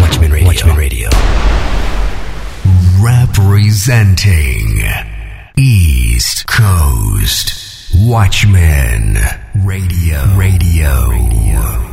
Watchman 0.00 0.32
Radio. 0.32 0.46
Watchman 0.46 0.76
Radio. 0.76 1.08
Representing 3.02 4.82
East 5.56 6.46
Coast. 6.46 7.94
Watchman 7.94 9.16
Radio. 9.64 10.36
Radio. 10.36 11.08
Radio. 11.10 11.86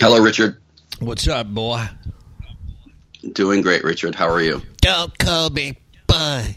Hello, 0.00 0.20
Richard. 0.22 0.56
What's 1.00 1.28
up, 1.28 1.46
boy? 1.48 1.86
Doing 3.32 3.60
great, 3.60 3.84
Richard. 3.84 4.14
How 4.14 4.28
are 4.28 4.40
you? 4.40 4.62
Don't 4.92 5.18
call 5.18 5.50
me 5.50 5.76
bye. 6.06 6.56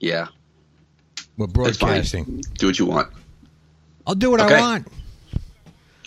Yeah, 0.00 0.28
We're 1.36 1.46
that's 1.46 1.76
fine. 1.78 1.90
broadcasting. 1.90 2.42
Do 2.58 2.66
what 2.68 2.78
you 2.78 2.86
want. 2.86 3.12
I'll 4.06 4.14
do 4.14 4.30
what 4.30 4.40
Okay. 4.40 4.54
I 4.56 4.60
want. 4.60 4.88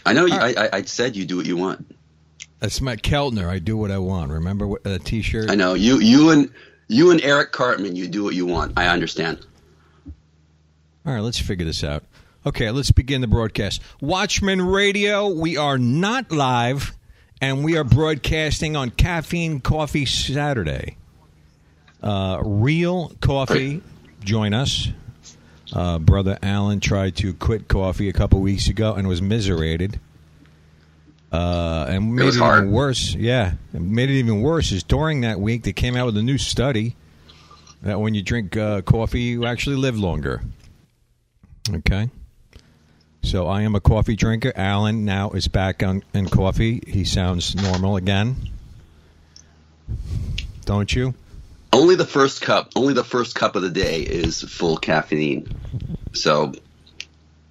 I 0.06 0.14
know. 0.14 0.26
You, 0.26 0.34
All 0.34 0.40
right. 0.40 0.58
I, 0.58 0.66
I, 0.66 0.70
I 0.74 0.82
said 0.82 1.16
you 1.16 1.26
do 1.26 1.38
what 1.38 1.46
you 1.46 1.56
want. 1.58 1.96
That's 2.60 2.82
my 2.82 2.96
Keltner. 2.96 3.48
I 3.48 3.60
do 3.60 3.78
what 3.78 3.92
I 3.92 4.00
want. 4.00 4.32
Remember 4.32 4.68
what 4.68 4.84
T-shirt. 5.06 5.50
I 5.52 5.56
know. 5.56 5.74
You, 5.76 6.00
you 6.00 6.32
and 6.32 6.50
you 6.88 7.12
and 7.12 7.22
Eric 7.22 7.52
Cartman. 7.52 7.96
You 7.96 8.08
do 8.08 8.24
what 8.24 8.34
you 8.36 8.46
want. 8.46 8.74
I 8.78 8.88
understand. 8.88 9.46
All 11.06 11.14
right, 11.14 11.20
let's 11.20 11.40
figure 11.40 11.66
this 11.66 11.84
out. 11.84 12.04
Okay, 12.46 12.72
let's 12.72 12.92
begin 12.92 13.22
the 13.22 13.28
broadcast. 13.28 13.82
Watchman 14.02 14.62
Radio. 14.62 15.30
We 15.30 15.56
are 15.56 15.78
not 15.78 16.32
live, 16.32 16.94
and 17.44 17.62
we 17.62 17.76
are 17.76 17.84
broadcasting 17.84 18.78
on 18.78 18.90
Caffeine 18.90 19.60
Coffee 19.60 20.06
Saturday. 20.06 20.96
Uh, 22.02 22.42
real 22.42 23.12
coffee. 23.20 23.82
Join 24.24 24.54
us. 24.54 24.88
Uh, 25.74 26.00
Brother 26.00 26.40
Alan 26.42 26.80
tried 26.80 27.18
to 27.18 27.34
quit 27.34 27.68
coffee 27.68 28.08
a 28.08 28.14
couple 28.14 28.40
weeks 28.40 28.70
ago 28.70 28.94
and 28.94 29.10
was 29.10 29.22
miserated. 29.22 30.00
Uh, 31.34 31.86
and 31.90 32.16
made 32.16 32.30
it 32.30 32.36
hard. 32.36 32.60
even 32.60 32.72
worse. 32.72 33.14
Yeah, 33.14 33.56
it 33.74 33.82
made 33.82 34.10
it 34.10 34.20
even 34.20 34.42
worse 34.42 34.72
is 34.72 34.84
during 34.84 35.22
that 35.22 35.42
week 35.42 35.64
they 35.64 35.74
came 35.74 35.98
out 35.98 36.06
with 36.06 36.16
a 36.16 36.24
new 36.24 36.38
study 36.38 36.96
that 37.82 38.00
when 38.00 38.14
you 38.14 38.22
drink 38.22 38.56
uh, 38.56 38.84
coffee, 38.84 39.20
you 39.20 39.46
actually 39.46 39.76
live 39.76 39.98
longer. 39.98 40.44
Okay. 41.70 42.10
So 43.24 43.48
I 43.48 43.62
am 43.64 43.74
a 43.74 43.80
coffee 43.80 44.16
drinker. 44.16 44.52
Alan 44.56 45.06
now 45.06 45.32
is 45.32 45.48
back 45.48 45.82
on 45.82 46.04
in 46.14 46.28
coffee. 46.28 46.84
He 46.86 47.04
sounds 47.06 47.56
normal 47.56 47.96
again. 47.96 48.36
Don't 50.66 50.94
you? 50.94 51.14
Only 51.72 51.96
the 51.96 52.06
first 52.06 52.42
cup. 52.42 52.72
Only 52.76 52.94
the 52.94 53.04
first 53.04 53.34
cup 53.36 53.56
of 53.56 53.62
the 53.64 53.70
day 53.70 54.02
is 54.02 54.42
full 54.42 54.78
caffeine. 54.78 55.48
So 56.14 56.54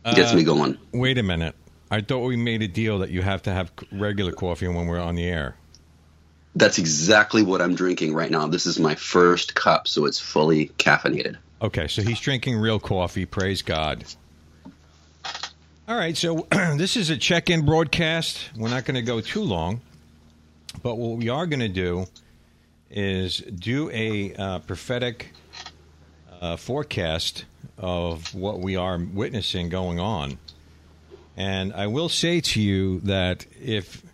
it 0.06 0.14
gets 0.14 0.32
Uh, 0.32 0.36
me 0.36 0.44
going. 0.44 0.78
Wait 0.92 1.18
a 1.18 1.22
minute. 1.22 1.56
I 1.90 2.00
thought 2.00 2.20
we 2.20 2.36
made 2.36 2.62
a 2.62 2.68
deal 2.68 3.00
that 3.00 3.10
you 3.10 3.22
have 3.22 3.42
to 3.42 3.52
have 3.52 3.72
regular 3.90 4.32
coffee 4.32 4.68
when 4.68 4.86
we're 4.86 5.00
on 5.00 5.14
the 5.14 5.24
air. 5.24 5.56
That's 6.54 6.78
exactly 6.78 7.42
what 7.42 7.60
I'm 7.60 7.74
drinking 7.74 8.14
right 8.14 8.30
now. 8.30 8.46
This 8.46 8.66
is 8.66 8.78
my 8.78 8.94
first 8.94 9.54
cup, 9.54 9.88
so 9.88 10.04
it's 10.04 10.18
fully 10.18 10.68
caffeinated. 10.78 11.36
Okay, 11.60 11.88
so 11.88 12.02
he's 12.02 12.20
drinking 12.20 12.56
real 12.56 12.78
coffee. 12.78 13.24
Praise 13.26 13.62
God. 13.62 14.04
All 15.88 15.96
right, 15.96 16.16
so 16.16 16.46
this 16.76 16.96
is 16.96 17.10
a 17.10 17.16
check 17.16 17.50
in 17.50 17.66
broadcast. 17.66 18.50
We're 18.56 18.68
not 18.68 18.84
going 18.84 18.94
to 18.94 19.02
go 19.02 19.20
too 19.20 19.42
long, 19.42 19.80
but 20.80 20.94
what 20.94 21.18
we 21.18 21.28
are 21.28 21.44
going 21.44 21.58
to 21.58 21.68
do 21.68 22.06
is 22.88 23.38
do 23.38 23.90
a 23.90 24.32
uh, 24.32 24.58
prophetic 24.60 25.32
uh, 26.40 26.56
forecast 26.56 27.46
of 27.78 28.32
what 28.32 28.60
we 28.60 28.76
are 28.76 28.96
witnessing 28.96 29.70
going 29.70 29.98
on. 29.98 30.38
And 31.36 31.72
I 31.72 31.88
will 31.88 32.08
say 32.08 32.40
to 32.40 32.62
you 32.62 33.00
that 33.00 33.44
if 33.60 34.04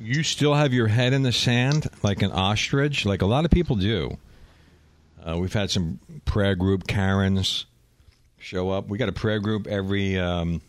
you 0.00 0.22
still 0.22 0.54
have 0.54 0.72
your 0.72 0.86
head 0.86 1.12
in 1.12 1.24
the 1.24 1.32
sand 1.32 1.88
like 2.04 2.22
an 2.22 2.30
ostrich, 2.30 3.04
like 3.04 3.22
a 3.22 3.26
lot 3.26 3.44
of 3.44 3.50
people 3.50 3.74
do, 3.74 4.16
uh, 5.26 5.36
we've 5.36 5.52
had 5.52 5.72
some 5.72 5.98
prayer 6.24 6.54
group 6.54 6.86
Karens 6.86 7.66
show 8.38 8.70
up. 8.70 8.86
We 8.86 8.98
got 8.98 9.08
a 9.08 9.12
prayer 9.12 9.40
group 9.40 9.66
every 9.66 10.16
um, 10.16 10.60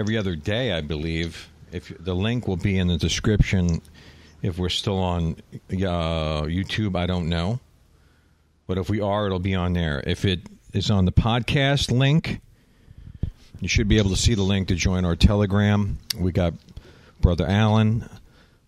every 0.00 0.16
other 0.16 0.34
day, 0.34 0.72
I 0.72 0.80
believe. 0.80 1.50
If 1.70 1.92
the 2.02 2.14
link 2.14 2.48
will 2.48 2.56
be 2.56 2.78
in 2.78 2.88
the 2.88 2.96
description, 2.96 3.82
if 4.40 4.58
we're 4.58 4.70
still 4.70 4.98
on 4.98 5.36
uh, 5.70 6.44
YouTube, 6.48 6.96
I 6.96 7.04
don't 7.04 7.28
know, 7.28 7.60
but 8.66 8.78
if 8.78 8.88
we 8.88 9.02
are, 9.02 9.26
it'll 9.26 9.38
be 9.38 9.54
on 9.54 9.74
there. 9.74 10.02
If 10.06 10.24
it 10.24 10.40
is 10.72 10.90
on 10.90 11.04
the 11.04 11.12
podcast 11.12 11.90
link, 11.90 12.40
you 13.60 13.68
should 13.68 13.88
be 13.88 13.98
able 13.98 14.08
to 14.08 14.16
see 14.16 14.34
the 14.34 14.42
link 14.42 14.68
to 14.68 14.74
join 14.74 15.04
our 15.04 15.16
Telegram. 15.16 15.98
We 16.18 16.32
got 16.32 16.54
Brother 17.20 17.46
Alan. 17.46 18.08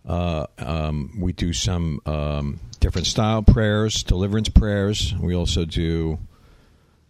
Uh, 0.07 0.47
um, 0.59 1.19
we 1.19 1.33
do 1.33 1.55
some 1.55 2.01
um, 2.05 2.61
different 2.79 3.07
style 3.07 3.43
prayers, 3.43 4.03
deliverance 4.03 4.51
prayers. 4.51 5.15
We 5.19 5.35
also 5.35 5.65
do 5.65 6.19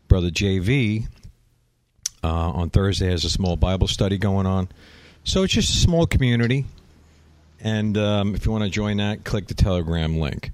Brother 0.07 0.31
JV 0.31 1.09
uh, 2.23 2.29
on 2.29 2.71
Thursday 2.71 3.11
has 3.11 3.25
a 3.25 3.31
small 3.31 3.57
Bible 3.57 3.89
study 3.89 4.19
going 4.19 4.47
on. 4.47 4.69
So 5.25 5.43
it's 5.43 5.53
just 5.53 5.75
a 5.75 5.79
small 5.79 6.07
community. 6.07 6.67
And 7.61 7.97
um, 7.97 8.35
if 8.35 8.45
you 8.45 8.53
want 8.53 8.65
to 8.65 8.71
join 8.71 8.97
that, 8.97 9.25
click 9.25 9.47
the 9.47 9.55
Telegram 9.55 10.19
link. 10.19 10.51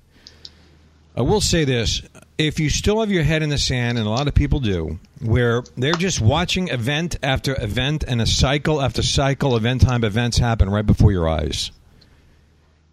I 1.16 1.22
will 1.22 1.40
say 1.40 1.64
this 1.64 2.02
if 2.38 2.60
you 2.60 2.70
still 2.70 3.00
have 3.00 3.10
your 3.10 3.24
head 3.24 3.42
in 3.42 3.48
the 3.48 3.58
sand, 3.58 3.98
and 3.98 4.06
a 4.06 4.10
lot 4.10 4.28
of 4.28 4.34
people 4.34 4.60
do, 4.60 5.00
where 5.20 5.64
they're 5.76 5.94
just 5.94 6.20
watching 6.20 6.68
event 6.68 7.16
after 7.22 7.60
event 7.60 8.04
and 8.06 8.20
a 8.20 8.26
cycle 8.26 8.80
after 8.80 9.02
cycle 9.02 9.56
of 9.56 9.66
end 9.66 9.80
time 9.80 10.04
events 10.04 10.38
happen 10.38 10.70
right 10.70 10.86
before 10.86 11.10
your 11.10 11.28
eyes. 11.28 11.72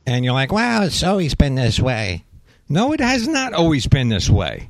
And 0.07 0.25
you're 0.25 0.33
like, 0.33 0.51
wow, 0.51 0.83
it's 0.83 1.03
always 1.03 1.35
been 1.35 1.55
this 1.55 1.79
way. 1.79 2.23
No, 2.67 2.93
it 2.93 2.99
has 2.99 3.27
not 3.27 3.53
always 3.53 3.85
been 3.85 4.09
this 4.09 4.29
way. 4.29 4.69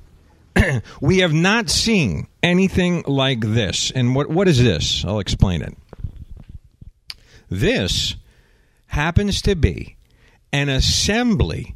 we 1.02 1.20
have 1.20 1.34
not 1.34 1.70
seen 1.70 2.28
anything 2.42 3.04
like 3.08 3.42
this. 3.42 3.92
And 3.92 4.16
what, 4.16 4.30
what 4.30 4.48
is 4.48 4.64
this? 4.64 5.04
I'll 5.06 5.20
explain 5.20 5.62
it. 5.62 5.76
This 7.50 8.16
happens 8.88 9.42
to 9.44 9.56
be 9.56 9.98
an 10.52 10.70
assembly 10.70 11.76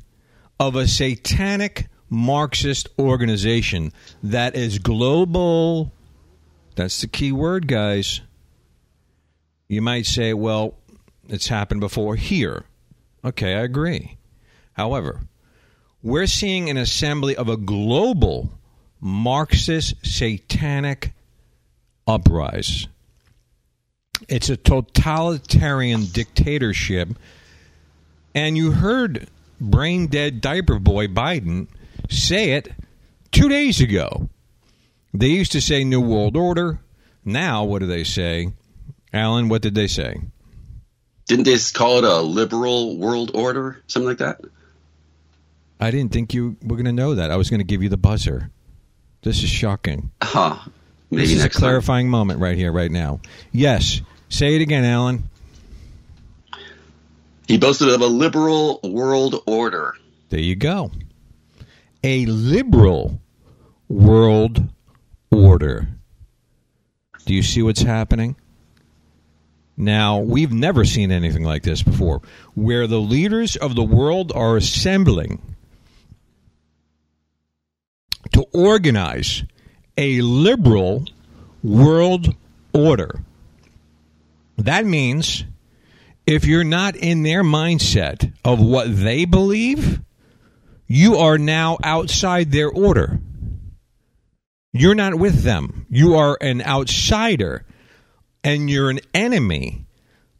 of 0.59 0.75
a 0.75 0.87
satanic 0.87 1.87
Marxist 2.09 2.89
organization 2.97 3.93
that 4.23 4.55
is 4.55 4.79
global. 4.79 5.91
That's 6.75 7.01
the 7.01 7.07
key 7.07 7.31
word, 7.31 7.67
guys. 7.67 8.21
You 9.67 9.81
might 9.81 10.05
say, 10.05 10.33
well, 10.33 10.75
it's 11.27 11.47
happened 11.47 11.81
before 11.81 12.15
here. 12.15 12.65
Okay, 13.23 13.53
I 13.53 13.61
agree. 13.61 14.17
However, 14.73 15.21
we're 16.01 16.25
seeing 16.25 16.69
an 16.69 16.77
assembly 16.77 17.35
of 17.35 17.49
a 17.49 17.57
global 17.57 18.49
Marxist 18.99 19.95
satanic 20.03 21.13
uprise. 22.07 22.87
It's 24.27 24.49
a 24.49 24.57
totalitarian 24.57 26.05
dictatorship. 26.05 27.09
And 28.35 28.57
you 28.57 28.71
heard 28.71 29.29
brain 29.59 30.07
dead 30.07 30.41
diaper 30.41 30.79
boy 30.79 31.07
Biden 31.07 31.67
say 32.09 32.51
it 32.51 32.71
two 33.31 33.49
days 33.49 33.81
ago. 33.81 34.29
They 35.13 35.27
used 35.27 35.51
to 35.53 35.61
say 35.61 35.83
New 35.83 36.01
World 36.01 36.35
Order. 36.35 36.79
Now, 37.25 37.63
what 37.63 37.79
do 37.79 37.87
they 37.87 38.03
say? 38.03 38.53
Alan, 39.11 39.49
what 39.49 39.61
did 39.61 39.75
they 39.75 39.87
say? 39.87 40.21
Didn't 41.27 41.45
they 41.45 41.57
call 41.73 41.99
it 41.99 42.03
a 42.03 42.21
liberal 42.21 42.97
world 42.97 43.31
order, 43.33 43.81
something 43.87 44.09
like 44.09 44.17
that? 44.17 44.41
I 45.79 45.91
didn't 45.91 46.11
think 46.11 46.33
you 46.33 46.57
were 46.63 46.75
going 46.75 46.85
to 46.85 46.91
know 46.91 47.15
that. 47.15 47.31
I 47.31 47.35
was 47.35 47.49
going 47.49 47.59
to 47.59 47.65
give 47.65 47.81
you 47.83 47.89
the 47.89 47.97
buzzer. 47.97 48.51
This 49.21 49.43
is 49.43 49.49
shocking. 49.49 50.11
Huh. 50.21 50.57
Maybe 51.11 51.23
this 51.23 51.31
is 51.31 51.39
a 51.39 51.43
next 51.43 51.55
time. 51.55 51.61
clarifying 51.61 52.09
moment 52.09 52.39
right 52.39 52.57
here, 52.57 52.71
right 52.71 52.91
now. 52.91 53.19
Yes. 53.51 54.01
Say 54.29 54.55
it 54.55 54.61
again, 54.61 54.85
Alan. 54.85 55.23
He 57.47 57.57
boasted 57.57 57.89
of 57.89 58.01
a 58.01 58.07
liberal 58.07 58.79
world 58.83 59.41
order. 59.47 59.95
There 60.29 60.39
you 60.39 60.55
go. 60.55 60.91
A 62.03 62.25
liberal 62.27 63.19
world 63.87 64.69
order. 65.31 65.87
Do 67.25 67.33
you 67.33 67.41
see 67.41 67.63
what's 67.63 67.81
happening? 67.81 68.35
Now, 69.75 70.19
we've 70.19 70.51
never 70.53 70.85
seen 70.85 71.11
anything 71.11 71.43
like 71.43 71.63
this 71.63 71.81
before, 71.81 72.21
where 72.53 72.85
the 72.85 72.99
leaders 72.99 73.55
of 73.55 73.75
the 73.75 73.83
world 73.83 74.31
are 74.35 74.57
assembling 74.57 75.41
to 78.39 78.45
organize 78.53 79.43
a 79.97 80.21
liberal 80.21 81.03
world 81.61 82.33
order. 82.73 83.21
That 84.57 84.85
means 84.85 85.43
if 86.25 86.45
you're 86.45 86.63
not 86.63 86.95
in 86.95 87.23
their 87.23 87.43
mindset 87.43 88.31
of 88.45 88.61
what 88.61 88.95
they 88.95 89.25
believe, 89.25 89.99
you 90.87 91.17
are 91.17 91.37
now 91.37 91.77
outside 91.83 92.51
their 92.51 92.69
order. 92.69 93.19
You're 94.71 94.95
not 94.95 95.15
with 95.15 95.43
them. 95.43 95.85
You 95.89 96.15
are 96.15 96.37
an 96.39 96.61
outsider 96.61 97.65
and 98.41 98.69
you're 98.69 98.89
an 98.89 99.01
enemy 99.13 99.85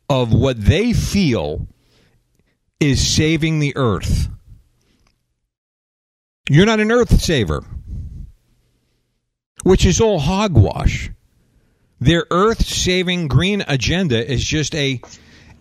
of 0.08 0.32
what 0.32 0.64
they 0.64 0.94
feel 0.94 1.68
is 2.80 3.06
saving 3.06 3.60
the 3.60 3.76
earth. 3.76 4.30
You're 6.50 6.66
not 6.66 6.80
an 6.80 6.92
earth 6.92 7.22
saver, 7.22 7.64
which 9.64 9.86
is 9.86 10.02
all 10.02 10.20
hogwash. 10.20 11.10
Their 12.02 12.26
earth 12.32 12.66
saving 12.66 13.28
green 13.28 13.64
agenda 13.68 14.26
is 14.26 14.44
just 14.44 14.74
a. 14.76 15.02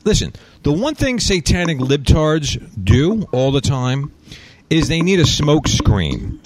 Listen, 0.04 0.32
the 0.62 0.72
one 0.72 0.94
thing 0.94 1.18
satanic 1.18 1.78
libtards 1.78 2.56
do 2.82 3.24
all 3.32 3.50
the 3.50 3.60
time 3.60 4.12
is 4.70 4.88
they 4.88 5.02
need 5.02 5.18
a 5.20 5.26
smoke 5.26 5.66
screen. 5.66 6.40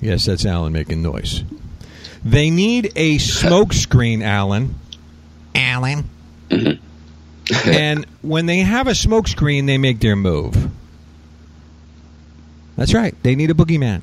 Yes, 0.00 0.26
that's 0.26 0.46
Alan 0.46 0.72
making 0.72 1.02
noise. 1.02 1.42
They 2.24 2.50
need 2.50 2.92
a 2.96 3.18
smoke 3.18 3.72
screen, 3.72 4.22
Alan. 4.22 4.74
Alan. 5.54 6.08
Mm-hmm. 6.48 7.68
and 7.70 8.06
when 8.22 8.46
they 8.46 8.58
have 8.58 8.86
a 8.86 8.94
smoke 8.94 9.28
screen, 9.28 9.66
they 9.66 9.78
make 9.78 10.00
their 10.00 10.16
move. 10.16 10.70
That's 12.76 12.94
right. 12.94 13.14
They 13.22 13.34
need 13.34 13.50
a 13.50 13.54
boogeyman. 13.54 14.02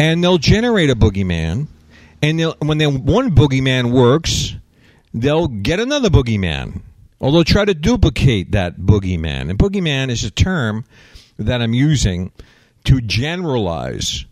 And 0.00 0.24
they'll 0.24 0.38
generate 0.38 0.88
a 0.88 0.96
boogeyman. 0.96 1.66
And 2.22 2.40
when 2.60 2.78
they, 2.78 2.86
one 2.86 3.34
boogeyman 3.34 3.92
works, 3.92 4.56
they'll 5.12 5.46
get 5.46 5.78
another 5.78 6.08
boogeyman. 6.08 6.80
Or 7.18 7.30
they'll 7.30 7.44
try 7.44 7.66
to 7.66 7.74
duplicate 7.74 8.52
that 8.52 8.78
boogeyman. 8.78 9.50
And 9.50 9.58
boogeyman 9.58 10.08
is 10.08 10.24
a 10.24 10.30
term 10.30 10.86
that 11.38 11.60
I'm 11.60 11.74
using 11.74 12.32
to 12.84 13.02
generalize 13.02 14.24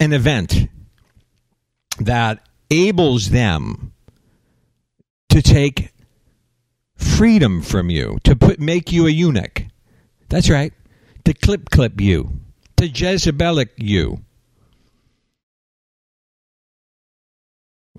an 0.00 0.12
event 0.12 0.68
that 2.00 2.44
ables 2.72 3.30
them 3.30 3.92
to 5.28 5.40
take 5.40 5.92
freedom 6.96 7.62
from 7.62 7.90
you, 7.90 8.18
to 8.24 8.34
put 8.34 8.58
make 8.58 8.90
you 8.90 9.06
a 9.06 9.10
eunuch. 9.10 9.66
That's 10.28 10.50
right. 10.50 10.72
To 11.26 11.32
clip 11.32 11.70
clip 11.70 12.00
you, 12.00 12.40
to 12.78 12.88
Jezebelic 12.88 13.68
you. 13.76 14.20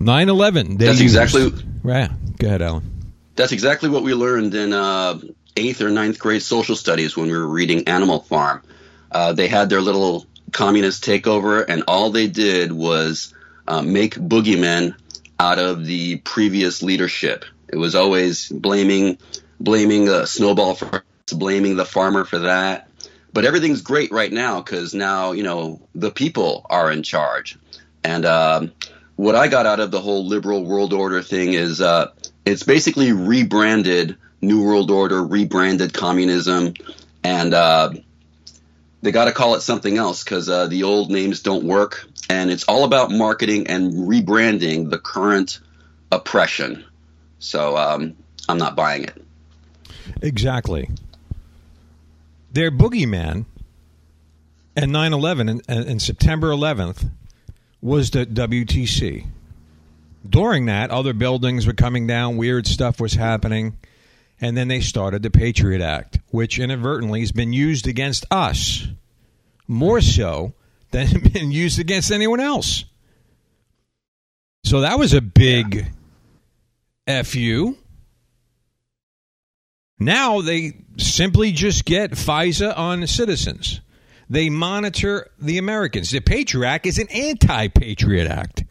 9-11. 0.00 0.78
That's 0.78 1.00
used- 1.00 1.02
exactly 1.02 1.52
Right. 1.82 2.10
Go 2.38 2.46
ahead, 2.46 2.62
Alan. 2.62 3.12
that's 3.36 3.52
exactly 3.52 3.88
what 3.88 4.02
we 4.02 4.14
learned 4.14 4.54
in 4.54 4.72
uh, 4.72 5.18
eighth 5.56 5.80
or 5.82 5.90
ninth 5.90 6.18
grade 6.18 6.42
social 6.42 6.76
studies 6.76 7.16
when 7.16 7.26
we 7.26 7.36
were 7.36 7.46
reading 7.46 7.88
Animal 7.88 8.20
Farm. 8.20 8.62
Uh, 9.10 9.32
they 9.32 9.48
had 9.48 9.68
their 9.68 9.80
little 9.80 10.26
communist 10.52 11.04
takeover, 11.04 11.64
and 11.66 11.84
all 11.86 12.10
they 12.10 12.26
did 12.28 12.72
was 12.72 13.34
uh, 13.68 13.82
make 13.82 14.14
boogeymen 14.14 14.94
out 15.38 15.58
of 15.58 15.84
the 15.84 16.16
previous 16.16 16.82
leadership. 16.82 17.44
It 17.68 17.76
was 17.76 17.94
always 17.94 18.48
blaming 18.48 19.18
blaming 19.58 20.08
uh, 20.08 20.26
Snowball 20.26 20.74
for 20.74 21.04
blaming 21.28 21.76
the 21.76 21.84
farmer 21.84 22.24
for 22.24 22.40
that. 22.40 22.88
But 23.32 23.44
everything's 23.44 23.82
great 23.82 24.10
right 24.10 24.32
now 24.32 24.60
because 24.60 24.94
now 24.94 25.32
you 25.32 25.42
know 25.42 25.80
the 25.94 26.10
people 26.10 26.66
are 26.68 26.90
in 26.90 27.02
charge. 27.02 27.58
And 28.02 28.24
um, 28.24 28.72
what 29.16 29.34
I 29.34 29.48
got 29.48 29.66
out 29.66 29.80
of 29.80 29.90
the 29.90 30.00
whole 30.00 30.26
liberal 30.26 30.64
world 30.64 30.92
order 30.92 31.22
thing 31.22 31.52
is 31.52 31.80
uh, 31.80 32.12
it's 32.44 32.62
basically 32.62 33.12
rebranded 33.12 34.16
New 34.40 34.64
World 34.64 34.90
Order, 34.90 35.22
rebranded 35.22 35.92
communism, 35.92 36.74
and 37.22 37.52
uh, 37.52 37.90
they 39.02 39.12
got 39.12 39.26
to 39.26 39.32
call 39.32 39.54
it 39.54 39.60
something 39.60 39.96
else 39.96 40.24
because 40.24 40.48
uh, 40.48 40.66
the 40.66 40.84
old 40.84 41.10
names 41.10 41.42
don't 41.42 41.64
work. 41.64 42.06
And 42.28 42.50
it's 42.50 42.64
all 42.64 42.84
about 42.84 43.10
marketing 43.10 43.66
and 43.66 43.92
rebranding 43.92 44.88
the 44.88 44.98
current 44.98 45.58
oppression. 46.12 46.84
So 47.38 47.76
um, 47.76 48.16
I'm 48.48 48.58
not 48.58 48.76
buying 48.76 49.04
it. 49.04 49.22
Exactly. 50.22 50.88
Their 52.52 52.70
boogeyman 52.70 53.46
and 54.76 54.92
9 54.92 55.12
11 55.12 55.48
and, 55.48 55.62
and 55.68 56.02
September 56.02 56.48
11th 56.48 57.10
was 57.80 58.10
the 58.10 58.26
WTC. 58.26 59.26
During 60.28 60.66
that, 60.66 60.90
other 60.90 61.14
buildings 61.14 61.66
were 61.66 61.72
coming 61.72 62.06
down, 62.06 62.36
weird 62.36 62.66
stuff 62.66 63.00
was 63.00 63.14
happening, 63.14 63.78
and 64.40 64.56
then 64.56 64.68
they 64.68 64.80
started 64.80 65.22
the 65.22 65.30
Patriot 65.30 65.80
Act, 65.80 66.18
which 66.30 66.58
inadvertently 66.58 67.20
has 67.20 67.32
been 67.32 67.52
used 67.52 67.86
against 67.86 68.26
us 68.30 68.86
more 69.66 70.00
so 70.00 70.52
than 70.90 71.20
been 71.32 71.52
used 71.52 71.78
against 71.78 72.10
anyone 72.10 72.40
else. 72.40 72.84
So 74.64 74.82
that 74.82 74.98
was 74.98 75.14
a 75.14 75.22
big 75.22 75.86
FU. 77.06 77.76
Now 79.98 80.40
they 80.40 80.76
simply 81.00 81.52
just 81.52 81.84
get 81.84 82.12
FISA 82.12 82.76
on 82.76 83.06
citizens. 83.06 83.80
They 84.28 84.48
monitor 84.48 85.28
the 85.38 85.58
Americans. 85.58 86.10
The 86.10 86.20
Patriot 86.20 86.68
Act 86.68 86.86
is 86.86 86.98
an 86.98 87.08
anti 87.08 87.68
Patriot 87.68 88.28
Act. 88.28 88.64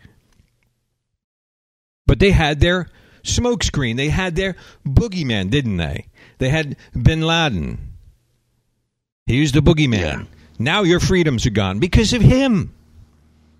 But 2.07 2.19
they 2.19 2.31
had 2.31 2.59
their 2.59 2.87
smokescreen. 3.23 3.97
They 3.97 4.09
had 4.09 4.35
their 4.35 4.55
boogeyman, 4.87 5.49
didn't 5.49 5.77
they? 5.77 6.07
They 6.37 6.49
had 6.49 6.77
bin 6.99 7.21
Laden. 7.21 7.77
He 9.25 9.41
was 9.41 9.51
the 9.51 9.59
boogeyman. 9.59 9.99
Yeah. 9.99 10.23
Now 10.57 10.83
your 10.83 10.99
freedoms 10.99 11.45
are 11.45 11.51
gone 11.51 11.79
because 11.79 12.13
of 12.13 12.21
him. 12.21 12.73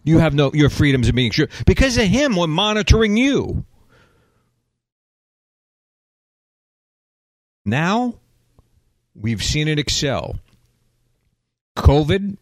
You 0.04 0.20
have 0.20 0.34
no 0.34 0.52
your 0.54 0.70
freedoms 0.70 1.10
are 1.10 1.14
being 1.14 1.32
sure 1.32 1.48
because 1.66 1.98
of 1.98 2.06
him. 2.06 2.36
We're 2.36 2.48
monitoring 2.48 3.18
you. 3.18 3.66
Now 7.66 8.16
we've 9.20 9.44
seen 9.44 9.68
it 9.68 9.80
excel. 9.80 10.40
COVID, 11.78 12.38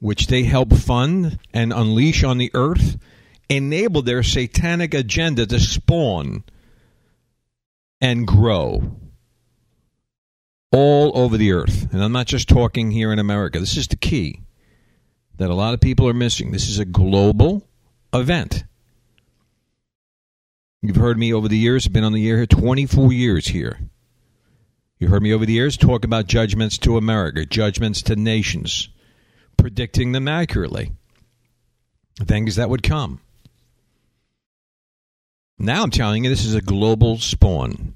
which 0.00 0.28
they 0.28 0.44
help 0.44 0.72
fund 0.72 1.38
and 1.52 1.72
unleash 1.72 2.24
on 2.24 2.38
the 2.38 2.50
earth, 2.54 2.96
enabled 3.48 4.06
their 4.06 4.22
satanic 4.22 4.94
agenda 4.94 5.46
to 5.46 5.58
spawn 5.58 6.44
and 8.00 8.26
grow 8.26 8.96
all 10.70 11.16
over 11.18 11.36
the 11.36 11.52
earth. 11.52 11.92
And 11.92 12.02
I'm 12.02 12.12
not 12.12 12.26
just 12.26 12.48
talking 12.48 12.90
here 12.90 13.12
in 13.12 13.18
America. 13.18 13.58
This 13.58 13.76
is 13.76 13.88
the 13.88 13.96
key 13.96 14.42
that 15.38 15.50
a 15.50 15.54
lot 15.54 15.74
of 15.74 15.80
people 15.80 16.08
are 16.08 16.14
missing. 16.14 16.52
This 16.52 16.68
is 16.68 16.78
a 16.78 16.84
global 16.84 17.66
event. 18.12 18.64
You've 20.82 20.96
heard 20.96 21.18
me 21.18 21.32
over 21.32 21.48
the 21.48 21.58
years, 21.58 21.86
I've 21.86 21.92
been 21.92 22.04
on 22.04 22.12
the 22.12 22.28
air 22.28 22.36
here 22.36 22.46
24 22.46 23.12
years 23.12 23.48
here. 23.48 23.80
You 24.98 25.08
heard 25.08 25.22
me 25.22 25.32
over 25.32 25.46
the 25.46 25.52
years 25.52 25.76
talk 25.76 26.04
about 26.04 26.26
judgments 26.26 26.76
to 26.78 26.96
America, 26.96 27.46
judgments 27.46 28.02
to 28.02 28.16
nations, 28.16 28.88
predicting 29.56 30.12
them 30.12 30.26
accurately. 30.26 30.92
Things 32.20 32.56
that 32.56 32.68
would 32.68 32.82
come. 32.82 33.20
Now 35.56 35.82
I'm 35.84 35.90
telling 35.90 36.24
you, 36.24 36.30
this 36.30 36.44
is 36.44 36.54
a 36.54 36.60
global 36.60 37.18
spawn. 37.18 37.94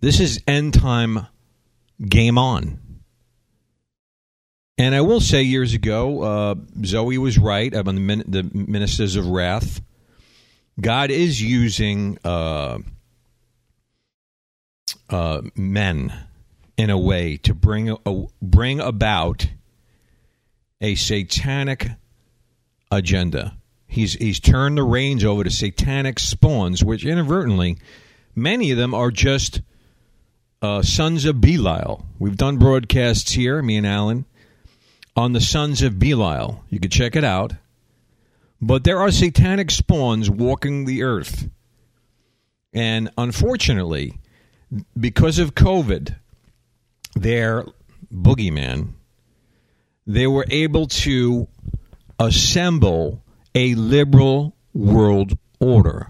This 0.00 0.20
is 0.20 0.42
end 0.46 0.74
time 0.74 1.26
game 2.06 2.38
on. 2.38 2.78
And 4.76 4.94
I 4.94 5.00
will 5.00 5.20
say, 5.20 5.42
years 5.42 5.72
ago, 5.72 6.22
uh, 6.22 6.54
Zoe 6.84 7.18
was 7.18 7.38
right 7.38 7.72
about 7.72 7.94
the, 7.94 8.00
min- 8.00 8.24
the 8.26 8.42
ministers 8.52 9.14
of 9.14 9.26
wrath. 9.26 9.80
God 10.80 11.10
is 11.10 11.40
using 11.40 12.18
uh, 12.24 12.78
uh, 15.10 15.42
men 15.54 16.12
in 16.76 16.90
a 16.90 16.98
way 16.98 17.36
to 17.38 17.54
bring 17.54 17.96
a, 18.04 18.24
bring 18.42 18.80
about 18.80 19.48
a 20.80 20.94
satanic 20.94 21.90
agenda. 22.90 23.56
He's 23.86 24.14
he's 24.14 24.40
turned 24.40 24.76
the 24.76 24.82
reins 24.82 25.24
over 25.24 25.44
to 25.44 25.50
satanic 25.50 26.18
spawns, 26.18 26.82
which 26.82 27.04
inadvertently, 27.04 27.78
many 28.34 28.70
of 28.70 28.76
them 28.76 28.92
are 28.92 29.10
just 29.10 29.60
uh, 30.62 30.82
sons 30.82 31.24
of 31.26 31.40
Belial. 31.40 32.04
We've 32.18 32.36
done 32.36 32.56
broadcasts 32.56 33.32
here, 33.32 33.62
me 33.62 33.76
and 33.76 33.86
Alan, 33.86 34.24
on 35.14 35.32
the 35.32 35.40
sons 35.40 35.82
of 35.82 35.98
Belial. 35.98 36.64
You 36.70 36.80
could 36.80 36.92
check 36.92 37.14
it 37.14 37.24
out. 37.24 37.52
But 38.60 38.84
there 38.84 38.98
are 38.98 39.10
satanic 39.10 39.70
spawns 39.70 40.30
walking 40.30 40.86
the 40.86 41.02
earth. 41.02 41.48
And 42.72 43.10
unfortunately, 43.18 44.18
because 44.98 45.38
of 45.38 45.54
COVID, 45.54 46.16
their 47.14 47.64
boogeyman, 48.12 48.92
they 50.06 50.26
were 50.26 50.46
able 50.50 50.86
to 50.86 51.48
assemble 52.18 53.22
a 53.54 53.74
liberal 53.74 54.54
world 54.72 55.38
order. 55.60 56.08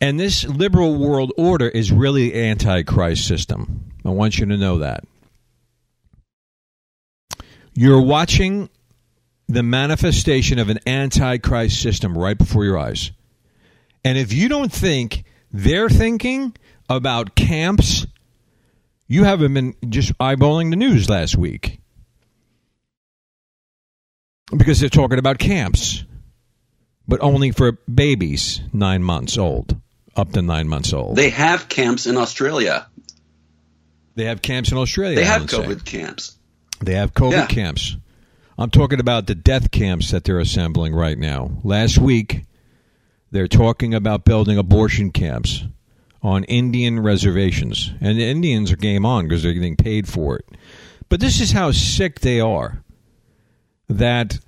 And 0.00 0.20
this 0.20 0.44
liberal 0.44 0.98
world 0.98 1.32
order 1.36 1.68
is 1.68 1.90
really 1.90 2.34
antichrist 2.34 3.26
system. 3.26 3.92
I 4.04 4.10
want 4.10 4.38
you 4.38 4.46
to 4.46 4.56
know 4.56 4.78
that. 4.78 5.04
You're 7.72 8.00
watching 8.00 8.70
the 9.48 9.62
manifestation 9.62 10.58
of 10.58 10.68
an 10.68 10.80
antichrist 10.86 11.80
system 11.80 12.16
right 12.16 12.36
before 12.36 12.64
your 12.64 12.78
eyes. 12.78 13.12
And 14.04 14.18
if 14.18 14.32
you 14.32 14.48
don't 14.48 14.72
think 14.72 15.24
they're 15.52 15.88
thinking 15.88 16.54
about 16.88 17.34
camps, 17.34 18.06
you 19.08 19.24
haven't 19.24 19.54
been 19.54 19.74
just 19.88 20.16
eyeballing 20.18 20.70
the 20.70 20.76
news 20.76 21.08
last 21.08 21.36
week. 21.36 21.80
Because 24.56 24.78
they're 24.78 24.88
talking 24.88 25.18
about 25.18 25.38
camps, 25.38 26.04
but 27.08 27.20
only 27.20 27.50
for 27.50 27.72
babies 27.92 28.60
nine 28.72 29.02
months 29.02 29.36
old, 29.38 29.76
up 30.14 30.32
to 30.32 30.42
nine 30.42 30.68
months 30.68 30.92
old. 30.92 31.16
They 31.16 31.30
have 31.30 31.68
camps 31.68 32.06
in 32.06 32.16
Australia. 32.16 32.86
They 34.14 34.24
have 34.24 34.40
camps 34.42 34.70
in 34.70 34.78
Australia. 34.78 35.16
They 35.16 35.24
have. 35.24 35.42
COVID 35.42 35.84
camps. 35.84 36.36
They 36.80 36.94
have 36.94 37.12
COVID 37.12 37.32
Yeah. 37.32 37.46
camps. 37.46 37.96
I'm 38.56 38.70
talking 38.70 39.00
about 39.00 39.26
the 39.26 39.34
death 39.34 39.70
camps 39.70 40.12
that 40.12 40.24
they're 40.24 40.38
assembling 40.38 40.94
right 40.94 41.18
now. 41.18 41.50
Last 41.62 41.98
week, 41.98 42.44
they're 43.30 43.48
talking 43.48 43.94
about 43.94 44.24
building 44.24 44.56
abortion 44.56 45.10
camps 45.10 45.64
on 46.26 46.42
Indian 46.44 46.98
reservations. 46.98 47.92
And 48.00 48.18
the 48.18 48.28
Indians 48.28 48.72
are 48.72 48.76
game 48.76 49.06
on 49.06 49.28
because 49.28 49.44
they're 49.44 49.52
getting 49.52 49.76
paid 49.76 50.08
for 50.08 50.36
it. 50.36 50.44
But 51.08 51.20
this 51.20 51.40
is 51.40 51.52
how 51.52 51.70
sick 51.70 52.18
they 52.18 52.40
are 52.40 52.82
that 53.88 54.40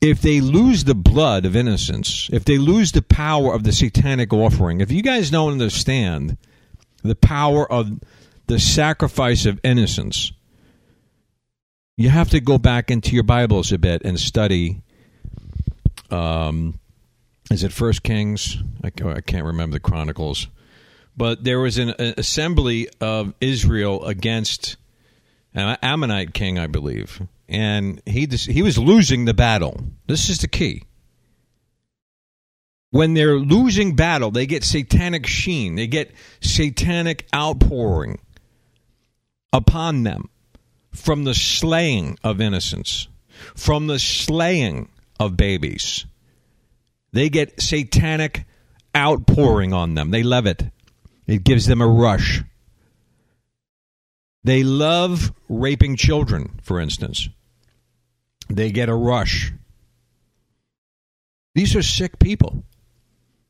if 0.00 0.22
they 0.22 0.40
lose 0.40 0.84
the 0.84 0.94
blood 0.94 1.44
of 1.44 1.54
innocence, 1.54 2.30
if 2.32 2.46
they 2.46 2.56
lose 2.56 2.92
the 2.92 3.02
power 3.02 3.54
of 3.54 3.64
the 3.64 3.72
satanic 3.72 4.32
offering, 4.32 4.80
if 4.80 4.90
you 4.90 5.02
guys 5.02 5.28
don't 5.28 5.52
understand 5.52 6.38
the 7.02 7.16
power 7.16 7.70
of 7.70 8.00
the 8.46 8.58
sacrifice 8.58 9.44
of 9.44 9.60
innocence, 9.62 10.32
you 11.98 12.08
have 12.08 12.30
to 12.30 12.40
go 12.40 12.56
back 12.56 12.90
into 12.90 13.14
your 13.14 13.24
Bibles 13.24 13.72
a 13.72 13.78
bit 13.78 14.00
and 14.06 14.18
study. 14.18 14.80
Um, 16.10 16.80
is 17.50 17.62
it 17.62 17.72
First 17.74 18.02
Kings? 18.02 18.56
I, 18.82 18.86
I 18.86 19.20
can't 19.20 19.44
remember 19.44 19.74
the 19.74 19.80
Chronicles, 19.80 20.48
but 21.18 21.42
there 21.42 21.58
was 21.58 21.78
an, 21.78 21.94
assembly 21.98 22.88
of 23.00 23.34
Israel 23.40 24.04
against 24.04 24.76
an 25.52 25.76
Ammonite 25.82 26.32
king, 26.32 26.58
I 26.58 26.68
believe, 26.68 27.20
and 27.48 28.00
he 28.06 28.26
he 28.26 28.62
was 28.62 28.78
losing 28.78 29.24
the 29.24 29.34
battle. 29.34 29.82
This 30.06 30.30
is 30.30 30.38
the 30.38 30.48
key. 30.48 30.84
When 32.90 33.14
they're 33.14 33.38
losing 33.38 33.96
battle, 33.96 34.30
they 34.30 34.46
get 34.46 34.64
satanic 34.64 35.26
sheen. 35.26 35.74
They 35.74 35.88
get 35.88 36.12
satanic 36.40 37.26
outpouring 37.34 38.20
upon 39.52 40.04
them 40.04 40.30
from 40.92 41.24
the 41.24 41.34
slaying 41.34 42.18
of 42.22 42.40
innocents, 42.40 43.08
from 43.54 43.88
the 43.88 43.98
slaying 43.98 44.88
of 45.18 45.36
babies. 45.36 46.06
They 47.12 47.28
get 47.28 47.60
satanic 47.60 48.44
outpouring 48.96 49.72
on 49.72 49.94
them. 49.94 50.10
They 50.10 50.22
love 50.22 50.46
it. 50.46 50.70
It 51.28 51.44
gives 51.44 51.66
them 51.66 51.82
a 51.82 51.86
rush. 51.86 52.42
They 54.42 54.64
love 54.64 55.32
raping 55.48 55.96
children, 55.96 56.58
for 56.62 56.80
instance. 56.80 57.28
They 58.48 58.72
get 58.72 58.88
a 58.88 58.94
rush. 58.94 59.52
These 61.54 61.76
are 61.76 61.82
sick 61.82 62.18
people. 62.18 62.64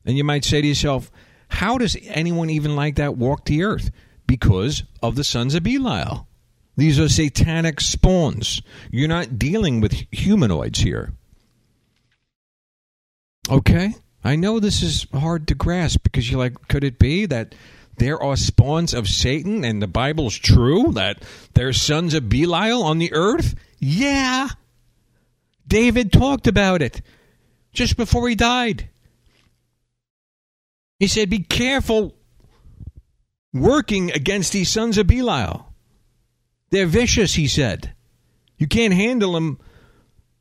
And 0.05 0.17
you 0.17 0.25
might 0.25 0.43
say 0.43 0.61
to 0.61 0.67
yourself, 0.67 1.09
how 1.47 1.77
does 1.77 1.95
anyone 2.03 2.49
even 2.49 2.75
like 2.75 2.95
that 2.95 3.15
walk 3.15 3.45
the 3.45 3.63
earth? 3.63 3.91
Because 4.27 4.83
of 5.01 5.15
the 5.15 5.23
sons 5.23 5.55
of 5.55 5.63
Belial. 5.63 6.27
These 6.75 6.99
are 6.99 7.09
satanic 7.09 7.79
spawns. 7.79 8.61
You're 8.91 9.07
not 9.07 9.39
dealing 9.39 9.79
with 9.79 10.05
humanoids 10.11 10.79
here. 10.79 11.13
Okay? 13.49 13.95
I 14.23 14.35
know 14.35 14.59
this 14.59 14.81
is 14.81 15.07
hard 15.13 15.47
to 15.47 15.55
grasp 15.55 16.03
because 16.03 16.29
you're 16.29 16.39
like, 16.39 16.67
could 16.67 16.83
it 16.83 16.99
be 16.99 17.25
that 17.27 17.55
there 17.97 18.21
are 18.21 18.35
spawns 18.35 18.93
of 18.93 19.07
Satan 19.07 19.63
and 19.63 19.81
the 19.81 19.87
Bible's 19.87 20.37
true? 20.37 20.91
That 20.93 21.23
there's 21.53 21.81
sons 21.81 22.13
of 22.13 22.29
Belial 22.29 22.83
on 22.83 22.97
the 22.97 23.13
earth? 23.13 23.55
Yeah. 23.79 24.49
David 25.67 26.11
talked 26.11 26.47
about 26.47 26.81
it 26.81 27.01
just 27.71 27.95
before 27.95 28.27
he 28.27 28.35
died. 28.35 28.89
He 30.99 31.07
said, 31.07 31.29
Be 31.29 31.39
careful 31.39 32.15
working 33.53 34.11
against 34.11 34.51
these 34.51 34.69
sons 34.69 34.97
of 34.97 35.07
Belial. 35.07 35.73
They're 36.71 36.85
vicious, 36.85 37.33
he 37.33 37.47
said. 37.47 37.93
You 38.57 38.67
can't 38.67 38.93
handle 38.93 39.33
them. 39.33 39.59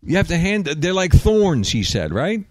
You 0.02 0.16
have 0.16 0.28
to 0.28 0.36
hand. 0.36 0.66
They're 0.66 0.92
like 0.92 1.12
thorns, 1.12 1.70
he 1.70 1.84
said, 1.84 2.12
right? 2.12 2.44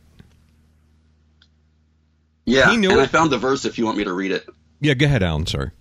Yeah, 2.48 2.72
He 2.72 2.78
knew 2.78 2.92
and 2.92 3.00
it. 3.00 3.04
I 3.04 3.08
found 3.08 3.30
the 3.30 3.38
verse 3.38 3.66
if 3.66 3.78
you 3.78 3.86
want 3.86 3.98
me 3.98 4.06
to 4.06 4.14
read 4.14 4.32
it. 4.32 4.48
Yeah, 4.80 4.94
go 4.94 5.06
ahead, 5.06 5.22
Alan. 5.22 5.46
Sorry. 5.46 5.72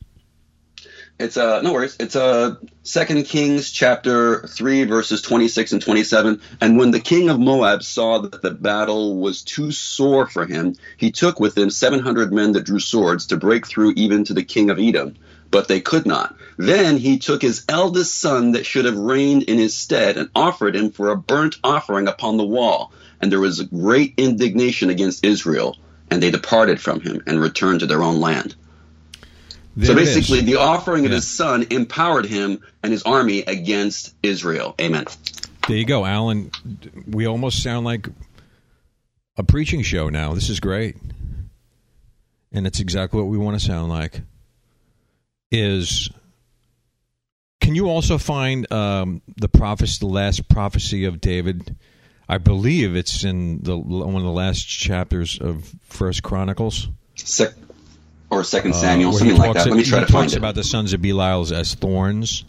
It's 1.18 1.36
uh 1.36 1.62
no 1.62 1.72
worries. 1.72 1.96
It's 2.00 2.16
uh 2.16 2.56
Second 2.82 3.24
Kings 3.24 3.70
chapter 3.70 4.42
three 4.48 4.84
verses 4.84 5.22
twenty 5.22 5.46
six 5.46 5.72
and 5.72 5.80
twenty 5.80 6.02
seven. 6.02 6.42
And 6.60 6.76
when 6.76 6.90
the 6.90 7.00
king 7.00 7.30
of 7.30 7.38
Moab 7.38 7.84
saw 7.84 8.18
that 8.18 8.42
the 8.42 8.50
battle 8.50 9.16
was 9.16 9.42
too 9.42 9.70
sore 9.70 10.26
for 10.26 10.44
him, 10.44 10.74
he 10.96 11.12
took 11.12 11.38
with 11.38 11.56
him 11.56 11.70
seven 11.70 12.00
hundred 12.00 12.32
men 12.32 12.52
that 12.52 12.64
drew 12.64 12.80
swords 12.80 13.26
to 13.28 13.36
break 13.36 13.66
through 13.66 13.92
even 13.96 14.24
to 14.24 14.34
the 14.34 14.42
king 14.42 14.68
of 14.68 14.80
Edom, 14.80 15.14
but 15.52 15.68
they 15.68 15.80
could 15.80 16.04
not. 16.04 16.36
Then 16.58 16.96
he 16.98 17.18
took 17.18 17.40
his 17.42 17.64
eldest 17.68 18.18
son 18.20 18.52
that 18.52 18.66
should 18.66 18.86
have 18.86 18.98
reigned 18.98 19.44
in 19.44 19.58
his 19.58 19.74
stead 19.74 20.16
and 20.18 20.28
offered 20.34 20.74
him 20.74 20.90
for 20.90 21.10
a 21.10 21.16
burnt 21.16 21.56
offering 21.62 22.08
upon 22.08 22.36
the 22.36 22.44
wall. 22.44 22.92
And 23.20 23.30
there 23.30 23.40
was 23.40 23.62
great 23.62 24.14
indignation 24.18 24.90
against 24.90 25.24
Israel, 25.24 25.76
and 26.10 26.22
they 26.22 26.30
departed 26.30 26.80
from 26.80 27.00
him 27.00 27.22
and 27.26 27.40
returned 27.40 27.80
to 27.80 27.86
their 27.86 28.02
own 28.02 28.20
land. 28.20 28.54
There 29.76 29.88
So 29.88 29.94
basically, 29.94 30.40
the 30.40 30.56
offering 30.56 31.04
of 31.04 31.12
his 31.12 31.28
son 31.28 31.66
empowered 31.70 32.24
him 32.24 32.62
and 32.82 32.92
his 32.92 33.02
army 33.02 33.40
against 33.40 34.14
Israel. 34.22 34.74
Amen. 34.80 35.04
there 35.68 35.76
you 35.76 35.84
go, 35.84 36.06
Alan. 36.06 36.50
We 37.06 37.26
almost 37.26 37.62
sound 37.62 37.84
like 37.84 38.08
a 39.36 39.42
preaching 39.42 39.82
show 39.82 40.08
now. 40.08 40.32
This 40.32 40.48
is 40.48 40.60
great, 40.60 40.96
and 42.52 42.66
it's 42.66 42.80
exactly 42.80 43.20
what 43.20 43.28
we 43.28 43.36
want 43.36 43.60
to 43.60 43.64
sound 43.64 43.90
like. 43.90 44.22
Is 45.52 46.08
can 47.60 47.74
you 47.74 47.90
also 47.90 48.16
find 48.16 48.70
um, 48.72 49.22
the 49.36 49.48
prophecy, 49.48 49.98
the 50.00 50.06
last 50.06 50.48
prophecy 50.48 51.04
of 51.04 51.20
David? 51.20 51.76
I 52.28 52.38
believe 52.38 52.96
it's 52.96 53.24
in 53.24 53.62
the 53.62 53.76
one 53.76 54.16
of 54.16 54.22
the 54.22 54.28
last 54.30 54.62
chapters 54.62 55.38
of 55.38 55.72
First 55.82 56.22
Chronicles. 56.22 56.88
Sec- 57.14 57.54
or 58.30 58.42
Second 58.42 58.72
uh, 58.72 58.74
Samuel, 58.74 59.10
where 59.10 59.18
something 59.20 59.38
like 59.38 59.54
that. 59.54 59.66
Let 59.66 59.76
me 59.76 59.84
try 59.84 60.00
he 60.00 60.06
to 60.06 60.12
find 60.12 60.32
it. 60.32 60.36
about 60.36 60.54
the 60.54 60.64
sons 60.64 60.92
of 60.92 61.00
Belial 61.00 61.52
as 61.54 61.74
thorns. 61.74 62.44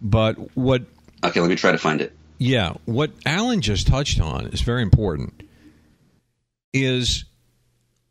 But 0.00 0.34
what 0.56 0.82
okay, 1.24 1.40
let 1.40 1.48
me 1.50 1.56
try 1.56 1.72
to 1.72 1.78
find 1.78 2.00
it. 2.00 2.14
Yeah, 2.38 2.74
what 2.84 3.10
Alan 3.26 3.60
just 3.60 3.88
touched 3.88 4.20
on 4.20 4.46
is 4.48 4.60
very 4.60 4.82
important. 4.82 5.42
Is 6.72 7.24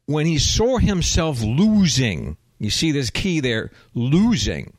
when 0.05 0.25
he 0.25 0.37
saw 0.37 0.77
himself 0.77 1.41
losing, 1.41 2.35
you 2.59 2.69
see 2.69 2.91
this 2.91 3.09
key 3.09 3.39
there, 3.39 3.71
losing. 3.93 4.73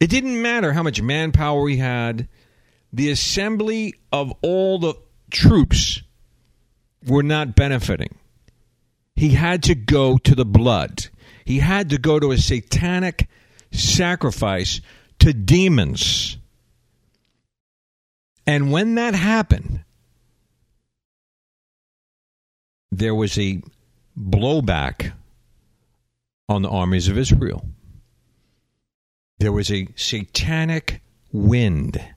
It 0.00 0.08
didn't 0.08 0.40
matter 0.40 0.72
how 0.72 0.82
much 0.82 1.00
manpower 1.02 1.68
he 1.68 1.76
had, 1.76 2.28
the 2.94 3.10
assembly 3.10 3.94
of 4.12 4.32
all 4.40 4.78
the 4.78 4.94
troops 5.28 6.00
were 7.04 7.24
not 7.24 7.56
benefiting. 7.56 8.14
He 9.16 9.30
had 9.30 9.64
to 9.64 9.74
go 9.74 10.16
to 10.18 10.34
the 10.36 10.44
blood. 10.44 11.08
He 11.44 11.58
had 11.58 11.90
to 11.90 11.98
go 11.98 12.20
to 12.20 12.30
a 12.30 12.38
satanic 12.38 13.28
sacrifice 13.72 14.80
to 15.18 15.32
demons. 15.32 16.38
And 18.46 18.70
when 18.70 18.94
that 18.94 19.16
happened, 19.16 19.82
there 22.92 23.14
was 23.14 23.36
a 23.40 23.60
blowback 24.16 25.12
on 26.48 26.62
the 26.62 26.68
armies 26.68 27.08
of 27.08 27.18
Israel. 27.18 27.66
There 29.38 29.52
was 29.52 29.72
a 29.72 29.88
satanic 29.96 31.00
wind. 31.32 32.13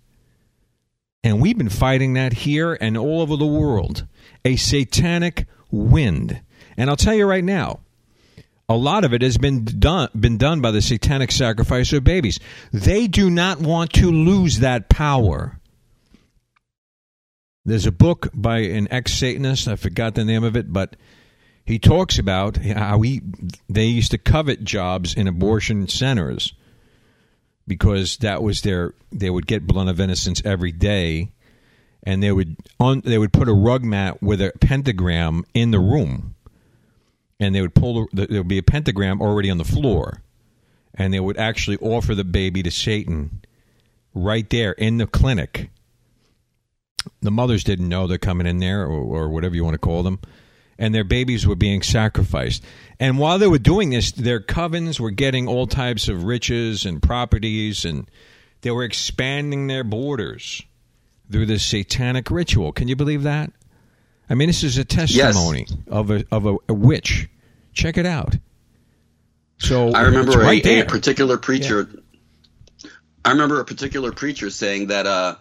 And 1.23 1.41
we've 1.41 1.57
been 1.57 1.69
fighting 1.69 2.13
that 2.13 2.33
here 2.33 2.77
and 2.79 2.97
all 2.97 3.21
over 3.21 3.35
the 3.35 3.45
world. 3.45 4.05
A 4.45 4.55
satanic 4.55 5.45
wind. 5.71 6.41
And 6.77 6.89
I'll 6.89 6.95
tell 6.95 7.15
you 7.15 7.25
right 7.25 7.43
now, 7.43 7.79
a 8.69 8.75
lot 8.75 9.03
of 9.03 9.13
it 9.13 9.21
has 9.21 9.37
been 9.37 9.63
done 9.63 10.09
been 10.17 10.37
done 10.37 10.61
by 10.61 10.71
the 10.71 10.81
satanic 10.81 11.31
sacrifice 11.31 11.93
of 11.93 12.03
babies. 12.03 12.39
They 12.73 13.07
do 13.07 13.29
not 13.29 13.59
want 13.59 13.93
to 13.93 14.11
lose 14.11 14.59
that 14.59 14.89
power. 14.89 15.59
There's 17.65 17.85
a 17.85 17.91
book 17.91 18.29
by 18.33 18.59
an 18.59 18.87
ex 18.91 19.13
Satanist, 19.13 19.67
I 19.67 19.75
forgot 19.75 20.15
the 20.15 20.25
name 20.25 20.43
of 20.43 20.55
it, 20.55 20.71
but 20.71 20.95
he 21.65 21.79
talks 21.79 22.17
about 22.17 22.57
how 22.57 23.01
he 23.01 23.21
they 23.67 23.85
used 23.85 24.11
to 24.11 24.17
covet 24.17 24.63
jobs 24.63 25.13
in 25.13 25.27
abortion 25.27 25.87
centers 25.87 26.53
because 27.67 28.17
that 28.17 28.41
was 28.41 28.61
their 28.61 28.93
they 29.11 29.29
would 29.29 29.45
get 29.45 29.67
blood 29.67 29.87
of 29.87 29.99
innocence 29.99 30.41
every 30.45 30.71
day 30.71 31.31
and 32.03 32.23
they 32.23 32.31
would 32.31 32.55
on 32.79 33.01
they 33.01 33.17
would 33.17 33.33
put 33.33 33.49
a 33.49 33.53
rug 33.53 33.83
mat 33.83 34.21
with 34.23 34.41
a 34.41 34.51
pentagram 34.61 35.43
in 35.53 35.71
the 35.71 35.79
room 35.79 36.35
and 37.39 37.53
they 37.53 37.61
would 37.61 37.75
pull 37.75 38.07
the, 38.13 38.25
there 38.27 38.39
would 38.39 38.47
be 38.47 38.57
a 38.57 38.63
pentagram 38.63 39.21
already 39.21 39.49
on 39.49 39.57
the 39.57 39.65
floor 39.65 40.21
and 40.95 41.13
they 41.13 41.19
would 41.19 41.37
actually 41.37 41.77
offer 41.77 42.15
the 42.15 42.23
baby 42.23 42.63
to 42.63 42.71
Satan 42.71 43.41
right 44.13 44.49
there 44.49 44.71
in 44.71 44.97
the 44.97 45.05
clinic. 45.05 45.69
The 47.21 47.29
mothers 47.29 47.63
didn't 47.63 47.87
know 47.87 48.07
they're 48.07 48.17
coming 48.17 48.47
in 48.47 48.57
there 48.57 48.83
or, 48.83 49.25
or 49.25 49.29
whatever 49.29 49.55
you 49.55 49.63
want 49.63 49.75
to 49.75 49.79
call 49.79 50.01
them 50.01 50.19
and 50.79 50.93
their 50.93 51.03
babies 51.03 51.45
were 51.47 51.55
being 51.55 51.81
sacrificed. 51.81 52.63
And 52.99 53.17
while 53.17 53.39
they 53.39 53.47
were 53.47 53.57
doing 53.57 53.89
this, 53.91 54.11
their 54.11 54.39
covens 54.39 54.99
were 54.99 55.11
getting 55.11 55.47
all 55.47 55.67
types 55.67 56.07
of 56.07 56.23
riches 56.23 56.85
and 56.85 57.01
properties, 57.01 57.85
and 57.85 58.09
they 58.61 58.71
were 58.71 58.83
expanding 58.83 59.67
their 59.67 59.83
borders 59.83 60.63
through 61.31 61.45
this 61.45 61.63
satanic 61.65 62.31
ritual. 62.31 62.71
Can 62.71 62.87
you 62.87 62.95
believe 62.95 63.23
that? 63.23 63.51
I 64.29 64.35
mean, 64.35 64.47
this 64.49 64.63
is 64.63 64.77
a 64.77 64.85
testimony 64.85 65.65
Yes. 65.69 65.77
of 65.87 66.11
a 66.11 66.25
of 66.31 66.45
a, 66.45 66.55
a 66.69 66.73
witch. 66.73 67.29
Check 67.73 67.97
it 67.97 68.05
out. 68.05 68.35
So 69.59 69.91
I 69.93 70.01
remember 70.01 70.33
right 70.33 70.65
a, 70.65 70.81
a 70.81 70.85
particular 70.85 71.37
preacher. 71.37 71.89
I 73.23 73.31
remember 73.31 73.59
a 73.59 73.65
particular 73.65 74.11
preacher 74.11 74.49
saying 74.49 74.87
that 74.87 75.05
uh, 75.05 75.35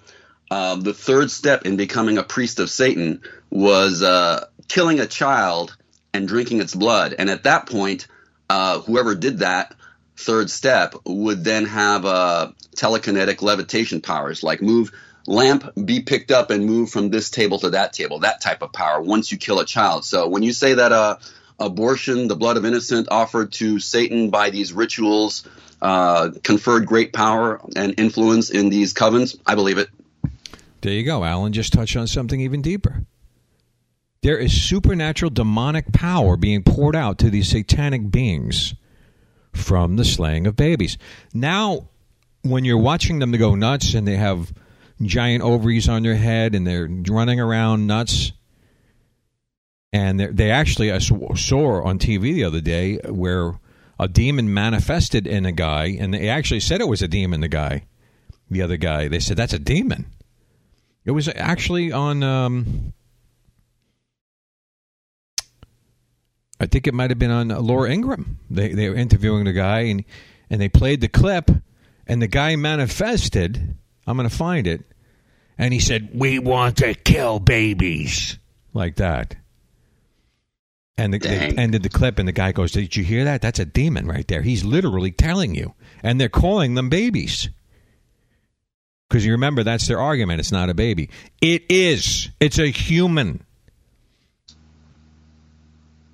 uh, 0.50 0.76
the 0.76 0.94
third 0.94 1.30
step 1.30 1.66
in 1.66 1.76
becoming 1.76 2.18
a 2.18 2.22
priest 2.22 2.58
of 2.58 2.70
Satan 2.70 3.22
was 3.50 4.02
uh, 4.02 4.46
killing 4.68 5.00
a 5.00 5.06
child 5.06 5.76
and 6.12 6.26
drinking 6.26 6.60
its 6.60 6.74
blood. 6.74 7.14
And 7.18 7.30
at 7.30 7.44
that 7.44 7.66
point, 7.66 8.06
uh, 8.48 8.80
whoever 8.80 9.14
did 9.14 9.38
that 9.38 9.74
third 10.16 10.50
step 10.50 10.94
would 11.04 11.44
then 11.44 11.66
have 11.66 12.04
uh, 12.04 12.52
telekinetic 12.74 13.42
levitation 13.42 14.00
powers, 14.00 14.42
like 14.42 14.62
move 14.62 14.92
lamp, 15.26 15.68
be 15.84 16.00
picked 16.00 16.30
up 16.30 16.50
and 16.50 16.64
move 16.64 16.90
from 16.90 17.10
this 17.10 17.30
table 17.30 17.58
to 17.58 17.70
that 17.70 17.92
table. 17.92 18.20
That 18.20 18.40
type 18.40 18.62
of 18.62 18.72
power. 18.72 19.00
Once 19.00 19.30
you 19.30 19.38
kill 19.38 19.58
a 19.60 19.66
child. 19.66 20.04
So 20.04 20.28
when 20.28 20.42
you 20.42 20.52
say 20.52 20.74
that 20.74 20.92
uh, 20.92 21.16
abortion, 21.58 22.28
the 22.28 22.36
blood 22.36 22.56
of 22.56 22.64
innocent, 22.64 23.08
offered 23.10 23.52
to 23.54 23.78
Satan 23.78 24.30
by 24.30 24.50
these 24.50 24.72
rituals, 24.72 25.46
uh, 25.82 26.30
conferred 26.42 26.86
great 26.86 27.12
power 27.12 27.60
and 27.74 27.94
influence 27.98 28.50
in 28.50 28.70
these 28.70 28.94
covens, 28.94 29.38
I 29.44 29.54
believe 29.54 29.78
it. 29.78 29.88
There 30.80 30.92
you 30.92 31.02
go. 31.02 31.24
Alan 31.24 31.52
just 31.52 31.72
touched 31.72 31.96
on 31.96 32.06
something 32.06 32.40
even 32.40 32.62
deeper. 32.62 33.04
There 34.26 34.38
is 34.38 34.60
supernatural 34.60 35.30
demonic 35.30 35.92
power 35.92 36.36
being 36.36 36.64
poured 36.64 36.96
out 36.96 37.18
to 37.18 37.30
these 37.30 37.48
satanic 37.48 38.10
beings 38.10 38.74
from 39.52 39.94
the 39.94 40.04
slaying 40.04 40.48
of 40.48 40.56
babies. 40.56 40.98
Now, 41.32 41.90
when 42.42 42.64
you're 42.64 42.76
watching 42.76 43.20
them 43.20 43.30
to 43.30 43.38
go 43.38 43.54
nuts 43.54 43.94
and 43.94 44.04
they 44.04 44.16
have 44.16 44.52
giant 45.00 45.44
ovaries 45.44 45.88
on 45.88 46.02
their 46.02 46.16
head 46.16 46.56
and 46.56 46.66
they're 46.66 46.88
running 47.08 47.38
around 47.38 47.86
nuts, 47.86 48.32
and 49.92 50.18
they're- 50.18 50.50
actually, 50.50 50.90
I 50.90 50.98
saw 50.98 51.84
on 51.84 52.00
TV 52.00 52.34
the 52.34 52.42
other 52.42 52.60
day 52.60 52.96
where 53.08 53.52
a 53.96 54.08
demon 54.08 54.52
manifested 54.52 55.28
in 55.28 55.46
a 55.46 55.52
guy, 55.52 55.96
and 56.00 56.12
they 56.12 56.28
actually 56.28 56.58
said 56.58 56.80
it 56.80 56.88
was 56.88 57.00
a 57.00 57.06
demon, 57.06 57.42
the 57.42 57.48
guy, 57.48 57.84
the 58.50 58.62
other 58.62 58.76
guy. 58.76 59.06
They 59.06 59.20
said, 59.20 59.36
that's 59.36 59.52
a 59.52 59.60
demon. 59.60 60.06
It 61.04 61.12
was 61.12 61.28
actually 61.28 61.92
on. 61.92 62.24
Um, 62.24 62.92
I 66.58 66.66
think 66.66 66.86
it 66.86 66.94
might 66.94 67.10
have 67.10 67.18
been 67.18 67.30
on 67.30 67.48
Laura 67.48 67.90
Ingraham. 67.90 68.38
They 68.50 68.72
they 68.72 68.88
were 68.88 68.94
interviewing 68.94 69.44
the 69.44 69.52
guy 69.52 69.80
and 69.80 70.04
and 70.48 70.60
they 70.60 70.68
played 70.68 71.00
the 71.00 71.08
clip, 71.08 71.50
and 72.06 72.22
the 72.22 72.28
guy 72.28 72.56
manifested. 72.56 73.76
I'm 74.06 74.16
going 74.16 74.28
to 74.28 74.34
find 74.34 74.66
it, 74.66 74.84
and 75.58 75.74
he 75.74 75.80
said, 75.80 76.10
"We 76.14 76.38
want 76.38 76.78
to 76.78 76.94
kill 76.94 77.40
babies," 77.40 78.38
like 78.72 78.96
that. 78.96 79.36
And 80.98 81.12
the, 81.12 81.18
they 81.18 81.54
ended 81.58 81.82
the 81.82 81.90
clip, 81.90 82.18
and 82.18 82.26
the 82.26 82.32
guy 82.32 82.52
goes, 82.52 82.72
"Did 82.72 82.96
you 82.96 83.04
hear 83.04 83.24
that? 83.24 83.42
That's 83.42 83.58
a 83.58 83.66
demon 83.66 84.06
right 84.06 84.26
there. 84.26 84.42
He's 84.42 84.64
literally 84.64 85.10
telling 85.10 85.54
you." 85.54 85.74
And 86.02 86.20
they're 86.20 86.28
calling 86.28 86.74
them 86.74 86.88
babies. 86.88 87.48
Because 89.08 89.24
you 89.24 89.32
remember, 89.32 89.62
that's 89.62 89.86
their 89.86 90.00
argument. 90.00 90.40
It's 90.40 90.52
not 90.52 90.68
a 90.68 90.74
baby. 90.74 91.10
It 91.40 91.64
is. 91.68 92.28
It's 92.40 92.58
a 92.58 92.68
human. 92.68 93.45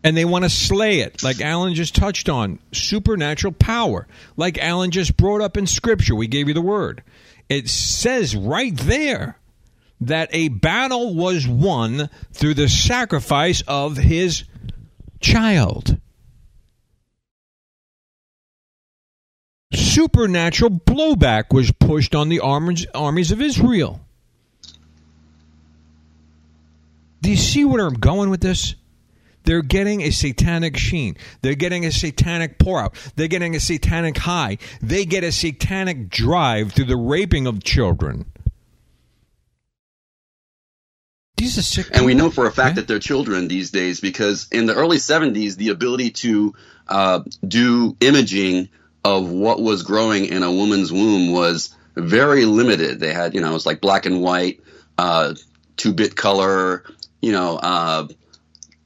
And 0.04 0.16
they 0.16 0.24
want 0.24 0.44
to 0.44 0.50
slay 0.50 1.00
it, 1.00 1.22
like 1.22 1.40
Alan 1.40 1.74
just 1.74 1.94
touched 1.94 2.28
on. 2.28 2.58
Supernatural 2.72 3.52
power, 3.52 4.08
like 4.36 4.58
Alan 4.58 4.90
just 4.90 5.16
brought 5.16 5.40
up 5.40 5.56
in 5.56 5.66
Scripture. 5.66 6.16
We 6.16 6.26
gave 6.26 6.48
you 6.48 6.54
the 6.54 6.60
word. 6.60 7.04
It 7.48 7.68
says 7.68 8.34
right 8.34 8.76
there 8.76 9.38
that 10.00 10.30
a 10.32 10.48
battle 10.48 11.14
was 11.14 11.46
won 11.46 12.10
through 12.32 12.54
the 12.54 12.68
sacrifice 12.68 13.62
of 13.68 13.96
his 13.96 14.42
child. 15.20 15.98
supernatural 19.92 20.70
blowback 20.70 21.52
was 21.52 21.70
pushed 21.72 22.14
on 22.14 22.28
the 22.28 22.40
armies, 22.40 22.86
of 23.30 23.42
Israel. 23.42 24.00
Do 27.20 27.30
you 27.30 27.36
see 27.36 27.64
where 27.64 27.86
I'm 27.86 27.94
going 27.94 28.30
with 28.30 28.40
this? 28.40 28.74
They're 29.44 29.62
getting 29.62 30.02
a 30.02 30.10
satanic 30.10 30.76
sheen. 30.76 31.16
They're 31.42 31.54
getting 31.54 31.84
a 31.84 31.90
satanic 31.92 32.58
pour 32.58 32.80
out. 32.80 32.94
They're 33.16 33.28
getting 33.28 33.54
a 33.56 33.60
satanic 33.60 34.18
high. 34.18 34.58
They 34.80 35.04
get 35.04 35.24
a 35.24 35.32
satanic 35.32 36.08
drive 36.08 36.72
through 36.72 36.86
the 36.86 36.96
raping 36.96 37.46
of 37.46 37.62
children. 37.64 38.26
These 41.36 41.58
are 41.58 41.62
sick. 41.62 41.88
And 41.92 42.04
we 42.06 42.14
know 42.14 42.30
for 42.30 42.46
a 42.46 42.52
fact 42.52 42.70
Yeah. 42.70 42.82
that 42.82 42.88
they're 42.88 42.98
children 42.98 43.48
these 43.48 43.70
days 43.70 44.00
because 44.00 44.46
in 44.52 44.66
the 44.66 44.74
early 44.74 44.98
70s, 44.98 45.56
the 45.56 45.70
ability 45.70 46.10
to 46.10 46.54
uh, 46.88 47.20
do 47.46 47.96
imaging 48.00 48.68
of 49.04 49.28
what 49.28 49.60
was 49.60 49.82
growing 49.82 50.26
in 50.26 50.42
a 50.42 50.52
woman's 50.52 50.92
womb 50.92 51.32
was 51.32 51.74
very 51.96 52.44
limited. 52.44 53.00
They 53.00 53.12
had, 53.12 53.34
you 53.34 53.40
know, 53.40 53.50
it 53.50 53.54
was 53.54 53.66
like 53.66 53.80
black 53.80 54.06
and 54.06 54.20
white, 54.20 54.60
uh, 54.98 55.34
two 55.76 55.92
bit 55.92 56.14
color, 56.14 56.84
you 57.20 57.32
know. 57.32 57.56
Uh, 57.56 58.06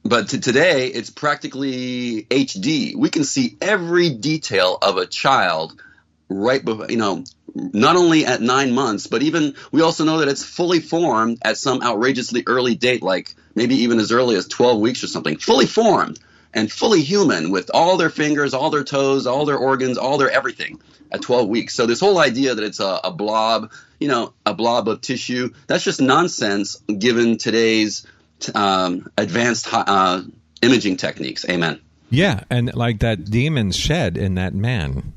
but 0.07 0.29
to 0.29 0.39
today, 0.39 0.87
it's 0.87 1.09
practically 1.09 2.23
HD. 2.23 2.95
We 2.95 3.09
can 3.09 3.23
see 3.23 3.57
every 3.61 4.09
detail 4.09 4.77
of 4.81 4.97
a 4.97 5.05
child 5.05 5.81
right 6.29 6.63
before, 6.63 6.87
you 6.89 6.97
know, 6.97 7.23
not 7.53 7.95
only 7.95 8.25
at 8.25 8.41
nine 8.41 8.73
months, 8.73 9.07
but 9.07 9.23
even 9.23 9.55
we 9.71 9.81
also 9.81 10.05
know 10.05 10.19
that 10.19 10.27
it's 10.27 10.43
fully 10.43 10.79
formed 10.79 11.39
at 11.41 11.57
some 11.57 11.81
outrageously 11.81 12.43
early 12.47 12.75
date, 12.75 13.01
like 13.01 13.33
maybe 13.55 13.75
even 13.75 13.99
as 13.99 14.11
early 14.11 14.35
as 14.35 14.47
12 14.47 14.79
weeks 14.79 15.03
or 15.03 15.07
something. 15.07 15.37
Fully 15.37 15.65
formed 15.65 16.19
and 16.53 16.71
fully 16.71 17.01
human 17.01 17.51
with 17.51 17.71
all 17.73 17.97
their 17.97 18.09
fingers, 18.09 18.53
all 18.53 18.69
their 18.69 18.83
toes, 18.83 19.27
all 19.27 19.45
their 19.45 19.57
organs, 19.57 19.97
all 19.97 20.17
their 20.17 20.31
everything 20.31 20.79
at 21.11 21.21
12 21.21 21.49
weeks. 21.49 21.73
So 21.73 21.85
this 21.85 21.99
whole 21.99 22.19
idea 22.19 22.55
that 22.55 22.63
it's 22.63 22.79
a, 22.79 22.99
a 23.03 23.11
blob, 23.11 23.71
you 23.99 24.07
know, 24.07 24.33
a 24.45 24.53
blob 24.53 24.87
of 24.87 25.01
tissue, 25.01 25.53
that's 25.67 25.83
just 25.83 26.01
nonsense 26.01 26.77
given 26.87 27.37
today's 27.37 28.05
um, 28.53 29.11
advanced 29.17 29.67
uh, 29.71 30.21
imaging 30.61 30.97
techniques. 30.97 31.47
Amen. 31.49 31.81
Yeah, 32.09 32.43
and 32.49 32.73
like 32.73 32.99
that 32.99 33.25
demon 33.25 33.71
shed 33.71 34.17
in 34.17 34.35
that 34.35 34.53
man. 34.53 35.13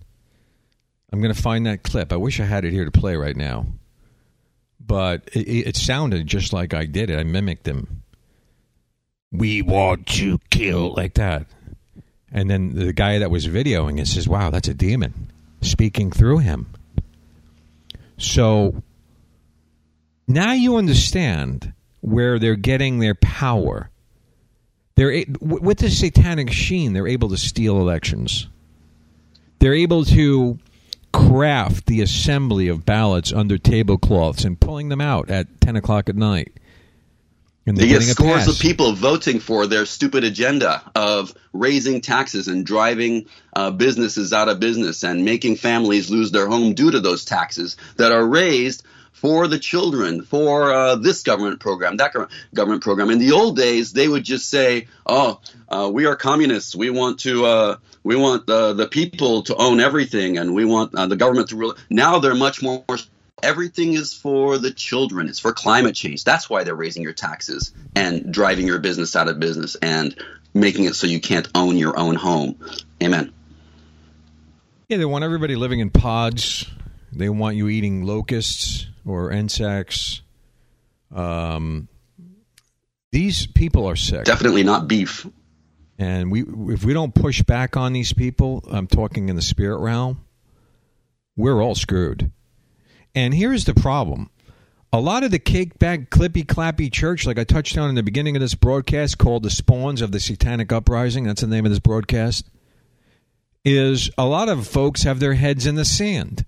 I'm 1.12 1.20
going 1.20 1.34
to 1.34 1.42
find 1.42 1.66
that 1.66 1.82
clip. 1.82 2.12
I 2.12 2.16
wish 2.16 2.40
I 2.40 2.44
had 2.44 2.64
it 2.64 2.72
here 2.72 2.84
to 2.84 2.90
play 2.90 3.16
right 3.16 3.36
now. 3.36 3.66
But 4.84 5.28
it, 5.32 5.68
it 5.68 5.76
sounded 5.76 6.26
just 6.26 6.52
like 6.52 6.74
I 6.74 6.86
did 6.86 7.10
it. 7.10 7.18
I 7.18 7.24
mimicked 7.24 7.66
him. 7.66 8.02
We 9.32 9.62
want 9.62 10.06
to 10.08 10.38
kill 10.50 10.94
like 10.94 11.14
that. 11.14 11.46
And 12.32 12.50
then 12.50 12.74
the 12.74 12.92
guy 12.92 13.18
that 13.18 13.30
was 13.30 13.46
videoing 13.46 14.00
it 14.00 14.06
says, 14.06 14.28
"Wow, 14.28 14.50
that's 14.50 14.68
a 14.68 14.74
demon 14.74 15.30
speaking 15.60 16.10
through 16.10 16.38
him." 16.38 16.72
So 18.18 18.82
now 20.26 20.52
you 20.52 20.76
understand 20.76 21.72
where 22.00 22.38
they're 22.38 22.56
getting 22.56 22.98
their 22.98 23.14
power. 23.14 23.90
They're 24.96 25.24
with 25.40 25.78
the 25.78 25.90
satanic 25.90 26.50
sheen. 26.50 26.92
They're 26.92 27.08
able 27.08 27.30
to 27.30 27.36
steal 27.36 27.78
elections. 27.78 28.48
They're 29.58 29.74
able 29.74 30.04
to 30.06 30.58
craft 31.12 31.86
the 31.86 32.02
assembly 32.02 32.68
of 32.68 32.84
ballots 32.84 33.32
under 33.32 33.58
tablecloths 33.58 34.44
and 34.44 34.60
pulling 34.60 34.88
them 34.88 35.00
out 35.00 35.30
at 35.30 35.60
ten 35.60 35.76
o'clock 35.76 36.08
at 36.08 36.16
night. 36.16 36.52
And 37.66 37.76
They 37.76 37.88
get 37.88 38.02
scores 38.02 38.48
of 38.48 38.58
people 38.58 38.94
voting 38.94 39.38
for 39.38 39.66
their 39.66 39.84
stupid 39.84 40.24
agenda 40.24 40.82
of 40.94 41.34
raising 41.52 42.00
taxes 42.00 42.48
and 42.48 42.64
driving 42.64 43.26
uh, 43.54 43.70
businesses 43.70 44.32
out 44.32 44.48
of 44.48 44.60
business 44.60 45.04
and 45.04 45.24
making 45.24 45.56
families 45.56 46.10
lose 46.10 46.32
their 46.32 46.48
home 46.48 46.74
due 46.74 46.90
to 46.90 47.00
those 47.00 47.24
taxes 47.24 47.76
that 47.96 48.12
are 48.12 48.26
raised 48.26 48.82
for 49.12 49.46
the 49.46 49.58
children, 49.58 50.22
for 50.22 50.72
uh, 50.72 50.96
this 50.96 51.22
government 51.22 51.60
program, 51.60 51.96
that 51.98 52.14
government 52.54 52.82
program. 52.82 53.10
In 53.10 53.18
the 53.18 53.32
old 53.32 53.56
days, 53.56 53.92
they 53.92 54.08
would 54.08 54.24
just 54.24 54.48
say, 54.48 54.88
"Oh, 55.06 55.40
uh, 55.68 55.90
we 55.92 56.06
are 56.06 56.16
communists. 56.16 56.74
We 56.74 56.90
want 56.90 57.20
to." 57.20 57.44
Uh, 57.44 57.76
we 58.02 58.16
want 58.16 58.46
the, 58.46 58.72
the 58.72 58.88
people 58.88 59.42
to 59.42 59.54
own 59.54 59.78
everything 59.78 60.38
and 60.38 60.54
we 60.54 60.64
want 60.64 60.94
uh, 60.94 61.06
the 61.06 61.16
government 61.16 61.50
to 61.50 61.56
rule. 61.56 61.76
Now 61.90 62.18
they're 62.18 62.34
much 62.34 62.62
more 62.62 62.82
everything 63.42 63.94
is 63.94 64.14
for 64.14 64.58
the 64.58 64.70
children. 64.70 65.28
It's 65.28 65.38
for 65.38 65.52
climate 65.52 65.94
change. 65.94 66.24
That's 66.24 66.48
why 66.48 66.64
they're 66.64 66.74
raising 66.74 67.02
your 67.02 67.12
taxes 67.12 67.72
and 67.94 68.32
driving 68.32 68.66
your 68.66 68.78
business 68.78 69.16
out 69.16 69.28
of 69.28 69.38
business 69.40 69.76
and 69.76 70.16
making 70.54 70.84
it 70.84 70.94
so 70.94 71.06
you 71.06 71.20
can't 71.20 71.48
own 71.54 71.76
your 71.76 71.98
own 71.98 72.16
home. 72.16 72.58
Amen. 73.02 73.32
Yeah, 74.88 74.98
they 74.98 75.04
want 75.04 75.24
everybody 75.24 75.56
living 75.56 75.80
in 75.80 75.90
pods. 75.90 76.66
They 77.12 77.28
want 77.28 77.56
you 77.56 77.68
eating 77.68 78.04
locusts 78.04 78.86
or 79.06 79.30
insects. 79.30 80.22
Um, 81.14 81.88
these 83.12 83.46
people 83.46 83.86
are 83.86 83.96
sick. 83.96 84.24
Definitely 84.24 84.62
not 84.62 84.88
beef. 84.88 85.26
And 85.98 86.30
we, 86.30 86.44
if 86.72 86.84
we 86.84 86.94
don't 86.94 87.14
push 87.14 87.42
back 87.42 87.76
on 87.76 87.92
these 87.92 88.12
people, 88.12 88.64
I'm 88.70 88.86
talking 88.86 89.28
in 89.28 89.36
the 89.36 89.42
spirit 89.42 89.78
realm, 89.80 90.24
we're 91.36 91.62
all 91.62 91.74
screwed. 91.74 92.30
And 93.14 93.34
here's 93.34 93.64
the 93.64 93.74
problem. 93.74 94.30
A 94.92 95.00
lot 95.00 95.24
of 95.24 95.30
the 95.30 95.38
cake 95.38 95.78
bag 95.78 96.10
clippy 96.10 96.44
clappy 96.44 96.90
church, 96.90 97.26
like 97.26 97.38
I 97.38 97.44
touched 97.44 97.76
on 97.76 97.88
in 97.88 97.94
the 97.94 98.02
beginning 98.02 98.34
of 98.34 98.40
this 98.40 98.54
broadcast, 98.54 99.18
called 99.18 99.42
the 99.42 99.50
Spawns 99.50 100.00
of 100.00 100.10
the 100.10 100.20
Satanic 100.20 100.72
Uprising, 100.72 101.24
that's 101.24 101.42
the 101.42 101.46
name 101.46 101.64
of 101.64 101.70
this 101.70 101.78
broadcast, 101.78 102.48
is 103.64 104.10
a 104.16 104.24
lot 104.24 104.48
of 104.48 104.66
folks 104.66 105.02
have 105.02 105.20
their 105.20 105.34
heads 105.34 105.66
in 105.66 105.74
the 105.74 105.84
sand. 105.84 106.44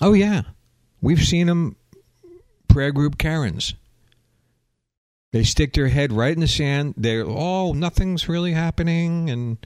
Oh, 0.00 0.12
yeah. 0.12 0.42
We've 1.00 1.22
seen 1.22 1.46
them, 1.46 1.76
prayer 2.68 2.92
group 2.92 3.18
Karens. 3.18 3.74
They 5.32 5.42
stick 5.42 5.74
their 5.74 5.88
head 5.88 6.12
right 6.12 6.32
in 6.32 6.40
the 6.40 6.48
sand. 6.48 6.94
They're, 6.96 7.24
oh, 7.26 7.72
nothing's 7.72 8.28
really 8.28 8.52
happening, 8.52 9.28
and 9.30 9.58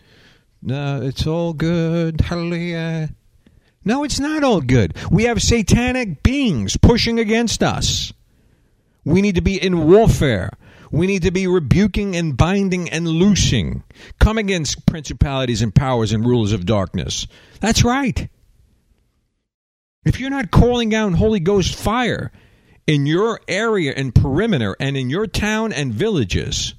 uh, 0.69 1.01
it's 1.05 1.27
all 1.27 1.53
good. 1.53 2.21
Hallelujah. 2.21 3.11
No, 3.85 4.05
it's 4.05 4.21
not 4.21 4.45
all 4.45 4.61
good. 4.61 4.97
We 5.11 5.25
have 5.25 5.43
satanic 5.43 6.23
beings 6.23 6.77
pushing 6.77 7.19
against 7.19 7.63
us. 7.63 8.13
We 9.05 9.23
need 9.23 9.37
to 9.37 9.41
be 9.41 9.63
in 9.63 9.89
warfare. 9.89 10.51
We 10.91 11.07
need 11.07 11.23
to 11.23 11.31
be 11.31 11.47
rebuking 11.47 12.17
and 12.17 12.37
binding 12.37 12.91
and 12.91 13.09
loosing. 13.09 13.85
Come 14.19 14.39
against 14.39 14.87
principalities 14.87 15.63
and 15.63 15.75
powers 15.75 16.13
and 16.13 16.27
rulers 16.27 16.53
of 16.53 16.67
darkness. 16.67 17.27
That's 17.61 17.85
right. 17.85 18.29
If 20.05 20.19
you're 20.19 20.31
not 20.31 20.51
calling 20.51 20.89
down 20.89 21.13
Holy 21.15 21.41
Ghost 21.41 21.75
fire 21.75 22.33
in 22.87 23.07
your 23.07 23.41
area 23.47 23.93
and 23.95 24.15
perimeter 24.15 24.75
and 24.81 24.97
in 24.97 25.11
your 25.11 25.27
town 25.27 25.73
and 25.73 25.93
villages, 25.93 26.75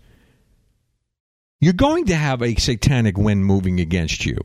you're 1.59 1.73
going 1.73 2.05
to 2.05 2.15
have 2.15 2.41
a 2.41 2.55
satanic 2.55 3.17
wind 3.17 3.45
moving 3.45 3.79
against 3.79 4.25
you. 4.25 4.37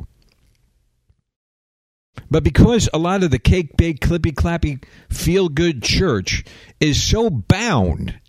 But 2.31 2.45
because 2.45 2.89
a 2.93 2.99
lot 2.99 3.23
of 3.23 3.31
the 3.31 3.39
cake 3.39 3.77
bake 3.77 4.01
clippy 4.01 4.33
clappy 4.33 4.85
feel 5.09 5.49
good 5.49 5.83
church 5.83 6.45
is 6.81 7.03
so 7.03 7.31
bound 7.31 8.21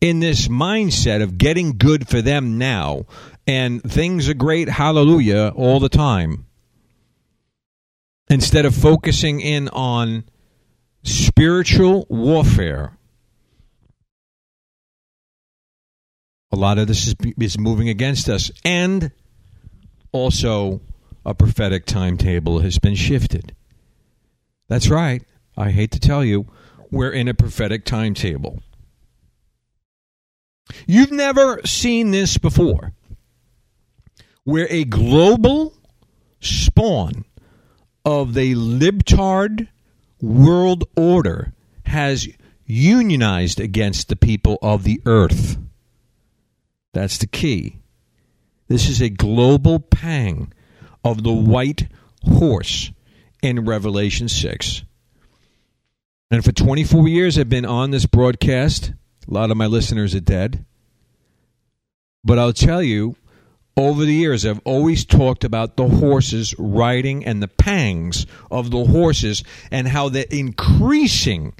in 0.00 0.20
this 0.20 0.48
mindset 0.48 1.22
of 1.22 1.38
getting 1.38 1.78
good 1.78 2.08
for 2.08 2.20
them 2.20 2.58
now 2.58 3.06
and 3.46 3.82
things 3.82 4.28
are 4.28 4.34
great, 4.34 4.68
hallelujah, 4.68 5.52
all 5.54 5.80
the 5.80 5.88
time, 5.88 6.46
instead 8.30 8.64
of 8.64 8.74
focusing 8.74 9.40
in 9.40 9.68
on 9.68 10.24
spiritual 11.02 12.06
warfare, 12.08 12.96
a 16.52 16.56
lot 16.56 16.78
of 16.78 16.86
this 16.86 17.08
is, 17.08 17.14
is 17.38 17.58
moving 17.58 17.88
against 17.88 18.28
us. 18.28 18.50
And 18.64 19.10
also, 20.12 20.80
a 21.24 21.34
prophetic 21.34 21.84
timetable 21.86 22.60
has 22.60 22.78
been 22.78 22.94
shifted. 22.94 23.54
That's 24.68 24.88
right. 24.88 25.22
I 25.56 25.70
hate 25.70 25.90
to 25.92 26.00
tell 26.00 26.24
you, 26.24 26.46
we're 26.90 27.10
in 27.10 27.28
a 27.28 27.34
prophetic 27.34 27.84
timetable. 27.84 28.62
You've 30.86 31.12
never 31.12 31.60
seen 31.64 32.10
this 32.10 32.38
before, 32.38 32.92
where 34.44 34.68
a 34.70 34.84
global 34.84 35.74
spawn 36.40 37.24
of 38.04 38.34
the 38.34 38.54
libtard 38.54 39.68
world 40.20 40.84
order 40.96 41.52
has 41.86 42.28
unionized 42.66 43.60
against 43.60 44.08
the 44.08 44.16
people 44.16 44.58
of 44.62 44.84
the 44.84 45.00
earth. 45.04 45.58
That's 46.92 47.18
the 47.18 47.26
key. 47.26 47.76
This 48.68 48.88
is 48.88 49.00
a 49.02 49.08
global 49.08 49.80
pang 49.80 50.52
of 51.04 51.22
the 51.22 51.32
white 51.32 51.88
horse 52.22 52.92
in 53.42 53.64
Revelation 53.64 54.28
6. 54.28 54.82
And 56.30 56.44
for 56.44 56.52
24 56.52 57.08
years, 57.08 57.38
I've 57.38 57.48
been 57.48 57.66
on 57.66 57.90
this 57.90 58.06
broadcast. 58.06 58.92
A 59.28 59.34
lot 59.34 59.50
of 59.50 59.56
my 59.56 59.66
listeners 59.66 60.14
are 60.14 60.20
dead. 60.20 60.64
But 62.22 62.38
I'll 62.38 62.52
tell 62.52 62.82
you, 62.82 63.16
over 63.76 64.04
the 64.04 64.14
years, 64.14 64.44
I've 64.44 64.60
always 64.64 65.04
talked 65.04 65.44
about 65.44 65.76
the 65.76 65.88
horses 65.88 66.54
riding 66.58 67.24
and 67.24 67.42
the 67.42 67.48
pangs 67.48 68.26
of 68.50 68.70
the 68.70 68.84
horses 68.84 69.42
and 69.70 69.88
how 69.88 70.08
the 70.08 70.32
increasing 70.34 71.54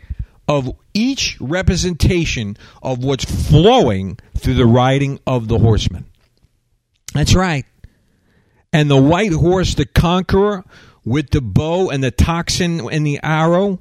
of 0.49 0.77
each 0.93 1.39
representation 1.41 2.57
of 2.83 3.05
what's 3.05 3.25
flowing 3.25 4.19
through 4.37 4.55
the 4.55 4.67
riding 4.67 5.21
of 5.27 5.49
the 5.49 5.59
horseman. 5.59 6.07
That's 7.15 7.35
right 7.35 7.65
and 8.73 8.91
the 8.91 9.01
white 9.01 9.33
horse, 9.33 9.75
the 9.75 9.87
conqueror, 9.87 10.65
with 11.05 11.31
the 11.31 11.41
bow 11.41 11.91
and 11.91 12.05
the 12.05 12.11
toxin 12.11 12.89
and 12.91 13.07
the 13.07 13.21
arrow. 13.23 13.81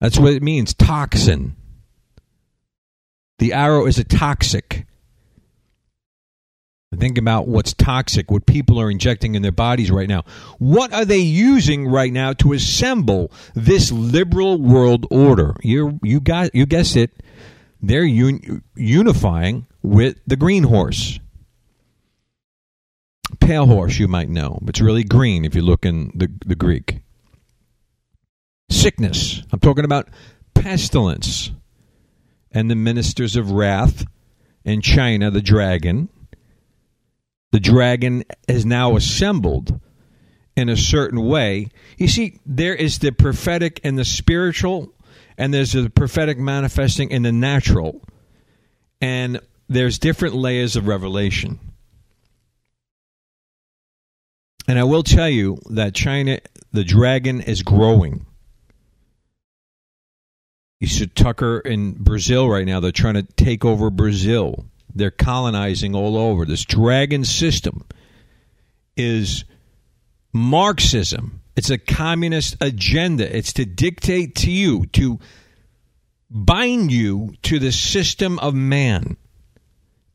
That's 0.00 0.18
what 0.18 0.32
it 0.32 0.42
means 0.42 0.74
toxin. 0.74 1.56
The 3.38 3.52
arrow 3.52 3.86
is 3.86 3.98
a 3.98 4.04
toxic. 4.04 4.86
Think 6.96 7.18
about 7.18 7.46
what's 7.46 7.74
toxic, 7.74 8.30
what 8.30 8.46
people 8.46 8.80
are 8.80 8.90
injecting 8.90 9.34
in 9.34 9.42
their 9.42 9.52
bodies 9.52 9.90
right 9.90 10.08
now. 10.08 10.24
What 10.58 10.92
are 10.92 11.04
they 11.04 11.18
using 11.18 11.86
right 11.86 12.12
now 12.12 12.32
to 12.34 12.54
assemble 12.54 13.30
this 13.54 13.92
liberal 13.92 14.60
world 14.60 15.06
order? 15.10 15.54
You 15.62 16.00
you 16.02 16.20
got 16.20 16.54
you 16.54 16.64
guessed 16.64 16.96
it. 16.96 17.22
They're 17.82 18.04
un, 18.04 18.62
unifying 18.74 19.66
with 19.82 20.16
the 20.26 20.36
green 20.36 20.64
horse 20.64 21.20
pale 23.40 23.66
horse, 23.66 23.98
you 23.98 24.08
might 24.08 24.28
know, 24.28 24.58
it's 24.66 24.80
really 24.80 25.04
green 25.04 25.44
if 25.44 25.54
you 25.54 25.62
look 25.62 25.84
in 25.84 26.12
the, 26.14 26.30
the 26.44 26.54
Greek. 26.54 27.00
Sickness. 28.70 29.42
I'm 29.50 29.60
talking 29.60 29.84
about 29.86 30.08
pestilence. 30.54 31.50
And 32.52 32.70
the 32.70 32.74
ministers 32.74 33.36
of 33.36 33.50
wrath 33.50 34.04
in 34.64 34.80
China, 34.80 35.30
the 35.30 35.40
dragon. 35.40 36.08
The 37.52 37.60
dragon 37.60 38.24
is 38.46 38.66
now 38.66 38.96
assembled 38.96 39.80
in 40.56 40.68
a 40.68 40.76
certain 40.76 41.24
way. 41.24 41.68
You 41.96 42.08
see, 42.08 42.40
there 42.44 42.74
is 42.74 42.98
the 42.98 43.12
prophetic 43.12 43.80
and 43.84 43.98
the 43.98 44.04
spiritual, 44.04 44.92
and 45.38 45.54
there's 45.54 45.72
the 45.72 45.88
prophetic 45.88 46.38
manifesting 46.38 47.10
in 47.10 47.22
the 47.22 47.32
natural. 47.32 48.02
And 49.00 49.40
there's 49.68 49.98
different 49.98 50.34
layers 50.34 50.76
of 50.76 50.86
revelation. 50.86 51.60
And 54.66 54.78
I 54.78 54.84
will 54.84 55.02
tell 55.02 55.28
you 55.28 55.58
that 55.70 55.94
China, 55.94 56.40
the 56.72 56.84
dragon 56.84 57.40
is 57.40 57.62
growing. 57.62 58.26
You 60.80 60.86
see 60.86 61.06
Tucker 61.06 61.58
in 61.60 61.92
Brazil 61.92 62.48
right 62.48 62.66
now, 62.66 62.80
they're 62.80 62.92
trying 62.92 63.14
to 63.14 63.22
take 63.22 63.64
over 63.64 63.90
Brazil. 63.90 64.66
They're 64.98 65.10
colonizing 65.10 65.94
all 65.94 66.16
over. 66.16 66.44
This 66.44 66.64
dragon 66.64 67.24
system 67.24 67.86
is 68.96 69.44
Marxism. 70.32 71.40
It's 71.56 71.70
a 71.70 71.78
communist 71.78 72.56
agenda. 72.60 73.34
It's 73.34 73.52
to 73.54 73.64
dictate 73.64 74.34
to 74.36 74.50
you, 74.50 74.86
to 74.92 75.18
bind 76.30 76.92
you 76.92 77.34
to 77.42 77.58
the 77.58 77.72
system 77.72 78.38
of 78.38 78.54
man. 78.54 79.16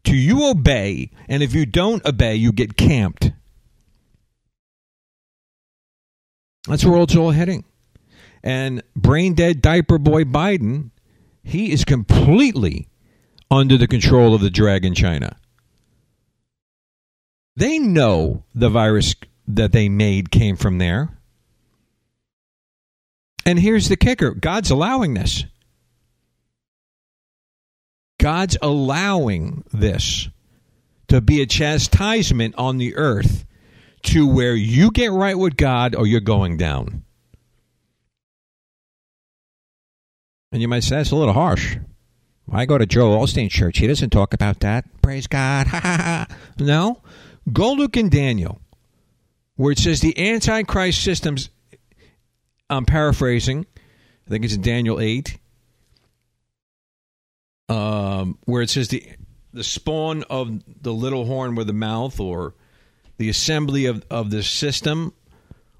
To 0.05 0.15
you 0.15 0.49
obey, 0.49 1.11
and 1.29 1.41
if 1.41 1.55
you 1.55 1.65
don't 1.65 2.05
obey, 2.05 2.35
you 2.35 2.51
get 2.51 2.75
camped. 2.75 3.31
That's 6.67 6.83
where 6.83 7.01
it's 7.01 7.15
all 7.15 7.31
heading. 7.31 7.63
And 8.43 8.83
brain 8.95 9.33
dead 9.33 9.61
diaper 9.61 9.97
boy 9.97 10.25
Biden, 10.25 10.91
he 11.43 11.71
is 11.71 11.85
completely 11.85 12.89
under 13.53 13.77
the 13.77 13.87
control 13.87 14.33
of 14.33 14.41
the 14.41 14.49
dragon 14.49 14.95
China. 14.95 15.37
They 17.55 17.77
know 17.77 18.43
the 18.55 18.69
virus 18.69 19.13
that 19.47 19.71
they 19.71 19.89
made 19.89 20.31
came 20.31 20.55
from 20.55 20.79
there. 20.79 21.09
And 23.45 23.59
here's 23.59 23.89
the 23.89 23.97
kicker 23.97 24.31
God's 24.31 24.71
allowing 24.71 25.13
this. 25.13 25.45
God's 28.19 28.57
allowing 28.61 29.63
this 29.71 30.29
to 31.09 31.21
be 31.21 31.41
a 31.41 31.45
chastisement 31.45 32.55
on 32.57 32.77
the 32.77 32.95
earth 32.95 33.45
to 34.03 34.27
where 34.27 34.55
you 34.55 34.91
get 34.91 35.11
right 35.11 35.37
with 35.37 35.57
God 35.57 35.93
or 35.95 36.07
you're 36.07 36.21
going 36.21 36.57
down. 36.57 37.03
And 40.51 40.61
you 40.61 40.67
might 40.67 40.83
say 40.83 40.97
that's 40.97 41.11
a 41.11 41.15
little 41.15 41.33
harsh. 41.33 41.77
I 42.51 42.65
go 42.65 42.77
to 42.77 42.85
Joel 42.85 43.17
Osteen 43.17 43.49
church. 43.49 43.79
He 43.79 43.87
doesn't 43.87 44.09
talk 44.09 44.33
about 44.33 44.59
that. 44.59 44.85
Praise 45.01 45.27
God. 45.27 45.67
no. 46.59 47.01
Go 47.51 47.73
look 47.73 47.97
in 47.97 48.09
Daniel 48.09 48.61
where 49.55 49.71
it 49.71 49.79
says 49.79 50.01
the 50.01 50.17
Antichrist 50.17 51.01
systems. 51.01 51.49
I'm 52.69 52.85
paraphrasing. 52.85 53.65
I 54.25 54.29
think 54.29 54.45
it's 54.45 54.55
in 54.55 54.61
Daniel 54.61 54.99
8. 54.99 55.37
Um, 57.69 58.37
where 58.45 58.61
it 58.61 58.69
says 58.69 58.89
the 58.89 59.07
the 59.53 59.63
spawn 59.63 60.23
of 60.29 60.61
the 60.81 60.93
little 60.93 61.25
horn 61.25 61.55
with 61.55 61.67
the 61.67 61.73
mouth 61.73 62.19
or 62.19 62.55
the 63.17 63.29
assembly 63.29 63.85
of, 63.85 64.03
of 64.09 64.31
the 64.31 64.41
system 64.41 65.13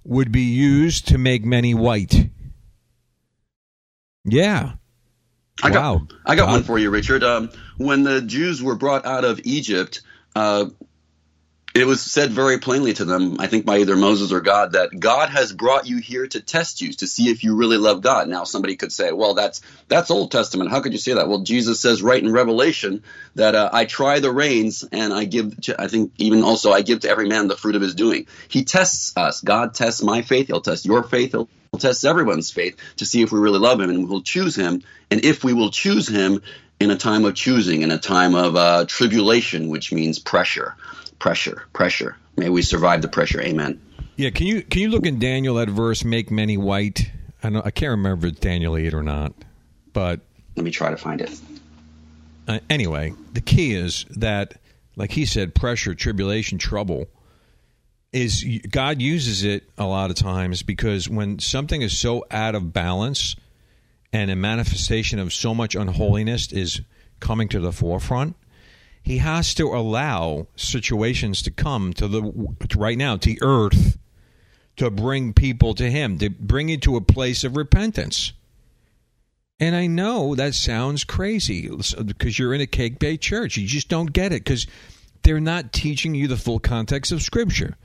would 0.03 0.31
be 0.31 0.43
used 0.43 1.07
to 1.07 1.17
make 1.17 1.43
many 1.43 1.73
white. 1.73 2.29
Yeah. 4.23 4.73
I 5.61 5.69
wow. 5.69 5.97
got, 5.97 6.17
I 6.25 6.35
got 6.35 6.45
God- 6.45 6.51
one 6.51 6.63
for 6.63 6.79
you, 6.79 6.89
Richard. 6.89 7.23
Um, 7.23 7.49
when 7.77 8.03
the 8.03 8.21
Jews 8.21 8.63
were 8.63 8.75
brought 8.75 9.05
out 9.05 9.23
of 9.25 9.41
Egypt, 9.43 10.01
uh, 10.35 10.65
it 11.75 11.87
was 11.87 12.01
said 12.01 12.29
very 12.29 12.59
plainly 12.59 12.93
to 12.93 13.03
them, 13.03 13.37
I 13.39 13.47
think 13.47 13.65
by 13.65 13.79
either 13.79 13.95
Moses 13.95 14.31
or 14.31 14.41
God, 14.41 14.73
that 14.73 14.99
God 14.99 15.29
has 15.29 15.51
brought 15.51 15.87
you 15.87 15.97
here 15.97 16.27
to 16.27 16.39
test 16.39 16.81
you, 16.81 16.93
to 16.93 17.07
see 17.07 17.29
if 17.29 17.43
you 17.43 17.55
really 17.55 17.77
love 17.77 18.01
God. 18.01 18.27
Now, 18.27 18.43
somebody 18.43 18.75
could 18.75 18.91
say, 18.91 19.11
well, 19.11 19.33
that's 19.33 19.61
that's 19.87 20.11
Old 20.11 20.31
Testament. 20.31 20.69
How 20.69 20.81
could 20.81 20.91
you 20.91 20.99
say 20.99 21.13
that? 21.13 21.27
Well, 21.27 21.39
Jesus 21.39 21.79
says 21.79 22.03
right 22.03 22.21
in 22.21 22.31
Revelation 22.31 23.01
that 23.35 23.55
uh, 23.55 23.71
I 23.73 23.85
try 23.85 24.19
the 24.19 24.31
reins 24.31 24.83
and 24.91 25.11
I 25.11 25.25
give, 25.25 25.59
to, 25.61 25.81
I 25.81 25.87
think 25.87 26.13
even 26.17 26.43
also 26.43 26.71
I 26.71 26.83
give 26.83 26.99
to 27.01 27.09
every 27.09 27.27
man 27.27 27.47
the 27.47 27.57
fruit 27.57 27.75
of 27.75 27.81
his 27.81 27.95
doing. 27.95 28.27
He 28.49 28.65
tests 28.65 29.17
us. 29.17 29.41
God 29.41 29.73
tests 29.73 30.03
my 30.03 30.21
faith. 30.21 30.47
He'll 30.47 30.61
test 30.61 30.85
your 30.85 31.01
faith. 31.01 31.31
He'll 31.31 31.49
test 31.79 32.05
everyone's 32.05 32.51
faith 32.51 32.77
to 32.97 33.05
see 33.05 33.23
if 33.23 33.31
we 33.31 33.39
really 33.39 33.59
love 33.59 33.81
him 33.81 33.89
and 33.89 34.07
we'll 34.07 34.21
choose 34.21 34.55
him. 34.55 34.83
And 35.09 35.25
if 35.25 35.43
we 35.43 35.53
will 35.53 35.71
choose 35.71 36.07
him 36.07 36.43
in 36.79 36.91
a 36.91 36.97
time 36.97 37.25
of 37.25 37.33
choosing, 37.33 37.81
in 37.81 37.89
a 37.89 37.97
time 37.97 38.35
of 38.35 38.55
uh, 38.55 38.85
tribulation, 38.87 39.69
which 39.69 39.91
means 39.91 40.19
pressure, 40.19 40.75
pressure, 41.23 41.63
pressure. 41.71 42.17
May 42.35 42.49
we 42.49 42.61
survive 42.61 43.01
the 43.01 43.07
pressure. 43.07 43.41
Amen. 43.41 43.79
Yeah, 44.17 44.29
can 44.31 44.45
you 44.45 44.61
can 44.61 44.81
you 44.81 44.89
look 44.89 45.05
in 45.05 45.19
Daniel 45.19 45.55
that 45.55 45.69
verse 45.69 46.03
make 46.03 46.29
many 46.29 46.57
white? 46.57 47.09
I 47.41 47.47
I 47.47 47.71
can't 47.71 47.91
remember 47.91 48.27
if 48.27 48.33
it's 48.33 48.41
Daniel 48.41 48.75
8 48.75 48.93
or 48.93 49.03
not. 49.03 49.31
But 49.93 50.19
Let 50.57 50.65
me 50.65 50.71
try 50.71 50.89
to 50.91 50.97
find 50.97 51.21
it. 51.21 51.31
uh, 52.49 52.59
anyway, 52.69 53.13
the 53.31 53.39
key 53.39 53.73
is 53.73 54.05
that 54.17 54.55
like 54.97 55.11
he 55.13 55.25
said 55.25 55.55
pressure, 55.55 55.95
tribulation, 55.95 56.57
trouble 56.57 57.07
is 58.11 58.43
God 58.69 59.01
uses 59.01 59.45
it 59.45 59.63
a 59.77 59.85
lot 59.85 60.09
of 60.09 60.17
times 60.17 60.61
because 60.61 61.07
when 61.07 61.39
something 61.39 61.81
is 61.81 61.97
so 61.97 62.25
out 62.31 62.53
of 62.53 62.73
balance 62.73 63.37
and 64.11 64.29
a 64.29 64.35
manifestation 64.35 65.19
of 65.19 65.31
so 65.31 65.55
much 65.55 65.73
unholiness 65.73 66.51
is 66.51 66.81
coming 67.21 67.47
to 67.47 67.61
the 67.61 67.71
forefront, 67.71 68.35
he 69.03 69.17
has 69.17 69.53
to 69.55 69.67
allow 69.67 70.47
situations 70.55 71.41
to 71.43 71.51
come 71.51 71.93
to 71.93 72.07
the 72.07 72.21
to 72.69 72.79
right 72.79 72.97
now 72.97 73.17
to 73.17 73.37
earth 73.41 73.97
to 74.77 74.89
bring 74.89 75.33
people 75.33 75.73
to 75.75 75.89
him, 75.89 76.17
to 76.17 76.29
bring 76.29 76.69
you 76.69 76.77
to 76.77 76.95
a 76.95 77.01
place 77.01 77.43
of 77.43 77.55
repentance. 77.55 78.33
And 79.59 79.75
I 79.75 79.87
know 79.87 80.35
that 80.35 80.55
sounds 80.55 81.03
crazy 81.03 81.69
because 81.69 82.39
you're 82.39 82.53
in 82.53 82.61
a 82.61 82.67
cake 82.67 82.97
baked 82.97 83.23
church. 83.23 83.55
You 83.57 83.67
just 83.67 83.87
don't 83.87 84.11
get 84.11 84.33
it 84.33 84.43
because 84.43 84.65
they're 85.21 85.39
not 85.39 85.73
teaching 85.73 86.15
you 86.15 86.27
the 86.27 86.37
full 86.37 86.59
context 86.59 87.11
of 87.11 87.21
Scripture. 87.21 87.77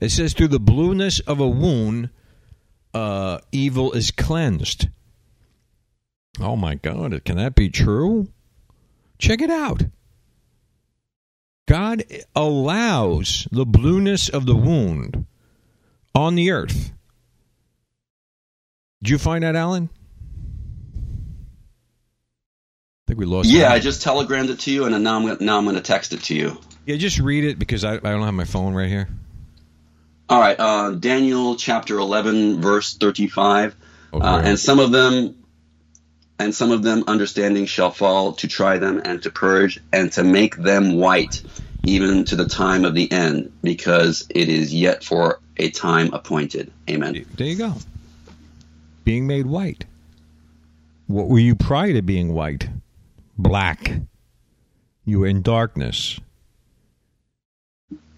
It 0.00 0.10
says, 0.10 0.34
through 0.34 0.48
the 0.48 0.60
blueness 0.60 1.20
of 1.20 1.40
a 1.40 1.48
wound, 1.48 2.10
uh, 2.94 3.38
evil 3.50 3.92
is 3.92 4.10
cleansed. 4.10 4.88
Oh 6.38 6.56
my 6.56 6.74
God, 6.74 7.24
can 7.24 7.36
that 7.38 7.54
be 7.54 7.70
true? 7.70 8.28
Check 9.18 9.40
it 9.40 9.50
out. 9.50 9.82
God 11.66 12.04
allows 12.34 13.48
the 13.50 13.66
blueness 13.66 14.28
of 14.28 14.46
the 14.46 14.54
wound 14.56 15.26
on 16.14 16.34
the 16.36 16.50
earth. 16.52 16.92
Did 19.02 19.10
you 19.10 19.18
find 19.18 19.42
that, 19.44 19.56
Alan? 19.56 19.90
I 20.94 20.98
think 23.08 23.18
we 23.20 23.26
lost. 23.26 23.48
Yeah, 23.48 23.64
Alan. 23.64 23.72
I 23.72 23.78
just 23.80 24.02
telegrammed 24.02 24.50
it 24.50 24.60
to 24.60 24.70
you, 24.72 24.84
and 24.84 25.04
now 25.04 25.16
I'm 25.16 25.22
gonna, 25.26 25.36
now 25.40 25.58
I'm 25.58 25.64
going 25.64 25.76
to 25.76 25.82
text 25.82 26.12
it 26.12 26.22
to 26.24 26.34
you. 26.34 26.58
yeah. 26.86 26.96
Just 26.96 27.18
read 27.18 27.44
it 27.44 27.58
because 27.58 27.84
I, 27.84 27.94
I 27.94 27.98
don't 27.98 28.22
have 28.22 28.34
my 28.34 28.44
phone 28.44 28.74
right 28.74 28.88
here. 28.88 29.08
All 30.28 30.40
right, 30.40 30.58
uh, 30.58 30.90
Daniel 30.90 31.54
chapter 31.54 31.98
11, 31.98 32.60
verse 32.60 32.96
35. 32.96 33.76
Oh, 34.12 34.18
Uh, 34.20 34.42
and 34.44 34.58
some 34.58 34.80
of 34.80 34.90
them 34.90 35.36
and 36.38 36.54
some 36.54 36.70
of 36.70 36.82
them 36.82 37.04
understanding 37.06 37.66
shall 37.66 37.90
fall 37.90 38.32
to 38.34 38.48
try 38.48 38.78
them 38.78 39.00
and 39.04 39.22
to 39.22 39.30
purge 39.30 39.80
and 39.92 40.12
to 40.12 40.24
make 40.24 40.56
them 40.56 40.96
white 40.96 41.42
even 41.84 42.24
to 42.24 42.36
the 42.36 42.46
time 42.46 42.84
of 42.84 42.94
the 42.94 43.10
end 43.12 43.52
because 43.62 44.26
it 44.30 44.48
is 44.48 44.74
yet 44.74 45.04
for 45.04 45.40
a 45.56 45.70
time 45.70 46.12
appointed 46.12 46.72
amen 46.90 47.24
There 47.36 47.46
you 47.46 47.56
go. 47.56 47.74
Being 49.04 49.26
made 49.26 49.46
white. 49.46 49.84
What 51.06 51.28
were 51.28 51.38
you 51.38 51.54
prior 51.54 51.92
to 51.92 52.02
being 52.02 52.34
white? 52.34 52.68
Black. 53.38 53.92
You 55.04 55.20
were 55.20 55.28
in 55.28 55.42
darkness. 55.42 56.18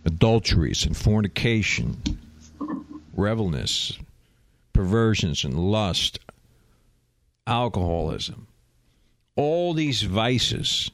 Adulteries 0.07 0.87
and 0.87 0.96
fornication, 0.96 2.00
revelness, 3.12 3.98
perversions 4.72 5.44
and 5.44 5.59
lust, 5.59 6.18
alcoholism. 7.48 8.46
All 9.34 9.72
these 9.72 10.02
vices 10.02 10.90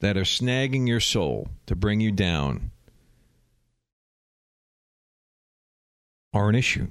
that 0.00 0.16
are 0.16 0.22
snagging 0.22 0.86
your 0.86 1.00
soul 1.00 1.48
to 1.66 1.74
bring 1.74 2.00
you 2.00 2.12
down 2.12 2.70
are 6.32 6.48
an 6.48 6.54
issue. 6.54 6.88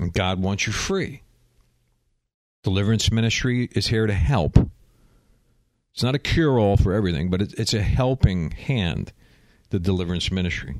And 0.00 0.12
God 0.12 0.40
wants 0.40 0.66
you 0.66 0.72
free. 0.72 1.22
Deliverance 2.62 3.12
ministry 3.12 3.68
is 3.72 3.88
here 3.88 4.06
to 4.06 4.14
help. 4.14 4.56
It's 5.92 6.02
not 6.02 6.14
a 6.14 6.18
cure 6.18 6.58
all 6.58 6.76
for 6.76 6.92
everything, 6.92 7.28
but 7.28 7.42
it's 7.42 7.74
a 7.74 7.82
helping 7.82 8.52
hand, 8.52 9.12
the 9.70 9.78
deliverance 9.78 10.30
ministry. 10.30 10.76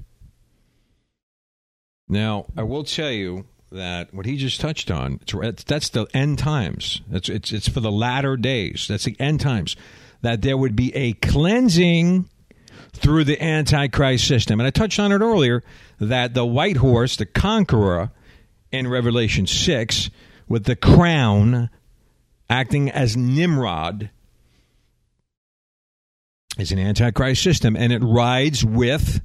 Now, 2.08 2.46
I 2.56 2.62
will 2.62 2.84
tell 2.84 3.10
you 3.10 3.46
that 3.74 4.14
what 4.14 4.26
he 4.26 4.36
just 4.36 4.60
touched 4.60 4.90
on, 4.90 5.20
it's, 5.26 5.64
that's 5.64 5.90
the 5.90 6.06
end 6.14 6.38
times. 6.38 7.02
It's, 7.10 7.28
it's, 7.28 7.52
it's 7.52 7.68
for 7.68 7.80
the 7.80 7.92
latter 7.92 8.36
days. 8.36 8.86
That's 8.88 9.04
the 9.04 9.16
end 9.20 9.40
times. 9.40 9.76
That 10.22 10.42
there 10.42 10.56
would 10.56 10.74
be 10.74 10.94
a 10.94 11.12
cleansing 11.14 12.28
through 12.92 13.24
the 13.24 13.42
Antichrist 13.42 14.26
system. 14.26 14.60
And 14.60 14.66
I 14.66 14.70
touched 14.70 14.98
on 14.98 15.12
it 15.12 15.20
earlier 15.20 15.62
that 15.98 16.34
the 16.34 16.46
white 16.46 16.76
horse, 16.76 17.16
the 17.16 17.26
conqueror 17.26 18.10
in 18.70 18.88
Revelation 18.88 19.46
6, 19.46 20.10
with 20.48 20.64
the 20.64 20.76
crown 20.76 21.70
acting 22.48 22.90
as 22.90 23.16
Nimrod, 23.16 24.10
is 26.58 26.72
an 26.72 26.78
Antichrist 26.78 27.42
system. 27.42 27.76
And 27.76 27.92
it 27.92 28.02
rides 28.02 28.64
with, 28.64 29.20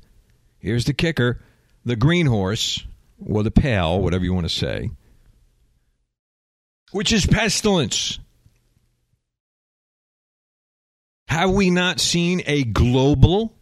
here's 0.57 0.85
the 0.85 0.93
kicker, 0.93 1.39
the 1.85 1.95
green 1.95 2.25
horse, 2.25 2.85
or 3.25 3.43
the 3.43 3.51
pale, 3.51 4.01
whatever 4.01 4.23
you 4.23 4.33
want 4.33 4.47
to 4.47 4.53
say, 4.53 4.89
which 6.91 7.11
is 7.11 7.25
pestilence. 7.25 8.19
Have 11.27 11.51
we 11.51 11.69
not 11.69 11.99
seen 11.99 12.41
a 12.47 12.63
global 12.63 13.53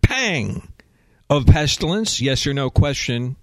pang 0.00 0.68
of 1.28 1.46
pestilence? 1.46 2.20
Yes 2.20 2.46
or 2.46 2.54
no 2.54 2.70
question. 2.70 3.36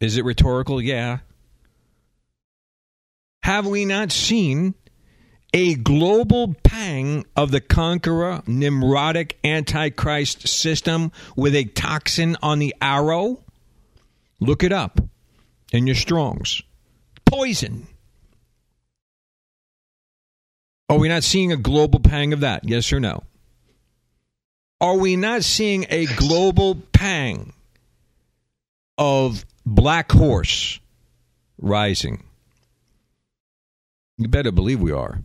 Is 0.00 0.16
it 0.16 0.24
rhetorical? 0.24 0.82
Yeah. 0.82 1.18
Have 3.42 3.66
we 3.66 3.84
not 3.84 4.10
seen 4.10 4.74
a 5.52 5.74
global 5.74 6.54
pang 6.62 7.24
of 7.36 7.50
the 7.50 7.60
conqueror, 7.60 8.42
Nimrodic 8.46 9.32
Antichrist 9.44 10.48
system 10.48 11.12
with 11.36 11.54
a 11.54 11.64
toxin 11.64 12.36
on 12.42 12.58
the 12.58 12.74
arrow? 12.80 13.44
Look 14.40 14.64
it 14.64 14.72
up 14.72 15.00
in 15.72 15.86
your 15.86 15.96
Strongs. 15.96 16.62
Poison. 17.24 17.86
Are 20.88 20.98
we 20.98 21.08
not 21.08 21.22
seeing 21.22 21.52
a 21.52 21.56
global 21.56 22.00
pang 22.00 22.32
of 22.32 22.40
that? 22.40 22.68
Yes 22.68 22.92
or 22.92 22.98
no? 22.98 23.22
Are 24.80 24.96
we 24.96 25.14
not 25.14 25.44
seeing 25.44 25.86
a 25.88 26.06
global 26.06 26.74
pang 26.92 27.52
of 29.00 29.46
Black 29.64 30.12
Horse 30.12 30.78
rising. 31.58 32.22
You 34.18 34.28
better 34.28 34.52
believe 34.52 34.80
we 34.80 34.92
are. 34.92 35.22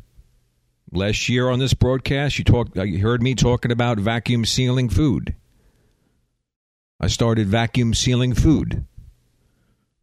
Last 0.94 1.28
year 1.28 1.50
on 1.50 1.60
this 1.60 1.74
broadcast, 1.74 2.38
you 2.38 2.46
talked. 2.46 2.78
Uh, 2.78 2.84
you 2.84 3.00
heard 3.00 3.22
me 3.22 3.36
talking 3.36 3.72
about 3.72 4.00
vacuum 4.00 4.46
sealing 4.46 4.88
food. 4.88 5.36
I 7.02 7.08
started 7.08 7.48
vacuum 7.48 7.94
sealing 7.94 8.34
food. 8.34 8.86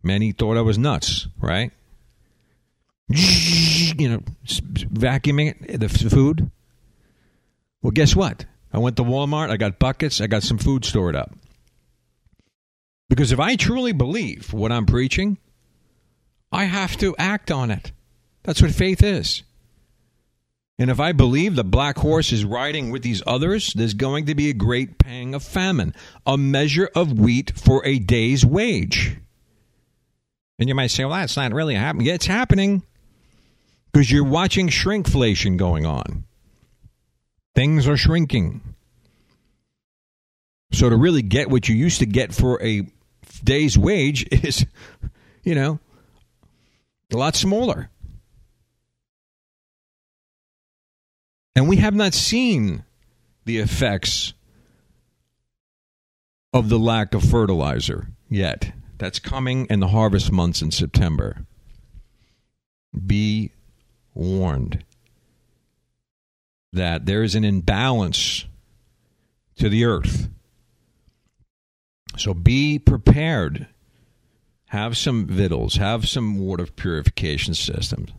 Many 0.02 0.32
thought 0.32 0.56
I 0.56 0.62
was 0.62 0.78
nuts, 0.78 1.28
right? 1.40 1.70
You 3.08 4.08
know, 4.08 4.22
vacuuming 4.44 5.78
the 5.78 5.88
food. 5.88 6.50
Well, 7.82 7.90
guess 7.90 8.16
what? 8.16 8.44
I 8.72 8.78
went 8.78 8.96
to 8.96 9.04
Walmart. 9.04 9.50
I 9.50 9.56
got 9.56 9.78
buckets. 9.78 10.20
I 10.20 10.26
got 10.26 10.42
some 10.42 10.58
food 10.58 10.84
stored 10.84 11.14
up. 11.14 11.32
Because 13.08 13.32
if 13.32 13.38
I 13.38 13.56
truly 13.56 13.92
believe 13.92 14.52
what 14.52 14.72
I'm 14.72 14.86
preaching, 14.86 15.36
I 16.50 16.64
have 16.64 16.96
to 16.98 17.14
act 17.18 17.50
on 17.50 17.70
it. 17.70 17.92
That's 18.42 18.62
what 18.62 18.72
faith 18.72 19.02
is. 19.02 19.42
And 20.78 20.90
if 20.90 20.98
I 20.98 21.12
believe 21.12 21.54
the 21.54 21.64
black 21.64 21.98
horse 21.98 22.32
is 22.32 22.44
riding 22.44 22.90
with 22.90 23.02
these 23.02 23.22
others, 23.26 23.72
there's 23.74 23.94
going 23.94 24.26
to 24.26 24.34
be 24.34 24.48
a 24.48 24.54
great 24.54 24.98
pang 24.98 25.34
of 25.34 25.42
famine, 25.44 25.94
a 26.26 26.38
measure 26.38 26.90
of 26.94 27.20
wheat 27.20 27.52
for 27.56 27.84
a 27.84 27.98
day's 27.98 28.44
wage. 28.44 29.18
And 30.62 30.68
you 30.68 30.76
might 30.76 30.92
say, 30.92 31.04
well, 31.04 31.14
that's 31.14 31.36
not 31.36 31.52
really 31.52 31.74
happening. 31.74 32.06
Yeah, 32.06 32.14
it's 32.14 32.26
happening 32.26 32.84
because 33.92 34.12
you're 34.12 34.22
watching 34.22 34.68
shrinkflation 34.68 35.56
going 35.56 35.84
on. 35.84 36.22
Things 37.56 37.88
are 37.88 37.96
shrinking. 37.96 38.60
So 40.70 40.88
to 40.88 40.96
really 40.96 41.22
get 41.22 41.50
what 41.50 41.68
you 41.68 41.74
used 41.74 41.98
to 41.98 42.06
get 42.06 42.32
for 42.32 42.62
a 42.62 42.86
day's 43.42 43.76
wage 43.76 44.24
is, 44.30 44.64
you 45.42 45.56
know, 45.56 45.80
a 47.12 47.16
lot 47.16 47.34
smaller. 47.34 47.90
And 51.56 51.68
we 51.68 51.78
have 51.78 51.96
not 51.96 52.14
seen 52.14 52.84
the 53.46 53.58
effects 53.58 54.32
of 56.52 56.68
the 56.68 56.78
lack 56.78 57.14
of 57.14 57.24
fertilizer 57.24 58.06
yet. 58.28 58.72
That's 59.02 59.18
coming 59.18 59.66
in 59.66 59.80
the 59.80 59.88
harvest 59.88 60.30
months 60.30 60.62
in 60.62 60.70
September. 60.70 61.44
Be 63.04 63.50
warned 64.14 64.84
that 66.72 67.04
there 67.04 67.24
is 67.24 67.34
an 67.34 67.42
imbalance 67.42 68.44
to 69.56 69.68
the 69.68 69.86
earth. 69.86 70.28
So 72.16 72.32
be 72.32 72.78
prepared. 72.78 73.66
Have 74.66 74.96
some 74.96 75.26
victuals, 75.26 75.74
have 75.78 76.08
some 76.08 76.38
water 76.38 76.66
purification 76.66 77.54
systems. 77.54 78.12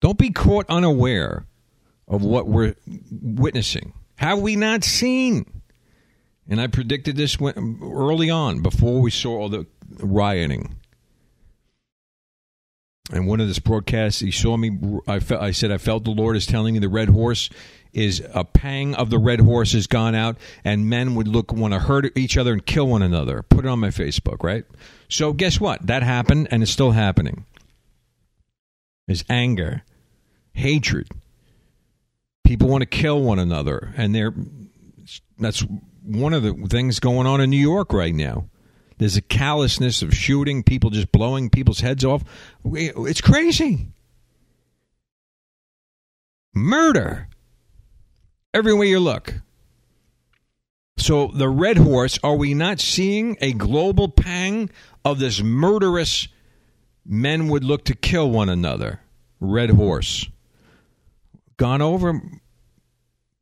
Don't 0.00 0.16
be 0.16 0.30
caught 0.30 0.66
unaware 0.68 1.44
of 2.06 2.22
what 2.22 2.46
we're 2.46 2.76
witnessing. 3.10 3.94
Have 4.14 4.38
we 4.38 4.54
not 4.54 4.84
seen? 4.84 5.53
And 6.48 6.60
I 6.60 6.66
predicted 6.66 7.16
this 7.16 7.38
early 7.40 8.30
on 8.30 8.60
before 8.60 9.00
we 9.00 9.10
saw 9.10 9.38
all 9.38 9.48
the 9.48 9.66
rioting. 9.98 10.76
And 13.12 13.26
one 13.26 13.40
of 13.40 13.48
this 13.48 13.58
broadcasts, 13.58 14.20
he 14.20 14.30
saw 14.30 14.56
me. 14.56 14.78
I, 15.06 15.20
fe- 15.20 15.36
I 15.36 15.50
said, 15.50 15.70
I 15.70 15.78
felt 15.78 16.04
the 16.04 16.10
Lord 16.10 16.36
is 16.36 16.46
telling 16.46 16.74
me 16.74 16.80
the 16.80 16.88
red 16.88 17.08
horse 17.08 17.50
is 17.92 18.22
a 18.34 18.44
pang 18.44 18.94
of 18.94 19.08
the 19.08 19.18
red 19.18 19.40
horse 19.40 19.72
has 19.72 19.86
gone 19.86 20.14
out, 20.14 20.36
and 20.64 20.90
men 20.90 21.14
would 21.14 21.28
look 21.28 21.52
want 21.52 21.72
to 21.72 21.78
hurt 21.78 22.16
each 22.16 22.36
other 22.36 22.52
and 22.52 22.64
kill 22.66 22.88
one 22.88 23.02
another. 23.02 23.42
Put 23.42 23.64
it 23.64 23.68
on 23.68 23.78
my 23.78 23.88
Facebook, 23.88 24.42
right? 24.42 24.64
So 25.08 25.32
guess 25.32 25.60
what? 25.60 25.86
That 25.86 26.02
happened, 26.02 26.48
and 26.50 26.62
it's 26.62 26.72
still 26.72 26.90
happening. 26.90 27.44
There's 29.06 29.24
anger, 29.28 29.82
hatred, 30.54 31.08
people 32.42 32.68
want 32.68 32.82
to 32.82 32.86
kill 32.86 33.22
one 33.22 33.38
another, 33.38 33.92
and 33.96 34.14
they're 34.14 34.34
that's 35.38 35.64
one 36.04 36.34
of 36.34 36.42
the 36.42 36.52
things 36.68 37.00
going 37.00 37.26
on 37.26 37.40
in 37.40 37.50
New 37.50 37.56
York 37.56 37.92
right 37.92 38.14
now. 38.14 38.48
There's 38.98 39.16
a 39.16 39.22
callousness 39.22 40.02
of 40.02 40.14
shooting, 40.14 40.62
people 40.62 40.90
just 40.90 41.10
blowing 41.10 41.50
people's 41.50 41.80
heads 41.80 42.04
off. 42.04 42.22
It's 42.64 43.20
crazy. 43.20 43.88
Murder. 46.54 47.28
Everywhere 48.52 48.86
you 48.86 49.00
look. 49.00 49.34
So, 50.96 51.32
the 51.34 51.48
red 51.48 51.76
horse, 51.76 52.20
are 52.22 52.36
we 52.36 52.54
not 52.54 52.78
seeing 52.78 53.36
a 53.40 53.52
global 53.52 54.08
pang 54.08 54.70
of 55.04 55.18
this 55.18 55.42
murderous 55.42 56.28
men 57.04 57.48
would 57.48 57.64
look 57.64 57.84
to 57.86 57.96
kill 57.96 58.30
one 58.30 58.48
another? 58.48 59.00
Red 59.40 59.70
horse 59.70 60.28
gone 61.56 61.82
over 61.82 62.20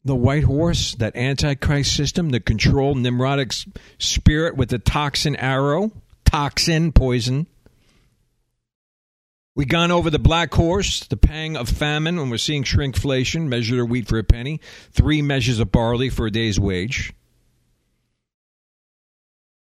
the 0.05 0.17
white 0.17 0.45
horse, 0.45 0.95
that 0.97 1.17
antichrist 1.17 1.95
system, 1.95 2.31
the 2.31 2.41
control 2.41 2.95
Nimrodic 2.95 3.67
spirit 3.99 4.57
with 4.57 4.71
the 4.71 4.79
toxin 4.79 5.37
arrow, 5.37 5.93
toxin 6.25 6.93
poison. 6.93 7.47
We've 9.55 9.69
gone 9.69 9.91
over 9.91 10.09
the 10.09 10.19
black 10.19 10.53
horse, 10.55 11.01
the 11.01 11.17
pang 11.17 11.57
of 11.57 11.69
famine 11.69 12.17
when 12.17 12.31
we're 12.31 12.39
seeing 12.39 12.65
shrinkflation, 12.65 13.49
measure 13.49 13.83
of 13.83 13.91
wheat 13.91 14.09
for 14.09 14.19
a 14.19 14.25
penny, 14.25 14.61
three 14.91 15.21
measures 15.21 15.61
of 15.61 15.71
barley 15.71 16.09
for 16.09 16.27
a 16.27 16.31
day's 16.31 16.59
wage. 16.59 17.13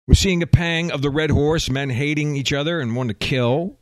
We're 0.09 0.14
seeing 0.14 0.42
a 0.42 0.46
pang 0.46 0.90
of 0.90 1.02
the 1.02 1.11
red 1.11 1.31
horse, 1.31 1.70
men 1.70 1.90
hating 1.90 2.37
each 2.37 2.52
other 2.52 2.81
and 2.81 2.96
want 2.96 3.09
to 3.09 3.14
kill. 3.14 3.78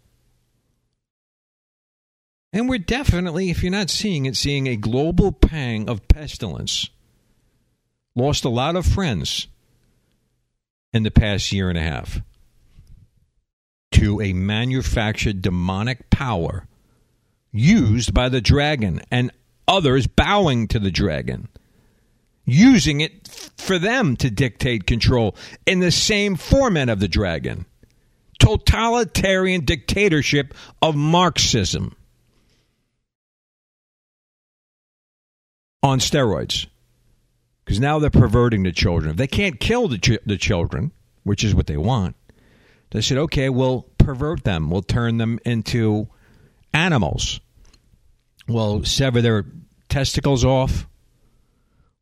And 2.52 2.68
we're 2.68 2.78
definitely, 2.78 3.50
if 3.50 3.62
you're 3.62 3.70
not 3.70 3.90
seeing 3.90 4.26
it, 4.26 4.36
seeing 4.36 4.66
a 4.66 4.76
global 4.76 5.32
pang 5.32 5.88
of 5.88 6.08
pestilence. 6.08 6.90
Lost 8.16 8.44
a 8.44 8.48
lot 8.48 8.74
of 8.74 8.84
friends 8.84 9.46
in 10.92 11.04
the 11.04 11.10
past 11.10 11.52
year 11.52 11.68
and 11.68 11.78
a 11.78 11.82
half 11.82 12.20
to 13.92 14.20
a 14.20 14.32
manufactured 14.32 15.42
demonic 15.42 16.10
power 16.10 16.66
used 17.52 18.14
by 18.14 18.28
the 18.28 18.40
dragon 18.40 19.00
and 19.10 19.30
others 19.66 20.06
bowing 20.06 20.66
to 20.68 20.78
the 20.78 20.90
dragon, 20.90 21.48
using 22.44 23.00
it 23.00 23.28
for 23.56 23.78
them 23.78 24.16
to 24.16 24.30
dictate 24.30 24.86
control 24.86 25.36
in 25.66 25.80
the 25.80 25.90
same 25.90 26.36
format 26.36 26.88
of 26.88 27.00
the 27.00 27.08
dragon. 27.08 27.66
Totalitarian 28.38 29.64
dictatorship 29.64 30.54
of 30.80 30.96
Marxism. 30.96 31.94
On 35.82 35.98
steroids 35.98 36.66
because 37.64 37.80
now 37.80 37.98
they're 37.98 38.10
perverting 38.10 38.62
the 38.62 38.72
children. 38.72 39.12
If 39.12 39.16
they 39.16 39.26
can't 39.26 39.60
kill 39.60 39.88
the, 39.88 39.98
ch- 39.98 40.24
the 40.26 40.36
children, 40.36 40.92
which 41.22 41.44
is 41.44 41.54
what 41.54 41.66
they 41.66 41.76
want, 41.76 42.16
they 42.90 43.00
said, 43.00 43.18
okay, 43.18 43.48
we'll 43.48 43.86
pervert 43.98 44.44
them. 44.44 44.70
We'll 44.70 44.82
turn 44.82 45.18
them 45.18 45.38
into 45.44 46.08
animals. 46.74 47.40
We'll 48.48 48.84
sever 48.84 49.22
their 49.22 49.46
testicles 49.88 50.44
off. 50.44 50.88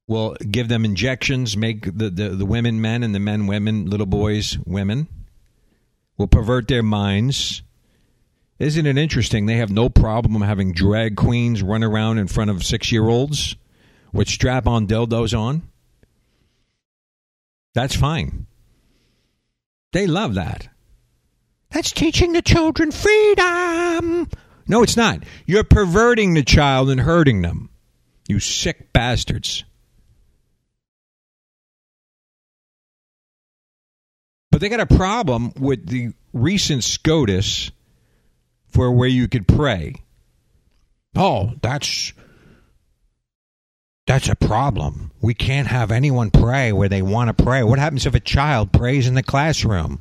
We'll 0.06 0.36
give 0.36 0.68
them 0.68 0.86
injections, 0.86 1.54
make 1.56 1.84
the, 1.84 2.08
the, 2.08 2.30
the 2.30 2.46
women 2.46 2.80
men 2.80 3.02
and 3.02 3.14
the 3.14 3.20
men 3.20 3.46
women, 3.46 3.90
little 3.90 4.06
boys 4.06 4.58
women. 4.64 5.06
We'll 6.16 6.28
pervert 6.28 6.66
their 6.68 6.82
minds. 6.82 7.62
Isn't 8.58 8.86
it 8.86 8.96
interesting? 8.96 9.44
They 9.44 9.56
have 9.56 9.70
no 9.70 9.90
problem 9.90 10.40
having 10.40 10.72
drag 10.72 11.16
queens 11.16 11.62
run 11.62 11.84
around 11.84 12.18
in 12.18 12.26
front 12.26 12.50
of 12.50 12.64
six 12.64 12.90
year 12.90 13.06
olds 13.06 13.56
with 14.12 14.28
strap 14.28 14.66
on 14.66 14.86
dildos 14.86 15.38
on. 15.38 15.62
That's 17.74 17.94
fine. 17.94 18.46
They 19.92 20.06
love 20.06 20.34
that. 20.34 20.68
That's 21.70 21.92
teaching 21.92 22.32
the 22.32 22.42
children 22.42 22.90
freedom. 22.90 24.28
No, 24.66 24.82
it's 24.82 24.96
not. 24.96 25.24
You're 25.46 25.64
perverting 25.64 26.34
the 26.34 26.42
child 26.42 26.90
and 26.90 27.00
hurting 27.00 27.42
them. 27.42 27.70
You 28.28 28.40
sick 28.40 28.92
bastards. 28.92 29.64
But 34.50 34.60
they 34.60 34.68
got 34.68 34.80
a 34.80 34.86
problem 34.86 35.52
with 35.58 35.86
the 35.86 36.12
recent 36.32 36.84
SCOTUS 36.84 37.70
for 38.68 38.90
where 38.92 39.08
you 39.08 39.28
could 39.28 39.46
pray. 39.46 39.94
Oh, 41.14 41.52
that's 41.62 42.12
that's 44.08 44.30
a 44.30 44.34
problem. 44.34 45.10
We 45.20 45.34
can't 45.34 45.68
have 45.68 45.90
anyone 45.90 46.30
pray 46.30 46.72
where 46.72 46.88
they 46.88 47.02
want 47.02 47.28
to 47.28 47.44
pray. 47.44 47.62
What 47.62 47.78
happens 47.78 48.06
if 48.06 48.14
a 48.14 48.20
child 48.20 48.72
prays 48.72 49.06
in 49.06 49.12
the 49.12 49.22
classroom? 49.22 50.00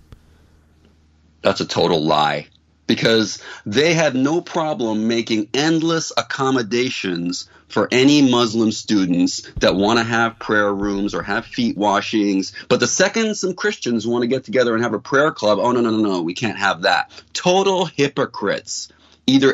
That's 1.42 1.60
a 1.60 1.68
total 1.68 2.02
lie. 2.02 2.48
because 2.88 3.44
they 3.66 3.94
had 3.94 4.16
no 4.16 4.42
problem 4.42 5.08
making 5.08 5.50
endless 5.54 6.12
accommodations 6.16 7.50
for 7.68 7.90
any 7.92 8.22
Muslim 8.22 8.72
students 8.72 9.42
that 9.60 9.76
want 9.76 10.00
to 10.00 10.04
have 10.04 10.40
prayer 10.40 10.74
rooms 10.74 11.14
or 11.14 11.22
have 11.22 11.46
feet 11.46 11.78
washings. 11.78 12.54
But 12.70 12.80
the 12.80 12.88
second 12.88 13.36
some 13.36 13.54
Christians 13.54 14.08
want 14.08 14.24
to 14.24 14.28
get 14.28 14.46
together 14.46 14.74
and 14.74 14.84
have 14.84 14.94
a 14.94 15.00
prayer 15.00 15.32
club, 15.32 15.60
oh, 15.62 15.74
no, 15.74 15.82
no, 15.82 15.92
no, 15.92 15.98
no, 15.98 16.22
we 16.22 16.34
can't 16.34 16.58
have 16.58 16.84
that. 16.84 17.12
Total 17.34 17.86
hypocrites. 17.86 18.88
Either 19.28 19.54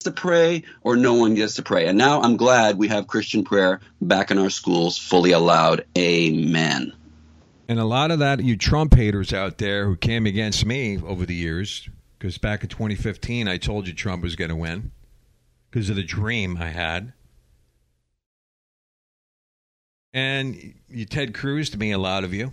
to 0.00 0.10
pray 0.12 0.62
or 0.82 0.96
no 0.96 1.14
one 1.14 1.34
gets 1.34 1.54
to 1.54 1.62
pray. 1.62 1.86
And 1.86 1.98
now 1.98 2.22
I'm 2.22 2.36
glad 2.36 2.78
we 2.78 2.88
have 2.88 3.06
Christian 3.06 3.44
prayer 3.44 3.80
back 4.00 4.30
in 4.30 4.38
our 4.38 4.50
schools, 4.50 4.96
fully 4.96 5.32
allowed. 5.32 5.84
Amen. 5.96 6.92
And 7.68 7.78
a 7.78 7.84
lot 7.84 8.10
of 8.10 8.20
that, 8.20 8.42
you 8.42 8.56
Trump 8.56 8.94
haters 8.94 9.32
out 9.32 9.58
there 9.58 9.86
who 9.86 9.96
came 9.96 10.24
against 10.24 10.64
me 10.64 10.98
over 11.02 11.26
the 11.26 11.34
years, 11.34 11.88
because 12.18 12.38
back 12.38 12.62
in 12.62 12.68
2015, 12.68 13.46
I 13.48 13.58
told 13.58 13.86
you 13.86 13.92
Trump 13.92 14.22
was 14.22 14.36
going 14.36 14.48
to 14.48 14.56
win 14.56 14.92
because 15.70 15.90
of 15.90 15.96
the 15.96 16.02
dream 16.02 16.56
I 16.58 16.68
had. 16.68 17.12
And 20.14 20.74
you 20.88 21.04
Ted 21.04 21.34
Cruz 21.34 21.68
to 21.70 21.78
me, 21.78 21.92
a 21.92 21.98
lot 21.98 22.24
of 22.24 22.32
you. 22.32 22.50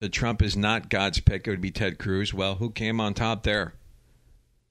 That 0.00 0.12
Trump 0.12 0.42
is 0.42 0.56
not 0.56 0.88
God's 0.88 1.20
pick. 1.20 1.46
It 1.46 1.50
would 1.50 1.60
be 1.60 1.70
Ted 1.70 1.98
Cruz. 1.98 2.32
Well, 2.32 2.56
who 2.56 2.70
came 2.70 3.00
on 3.00 3.14
top 3.14 3.42
there? 3.42 3.74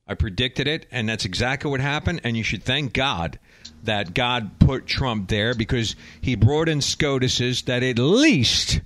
I 0.08 0.16
predicted 0.16 0.68
it, 0.68 0.88
and 0.92 1.08
that's 1.08 1.26
exactly 1.26 1.70
what 1.72 1.80
happened. 1.80 2.22
And 2.24 2.36
you 2.36 2.44
should 2.44 2.64
thank 2.64 2.94
God 2.94 3.40
that 3.84 4.14
God 4.14 4.60
put 4.60 4.86
Trump 4.86 5.30
there 5.30 5.54
because 5.54 5.96
he 6.20 6.36
brought 6.36 6.70
in 6.70 6.80
SCOTUSes 6.80 7.64
that 7.66 7.84
at 7.84 7.98
least 7.98 8.82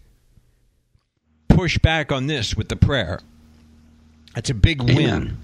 push 1.50 1.78
back 1.80 2.12
on 2.12 2.28
this 2.28 2.56
with 2.56 2.70
the 2.70 2.76
prayer. 2.76 3.20
That's 4.34 4.50
a 4.50 4.54
big 4.54 4.82
win. 4.82 4.98
Amen. 4.98 5.38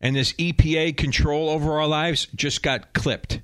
And 0.00 0.16
this 0.16 0.32
EPA 0.34 0.96
control 0.96 1.50
over 1.50 1.78
our 1.78 1.86
lives 1.86 2.26
just 2.34 2.62
got 2.62 2.94
clipped 2.94 3.40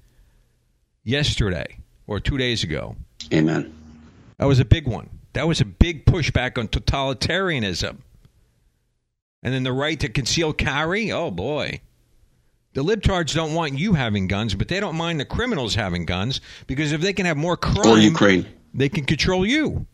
yesterday 1.04 1.78
or 2.06 2.18
two 2.18 2.38
days 2.38 2.64
ago. 2.64 2.96
Amen. 3.32 3.74
That 4.38 4.46
was 4.46 4.58
a 4.58 4.64
big 4.64 4.88
one. 4.88 5.10
That 5.34 5.46
was 5.46 5.60
a 5.60 5.66
big 5.66 6.06
pushback 6.06 6.56
on 6.58 6.68
totalitarianism. 6.68 7.98
And 9.42 9.54
then 9.54 9.62
the 9.62 9.72
right 9.72 9.98
to 10.00 10.08
conceal 10.08 10.52
carry. 10.52 11.12
Oh 11.12 11.30
boy. 11.30 11.80
The 12.74 12.84
libtards 12.84 13.34
don't 13.34 13.54
want 13.54 13.78
you 13.78 13.94
having 13.94 14.26
guns, 14.28 14.54
but 14.54 14.68
they 14.68 14.80
don't 14.80 14.96
mind 14.96 15.18
the 15.18 15.24
criminals 15.24 15.74
having 15.74 16.04
guns 16.04 16.40
because 16.66 16.92
if 16.92 17.00
they 17.00 17.12
can 17.14 17.24
have 17.26 17.36
more 17.36 17.56
crime, 17.56 17.86
Or 17.86 17.98
Ukraine. 17.98 18.46
they 18.74 18.88
can 18.90 19.04
control 19.04 19.46
you. 19.46 19.86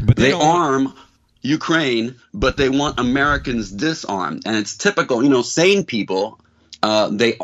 But 0.00 0.16
They 0.16 0.30
don't- 0.30 0.42
arm 0.42 0.94
Ukraine, 1.42 2.14
but 2.32 2.56
they 2.56 2.68
want 2.68 2.98
Americans 3.00 3.70
disarmed. 3.70 4.42
And 4.46 4.56
it's 4.56 4.76
typical, 4.76 5.22
you 5.22 5.28
know, 5.28 5.42
sane 5.42 5.84
people, 5.84 6.40
uh, 6.82 7.08
they 7.10 7.38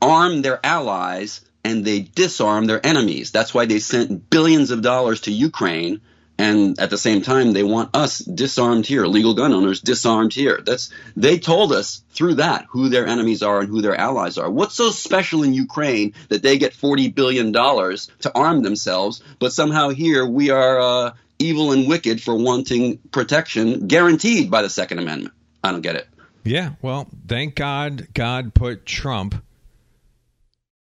arm 0.00 0.42
their 0.42 0.64
allies 0.64 1.40
and 1.64 1.84
they 1.84 2.00
disarm 2.00 2.66
their 2.66 2.84
enemies. 2.86 3.32
That's 3.32 3.52
why 3.52 3.66
they 3.66 3.80
sent 3.80 4.30
billions 4.30 4.70
of 4.70 4.80
dollars 4.80 5.22
to 5.22 5.32
Ukraine. 5.32 6.00
And 6.40 6.78
at 6.78 6.90
the 6.90 6.96
same 6.96 7.22
time, 7.22 7.52
they 7.52 7.64
want 7.64 7.96
us 7.96 8.20
disarmed 8.20 8.86
here, 8.86 9.06
legal 9.06 9.34
gun 9.34 9.52
owners 9.52 9.80
disarmed 9.80 10.32
here. 10.32 10.60
That's 10.64 10.90
they 11.16 11.40
told 11.40 11.72
us 11.72 12.02
through 12.10 12.34
that 12.34 12.66
who 12.70 12.88
their 12.88 13.06
enemies 13.08 13.42
are 13.42 13.58
and 13.58 13.68
who 13.68 13.82
their 13.82 14.00
allies 14.00 14.38
are. 14.38 14.48
What's 14.48 14.76
so 14.76 14.90
special 14.90 15.42
in 15.42 15.52
Ukraine 15.52 16.14
that 16.28 16.42
they 16.42 16.56
get 16.56 16.74
forty 16.74 17.08
billion 17.08 17.50
dollars 17.50 18.08
to 18.20 18.32
arm 18.36 18.62
themselves, 18.62 19.20
but 19.40 19.52
somehow 19.52 19.88
here 19.88 20.24
we 20.24 20.50
are 20.50 20.80
uh, 20.80 21.14
evil 21.40 21.72
and 21.72 21.88
wicked 21.88 22.22
for 22.22 22.36
wanting 22.36 22.98
protection 23.10 23.88
guaranteed 23.88 24.48
by 24.48 24.62
the 24.62 24.70
Second 24.70 25.00
Amendment? 25.00 25.34
I 25.64 25.72
don't 25.72 25.80
get 25.80 25.96
it. 25.96 26.06
Yeah, 26.44 26.74
well, 26.80 27.08
thank 27.26 27.56
God 27.56 28.08
God 28.14 28.54
put 28.54 28.86
Trump. 28.86 29.42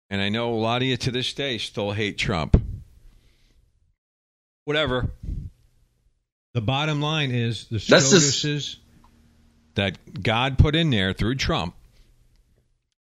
And 0.10 0.22
I 0.22 0.30
know 0.30 0.54
a 0.54 0.56
lot 0.56 0.84
of 0.84 0.88
you 0.88 0.98
to 0.98 1.12
this 1.12 1.34
day 1.34 1.58
still 1.58 1.92
hate 1.92 2.18
Trump. 2.18 2.62
Whatever. 4.64 5.10
The 6.58 6.62
bottom 6.62 7.02
line 7.04 7.30
is 7.30 7.66
the 7.66 7.80
SCOTUS's 7.80 8.78
that 9.76 10.24
God 10.24 10.58
put 10.58 10.76
in 10.76 10.90
there 10.90 11.14
through 11.14 11.36
Trump 11.36 11.76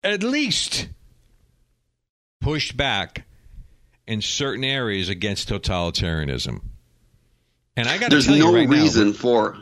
at 0.05 0.23
least 0.23 0.91
pushed 2.43 2.77
back 2.77 3.25
in 4.07 4.21
certain 4.21 4.63
areas 4.63 5.09
against 5.09 5.49
totalitarianism. 5.49 6.61
And 7.79 7.89
I 7.89 7.97
got 7.97 8.11
to 8.11 8.17
There's 8.17 8.27
tell 8.27 8.37
no 8.37 8.51
you 8.51 8.57
right 8.57 8.69
now- 8.69 8.83
reason 8.83 9.15
for. 9.15 9.57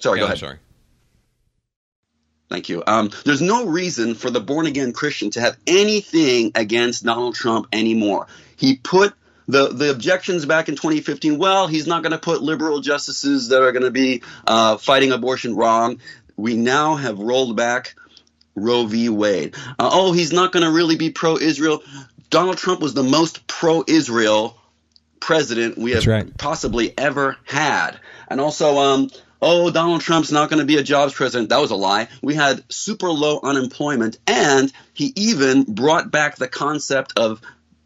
Sorry, 0.00 0.20
Yeah, 0.20 0.22
go 0.22 0.24
I'm 0.24 0.30
ahead. 0.30 0.38
sorry. 0.38 0.58
Thank 2.48 2.70
you. 2.70 2.82
Um, 2.86 3.10
there's 3.26 3.42
no 3.42 3.66
reason 3.66 4.14
for 4.14 4.30
the 4.30 4.40
born 4.40 4.64
again 4.64 4.94
Christian 4.94 5.28
to 5.32 5.40
have 5.42 5.58
anything 5.66 6.52
against 6.54 7.04
Donald 7.04 7.34
Trump 7.34 7.66
anymore. 7.74 8.26
He 8.56 8.76
put 8.76 9.12
the, 9.46 9.68
the 9.68 9.90
objections 9.90 10.46
back 10.46 10.68
in 10.68 10.76
2015. 10.76 11.38
Well, 11.38 11.66
he's 11.66 11.86
not 11.86 12.02
going 12.02 12.12
to 12.12 12.18
put 12.18 12.42
liberal 12.42 12.80
justices 12.80 13.48
that 13.48 13.62
are 13.62 13.72
going 13.72 13.84
to 13.84 13.90
be 13.90 14.22
uh, 14.46 14.76
fighting 14.76 15.12
abortion 15.12 15.54
wrong. 15.56 16.00
We 16.36 16.56
now 16.56 16.96
have 16.96 17.18
rolled 17.18 17.56
back 17.56 17.94
Roe 18.54 18.86
v. 18.86 19.08
Wade. 19.08 19.54
Uh, 19.78 19.90
oh, 19.92 20.12
he's 20.12 20.32
not 20.32 20.52
going 20.52 20.64
to 20.64 20.70
really 20.70 20.96
be 20.96 21.10
pro 21.10 21.36
Israel. 21.36 21.82
Donald 22.30 22.56
Trump 22.56 22.80
was 22.80 22.94
the 22.94 23.02
most 23.02 23.46
pro 23.46 23.84
Israel 23.86 24.58
president 25.20 25.78
we 25.78 25.92
have 25.92 26.06
right. 26.06 26.36
possibly 26.36 26.96
ever 26.98 27.36
had. 27.44 27.98
And 28.28 28.40
also, 28.40 28.78
um, 28.78 29.10
oh, 29.40 29.70
Donald 29.70 30.00
Trump's 30.00 30.32
not 30.32 30.50
going 30.50 30.60
to 30.60 30.66
be 30.66 30.76
a 30.76 30.82
jobs 30.82 31.14
president. 31.14 31.50
That 31.50 31.60
was 31.60 31.70
a 31.70 31.76
lie. 31.76 32.08
We 32.22 32.34
had 32.34 32.62
super 32.68 33.10
low 33.10 33.40
unemployment, 33.42 34.18
and 34.26 34.72
he 34.92 35.12
even 35.16 35.64
brought 35.64 36.10
back 36.10 36.36
the 36.36 36.48
concept 36.48 37.14
of 37.16 37.40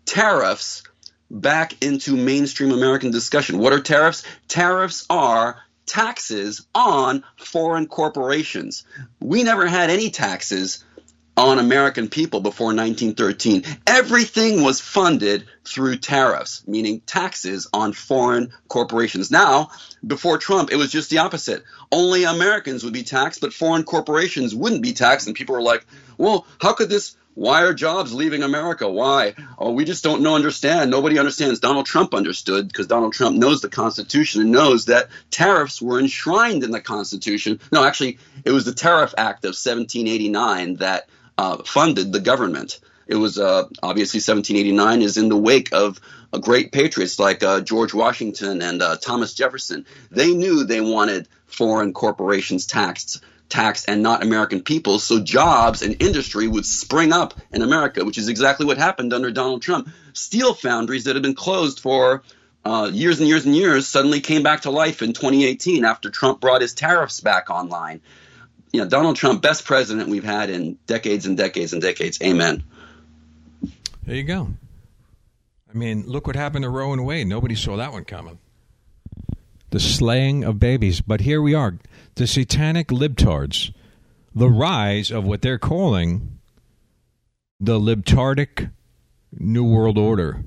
tariffs 0.04 0.82
back 1.30 1.82
into 1.82 2.16
mainstream 2.16 2.72
American 2.72 3.10
discussion. 3.10 3.58
What 3.58 3.72
are 3.72 3.80
tariffs? 3.80 4.22
Tariffs 4.48 5.06
are 5.10 5.62
taxes 5.86 6.66
on 6.74 7.24
foreign 7.36 7.86
corporations. 7.86 8.84
We 9.20 9.42
never 9.42 9.66
had 9.66 9.90
any 9.90 10.10
taxes 10.10 10.84
on 11.38 11.60
American 11.60 12.08
people 12.08 12.40
before 12.40 12.74
1913. 12.74 13.62
Everything 13.86 14.62
was 14.64 14.80
funded 14.80 15.46
through 15.64 15.96
tariffs, 15.96 16.66
meaning 16.66 17.00
taxes 17.06 17.68
on 17.72 17.92
foreign 17.92 18.52
corporations. 18.66 19.30
Now, 19.30 19.70
before 20.04 20.38
Trump, 20.38 20.72
it 20.72 20.76
was 20.76 20.90
just 20.90 21.10
the 21.10 21.18
opposite. 21.18 21.62
Only 21.92 22.24
Americans 22.24 22.82
would 22.82 22.92
be 22.92 23.04
taxed, 23.04 23.40
but 23.40 23.52
foreign 23.52 23.84
corporations 23.84 24.52
wouldn't 24.52 24.82
be 24.82 24.92
taxed. 24.92 25.28
And 25.28 25.36
people 25.36 25.54
were 25.54 25.62
like, 25.62 25.86
well, 26.16 26.44
how 26.60 26.72
could 26.72 26.88
this? 26.88 27.16
Why 27.39 27.62
are 27.62 27.72
jobs 27.72 28.12
leaving 28.12 28.43
America? 28.43 28.91
Why? 28.91 29.34
Oh, 29.57 29.70
we 29.70 29.84
just 29.84 30.03
don't 30.03 30.22
know, 30.22 30.34
understand. 30.34 30.91
Nobody 30.91 31.20
understands. 31.20 31.61
Donald 31.61 31.86
Trump 31.86 32.12
understood 32.12 32.66
because 32.66 32.89
Donald 32.89 33.12
Trump 33.12 33.36
knows 33.36 33.61
the 33.61 33.68
Constitution 33.68 34.41
and 34.41 34.51
knows 34.51 34.86
that 34.86 35.09
tariffs 35.30 35.80
were 35.80 36.01
enshrined 36.01 36.64
in 36.64 36.72
the 36.72 36.80
Constitution. 36.80 37.61
No, 37.70 37.84
actually, 37.84 38.18
it 38.45 38.51
was 38.51 38.64
the 38.64 38.74
Tariff 38.74 39.14
Act 39.16 39.45
of 39.45 39.51
1789 39.51 40.78
that 40.78 41.09
uh, 41.39 41.59
funded 41.59 42.11
the 42.11 42.18
government. 42.18 42.80
It 43.07 43.14
was 43.14 43.39
uh, 43.39 43.68
obviously 43.84 44.18
1789 44.18 45.03
is 45.03 45.16
in 45.16 45.28
the 45.28 45.36
wake 45.36 45.72
of 45.72 46.01
uh, 46.32 46.39
great 46.39 46.72
patriots 46.72 47.20
like 47.20 47.45
uh, 47.45 47.61
George 47.61 47.95
Washington 47.95 48.62
and 48.62 48.82
uh, 48.82 48.97
Thomas 48.97 49.32
Jefferson. 49.32 49.86
They 50.11 50.34
knew 50.34 50.64
they 50.64 50.80
wanted 50.80 51.28
foreign 51.47 51.93
corporations 51.93 52.66
taxed, 52.66 53.22
taxed, 53.49 53.86
and 53.88 54.03
not 54.03 54.22
American 54.22 54.62
people. 54.62 54.99
So 54.99 55.20
jobs 55.20 55.82
and 55.82 56.01
industry 56.03 56.46
would 56.46 56.66
spring 56.66 57.12
up 57.12 57.34
in 57.53 57.62
America, 57.62 58.05
which 58.05 58.18
is 58.18 58.28
exactly 58.28 58.66
what 58.66 58.78
happened 58.78 59.12
under 59.12 59.30
Donald 59.30 59.62
Trump. 59.62 59.88
Steel 60.12 60.55
foundries 60.55 61.05
that 61.05 61.16
had 61.16 61.22
been 61.22 61.34
closed 61.34 61.80
for 61.80 62.22
uh, 62.64 62.90
years 62.92 63.20
and 63.20 63.28
years 63.28 63.46
and 63.46 63.57
years 63.57 63.86
suddenly 63.86 64.20
came 64.20 64.42
back 64.42 64.62
to 64.62 64.70
life 64.70 65.03
in 65.03 65.12
2018 65.12 65.84
after 65.84 66.11
Trump 66.11 66.40
brought 66.40 66.61
his 66.61 66.74
tariffs 66.74 67.20
back 67.20 67.51
online. 67.51 68.01
You 68.72 68.82
know, 68.82 68.88
Donald 68.88 69.16
Trump, 69.16 69.40
best 69.40 69.64
president 69.64 70.09
we've 70.09 70.24
had 70.24 70.51
in 70.51 70.78
decades 70.86 71.24
and 71.24 71.36
decades 71.36 71.72
and 71.72 71.80
decades. 71.80 72.20
Amen. 72.22 72.64
There 74.05 74.16
you 74.16 74.24
go. 74.24 74.49
I 75.70 75.76
mean, 75.76 76.05
look 76.07 76.26
what 76.26 76.36
happened 76.36 76.64
to 76.64 76.70
Roe 76.70 76.92
and 76.92 77.05
Wade. 77.05 77.26
Nobody 77.26 77.55
saw 77.55 77.76
that 77.76 77.92
one 77.92 78.05
coming. 78.05 78.38
The 79.70 79.80
slaying 79.80 80.44
of 80.44 80.58
babies. 80.58 81.00
But 81.00 81.22
here 81.22 81.42
we 81.42 81.54
are. 81.54 81.78
The 82.14 82.26
satanic 82.26 82.88
libtards. 82.88 83.72
The 84.34 84.48
rise 84.48 85.10
of 85.10 85.24
what 85.24 85.42
they're 85.42 85.58
calling 85.58 86.38
the 87.60 87.78
libtardic 87.78 88.70
New 89.32 89.64
World 89.64 89.98
Order. 89.98 90.44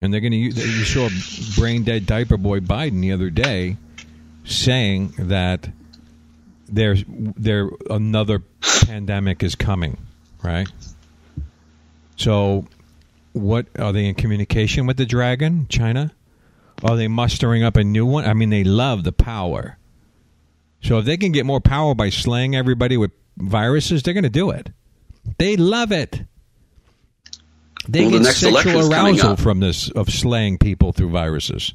And 0.00 0.12
they're 0.12 0.20
going 0.20 0.32
to 0.32 0.38
use, 0.38 0.56
you 0.56 0.84
saw 0.84 1.08
brain 1.58 1.82
dead 1.82 2.06
diaper 2.06 2.36
boy 2.36 2.60
Biden 2.60 3.00
the 3.00 3.12
other 3.12 3.30
day 3.30 3.76
saying 4.44 5.14
that 5.18 5.70
there's 6.68 7.04
there 7.08 7.70
another 7.90 8.42
pandemic 8.86 9.42
is 9.42 9.54
coming, 9.54 9.98
right? 10.42 10.68
So, 12.16 12.66
what 13.32 13.66
are 13.78 13.92
they 13.92 14.06
in 14.06 14.14
communication 14.14 14.86
with 14.86 14.96
the 14.96 15.06
dragon, 15.06 15.66
China? 15.68 16.13
Are 16.84 16.96
they 16.96 17.08
mustering 17.08 17.62
up 17.62 17.76
a 17.76 17.82
new 17.82 18.04
one? 18.04 18.26
I 18.26 18.34
mean, 18.34 18.50
they 18.50 18.62
love 18.62 19.04
the 19.04 19.12
power. 19.12 19.78
So 20.82 20.98
if 20.98 21.06
they 21.06 21.16
can 21.16 21.32
get 21.32 21.46
more 21.46 21.60
power 21.60 21.94
by 21.94 22.10
slaying 22.10 22.54
everybody 22.54 22.98
with 22.98 23.10
viruses, 23.38 24.02
they're 24.02 24.12
going 24.12 24.24
to 24.24 24.30
do 24.30 24.50
it. 24.50 24.70
They 25.38 25.56
love 25.56 25.92
it. 25.92 26.20
They 27.88 28.02
Well, 28.02 28.10
the 28.10 28.18
get 28.18 28.24
next 28.24 28.38
sexual 28.40 28.92
arousal 28.92 29.36
from 29.36 29.60
this 29.60 29.90
of 29.90 30.10
slaying 30.10 30.58
people 30.58 30.92
through 30.92 31.08
viruses. 31.10 31.72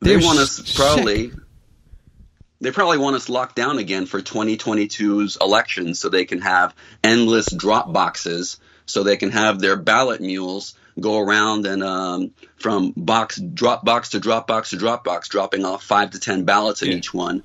They 0.00 0.16
They're 0.16 0.26
want 0.26 0.40
us 0.40 0.56
sick. 0.56 0.76
probably. 0.76 1.32
They 2.60 2.70
probably 2.72 2.98
want 2.98 3.16
us 3.16 3.28
locked 3.28 3.54
down 3.54 3.78
again 3.78 4.06
for 4.06 4.20
2022's 4.20 5.36
election, 5.40 5.94
so 5.94 6.08
they 6.08 6.24
can 6.24 6.40
have 6.40 6.74
endless 7.04 7.52
drop 7.52 7.92
boxes, 7.92 8.58
so 8.86 9.02
they 9.02 9.16
can 9.16 9.30
have 9.30 9.60
their 9.60 9.76
ballot 9.76 10.20
mules 10.20 10.74
go 10.98 11.18
around 11.20 11.66
and 11.66 11.82
um, 11.82 12.30
from 12.56 12.92
box 12.96 13.36
drop 13.38 13.84
box 13.84 14.10
to 14.10 14.20
drop 14.20 14.46
box 14.46 14.70
to 14.70 14.76
drop 14.76 15.04
box, 15.04 15.28
dropping 15.28 15.64
off 15.64 15.82
five 15.82 16.10
to 16.10 16.18
ten 16.20 16.44
ballots 16.44 16.82
in 16.82 16.90
Yeah. 16.90 16.96
each 16.96 17.12
one. 17.12 17.42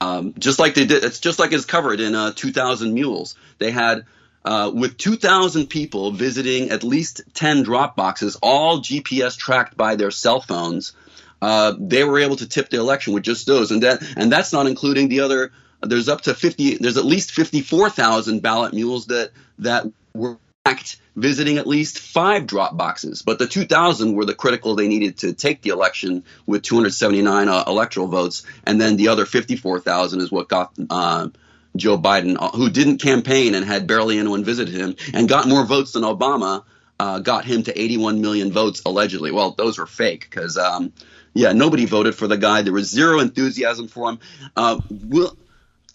Um, 0.00 0.34
just 0.38 0.58
like 0.58 0.74
they 0.74 0.86
did, 0.86 1.02
it's 1.04 1.20
just 1.20 1.38
like 1.38 1.52
it's 1.52 1.64
covered 1.64 2.00
in 2.00 2.14
uh, 2.14 2.32
2,000 2.34 2.92
Mules. 2.92 3.36
They 3.58 3.70
had 3.70 4.04
uh, 4.44 4.70
with 4.74 4.98
2,000 4.98 5.68
people 5.68 6.10
visiting 6.10 6.70
at 6.70 6.84
least 6.84 7.22
10 7.32 7.62
drop 7.62 7.96
boxes, 7.96 8.36
all 8.42 8.80
GPS 8.80 9.36
tracked 9.38 9.76
by 9.76 9.94
their 9.96 10.10
cell 10.10 10.40
phones. 10.40 10.92
Uh, 11.40 11.72
they 11.78 12.04
were 12.04 12.18
able 12.18 12.36
to 12.36 12.46
tip 12.48 12.68
the 12.68 12.78
election 12.78 13.14
with 13.14 13.22
just 13.22 13.46
those, 13.46 13.70
and 13.70 13.82
that 13.82 14.02
and 14.16 14.30
that's 14.30 14.52
not 14.52 14.66
including 14.66 15.08
the 15.08 15.20
other. 15.20 15.52
There's 15.82 16.08
up 16.08 16.22
to 16.22 16.34
50. 16.34 16.78
There's 16.78 16.96
at 16.96 17.04
least 17.04 17.32
54,000 17.32 18.40
ballot 18.40 18.72
mules 18.74 19.06
that 19.06 19.30
that 19.58 19.84
were 20.14 20.38
tracked 20.64 20.96
visiting 21.14 21.58
at 21.58 21.66
least 21.66 21.98
five 21.98 22.46
drop 22.46 22.76
boxes. 22.76 23.22
But 23.22 23.38
the 23.38 23.46
2,000 23.46 24.14
were 24.14 24.24
the 24.24 24.34
critical 24.34 24.74
they 24.74 24.88
needed 24.88 25.18
to 25.18 25.32
take 25.32 25.62
the 25.62 25.70
election 25.70 26.24
with 26.46 26.62
279 26.62 27.48
uh, 27.48 27.64
electoral 27.66 28.08
votes, 28.08 28.44
and 28.66 28.80
then 28.80 28.96
the 28.96 29.08
other 29.08 29.26
54,000 29.26 30.20
is 30.20 30.32
what 30.32 30.48
got. 30.48 30.72
Uh, 30.88 31.28
Joe 31.76 31.98
Biden, 31.98 32.36
uh, 32.38 32.50
who 32.50 32.70
didn't 32.70 32.98
campaign 32.98 33.56
and 33.56 33.66
had 33.66 33.88
barely 33.88 34.16
anyone 34.16 34.44
visit 34.44 34.68
him, 34.68 34.94
and 35.12 35.28
got 35.28 35.48
more 35.48 35.66
votes 35.66 35.90
than 35.90 36.04
Obama, 36.04 36.62
uh, 37.00 37.18
got 37.18 37.44
him 37.44 37.64
to 37.64 37.76
81 37.76 38.20
million 38.20 38.52
votes 38.52 38.82
allegedly. 38.86 39.32
Well, 39.32 39.50
those 39.58 39.80
are 39.80 39.86
fake 39.86 40.28
because, 40.30 40.56
um, 40.56 40.92
yeah, 41.32 41.52
nobody 41.52 41.84
voted 41.84 42.14
for 42.14 42.28
the 42.28 42.36
guy. 42.36 42.62
There 42.62 42.72
was 42.72 42.88
zero 42.88 43.18
enthusiasm 43.18 43.88
for 43.88 44.10
him. 44.10 44.20
Uh, 44.56 44.80
Will, 44.88 45.36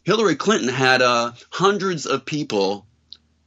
Hillary 0.03 0.35
Clinton 0.35 0.67
had 0.67 1.01
uh, 1.01 1.31
hundreds 1.49 2.05
of 2.05 2.25
people 2.25 2.85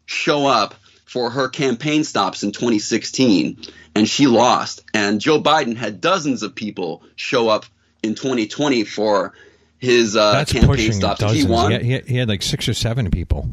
show 0.07 0.47
up 0.47 0.75
for 1.13 1.29
her 1.29 1.47
campaign 1.51 2.05
stops 2.05 2.43
in 2.43 2.53
2016, 2.53 3.59
and 3.95 4.09
she 4.09 4.27
lost. 4.27 4.83
And 4.95 5.21
Joe 5.21 5.43
Biden 5.43 5.77
had 5.77 6.01
dozens 6.01 6.43
of 6.43 6.55
people 6.55 7.03
show 7.17 7.51
up 7.51 7.67
in 8.03 8.15
2020 8.15 8.85
for 8.85 9.35
his 9.79 10.17
uh, 10.17 10.33
That's 10.33 10.53
campaign 10.55 10.91
stops. 10.95 11.21
dozens. 11.21 11.43
He 11.43 11.47
won. 11.47 11.71
He 11.83 11.93
had, 11.93 12.09
he 12.09 12.17
had- 12.17 12.29
like 12.31 12.43
six 12.43 12.67
or 12.67 12.73
seven 12.73 13.11
people. 13.11 13.47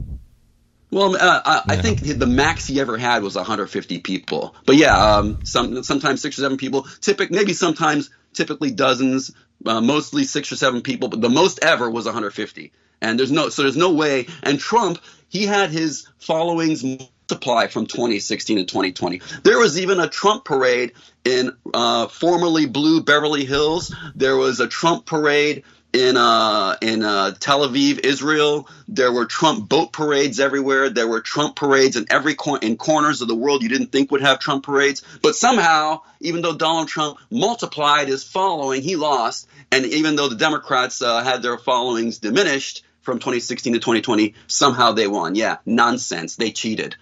Well, 0.89 1.17
uh, 1.17 1.41
I, 1.45 1.61
I 1.67 1.75
think 1.81 1.99
the 1.99 2.25
max 2.25 2.65
he 2.65 2.79
ever 2.79 2.97
had 2.97 3.23
was 3.23 3.35
150 3.35 3.99
people. 3.99 4.55
But 4.65 4.77
yeah, 4.77 5.17
um, 5.17 5.39
some 5.43 5.83
sometimes 5.83 6.21
six 6.21 6.39
or 6.39 6.43
seven 6.43 6.57
people. 6.57 6.87
Typic, 7.01 7.29
maybe 7.29 7.51
sometimes 7.53 8.09
typically 8.33 8.71
dozens, 8.71 9.31
uh, 9.65 9.81
mostly 9.81 10.23
six 10.23 10.51
or 10.51 10.55
seven 10.55 10.81
people. 10.81 11.09
But 11.09 11.19
the 11.21 11.29
most 11.29 11.59
ever 11.61 11.89
was 11.89 12.05
150. 12.05 12.71
And 13.01 13.19
there's 13.19 13.31
no 13.31 13.49
so 13.49 13.63
there's 13.63 13.77
no 13.77 13.93
way. 13.93 14.27
And 14.41 14.59
Trump, 14.59 14.99
he 15.27 15.45
had 15.45 15.69
his 15.69 16.07
followings 16.17 16.83
multiply 17.29 17.67
from 17.67 17.85
2016 17.85 18.57
to 18.57 18.63
2020. 18.63 19.21
There 19.43 19.59
was 19.59 19.79
even 19.79 19.99
a 19.99 20.09
Trump 20.09 20.45
parade 20.45 20.93
in 21.23 21.51
uh, 21.73 22.07
formerly 22.07 22.65
blue 22.65 23.03
Beverly 23.03 23.45
Hills. 23.45 23.93
There 24.15 24.35
was 24.35 24.59
a 24.59 24.67
Trump 24.67 25.05
parade 25.05 25.63
in 25.93 26.17
uh, 26.17 26.75
in 26.81 27.03
uh, 27.03 27.33
Tel 27.39 27.67
Aviv, 27.67 27.99
Israel. 28.03 28.67
There 28.87 29.11
were 29.11 29.25
Trump 29.25 29.69
boat 29.69 29.93
parades 29.93 30.39
everywhere. 30.39 30.89
There 30.89 31.07
were 31.07 31.21
Trump 31.21 31.55
parades 31.55 31.95
in 31.95 32.07
every 32.09 32.33
cor- 32.33 32.59
in 32.59 32.77
corners 32.77 33.21
of 33.21 33.27
the 33.27 33.35
world 33.35 33.61
you 33.61 33.69
didn't 33.69 33.91
think 33.91 34.11
would 34.11 34.21
have 34.21 34.39
Trump 34.39 34.63
parades. 34.63 35.03
But 35.21 35.35
somehow, 35.35 36.01
even 36.19 36.41
though 36.41 36.55
Donald 36.55 36.87
Trump 36.87 37.17
multiplied 37.29 38.07
his 38.07 38.23
following, 38.23 38.81
he 38.81 38.95
lost. 38.95 39.47
And 39.71 39.85
even 39.85 40.15
though 40.15 40.29
the 40.29 40.35
Democrats 40.35 41.01
uh, 41.01 41.23
had 41.23 41.43
their 41.43 41.59
followings 41.59 42.17
diminished 42.17 42.83
from 43.01 43.19
2016 43.19 43.73
to 43.73 43.79
2020, 43.79 44.33
somehow 44.47 44.93
they 44.93 45.07
won. 45.07 45.35
Yeah, 45.35 45.57
nonsense. 45.65 46.35
They 46.35 46.51
cheated. 46.51 46.95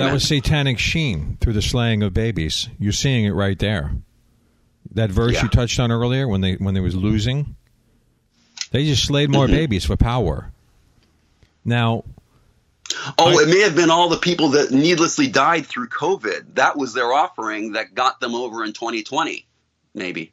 That 0.00 0.12
was 0.12 0.26
satanic 0.26 0.78
sheen 0.78 1.38
through 1.40 1.52
the 1.54 1.62
slaying 1.62 2.02
of 2.02 2.12
babies. 2.14 2.68
You're 2.78 2.92
seeing 2.92 3.24
it 3.24 3.30
right 3.32 3.58
there. 3.58 3.92
That 4.92 5.10
verse 5.10 5.34
Yeah. 5.34 5.42
you 5.44 5.48
touched 5.48 5.78
on 5.80 5.90
earlier 5.90 6.28
when 6.28 6.40
they 6.40 6.54
when 6.54 6.74
they 6.74 6.80
was 6.80 6.94
losing, 6.94 7.56
they 8.70 8.84
just 8.84 9.04
slayed 9.06 9.30
more 9.30 9.46
Mm-hmm. 9.46 9.54
babies 9.54 9.84
for 9.84 9.96
power. 9.96 10.52
Now, 11.64 12.04
Oh, 13.18 13.38
I- 13.38 13.42
it 13.42 13.48
may 13.48 13.60
have 13.62 13.74
been 13.74 13.90
all 13.90 14.08
the 14.08 14.18
people 14.18 14.50
that 14.50 14.70
needlessly 14.70 15.26
died 15.26 15.66
through 15.66 15.88
COVID. 15.88 16.54
That 16.54 16.76
was 16.76 16.92
their 16.92 17.12
offering 17.12 17.72
that 17.72 17.94
got 17.94 18.20
them 18.20 18.34
over 18.34 18.62
in 18.64 18.72
2020, 18.72 19.46
maybe. 19.94 20.32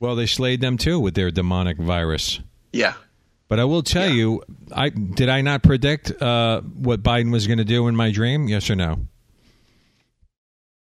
well, 0.00 0.16
they 0.16 0.26
slayed 0.26 0.60
them 0.60 0.76
too 0.78 0.98
with 0.98 1.14
their 1.14 1.30
demonic 1.30 1.78
virus. 1.78 2.40
Yeah. 2.72 2.94
But 3.52 3.60
I 3.60 3.66
will 3.66 3.82
tell 3.82 4.08
Yeah. 4.08 4.14
you, 4.14 4.42
I 4.74 4.88
did 4.88 5.28
I 5.28 5.42
not 5.42 5.62
predict 5.62 6.10
uh, 6.22 6.62
what 6.62 7.02
Biden 7.02 7.30
was 7.30 7.46
going 7.46 7.58
to 7.58 7.66
do 7.66 7.86
in 7.86 7.94
my 7.94 8.10
dream? 8.10 8.48
Yes 8.48 8.70
or 8.70 8.76
no? 8.76 9.00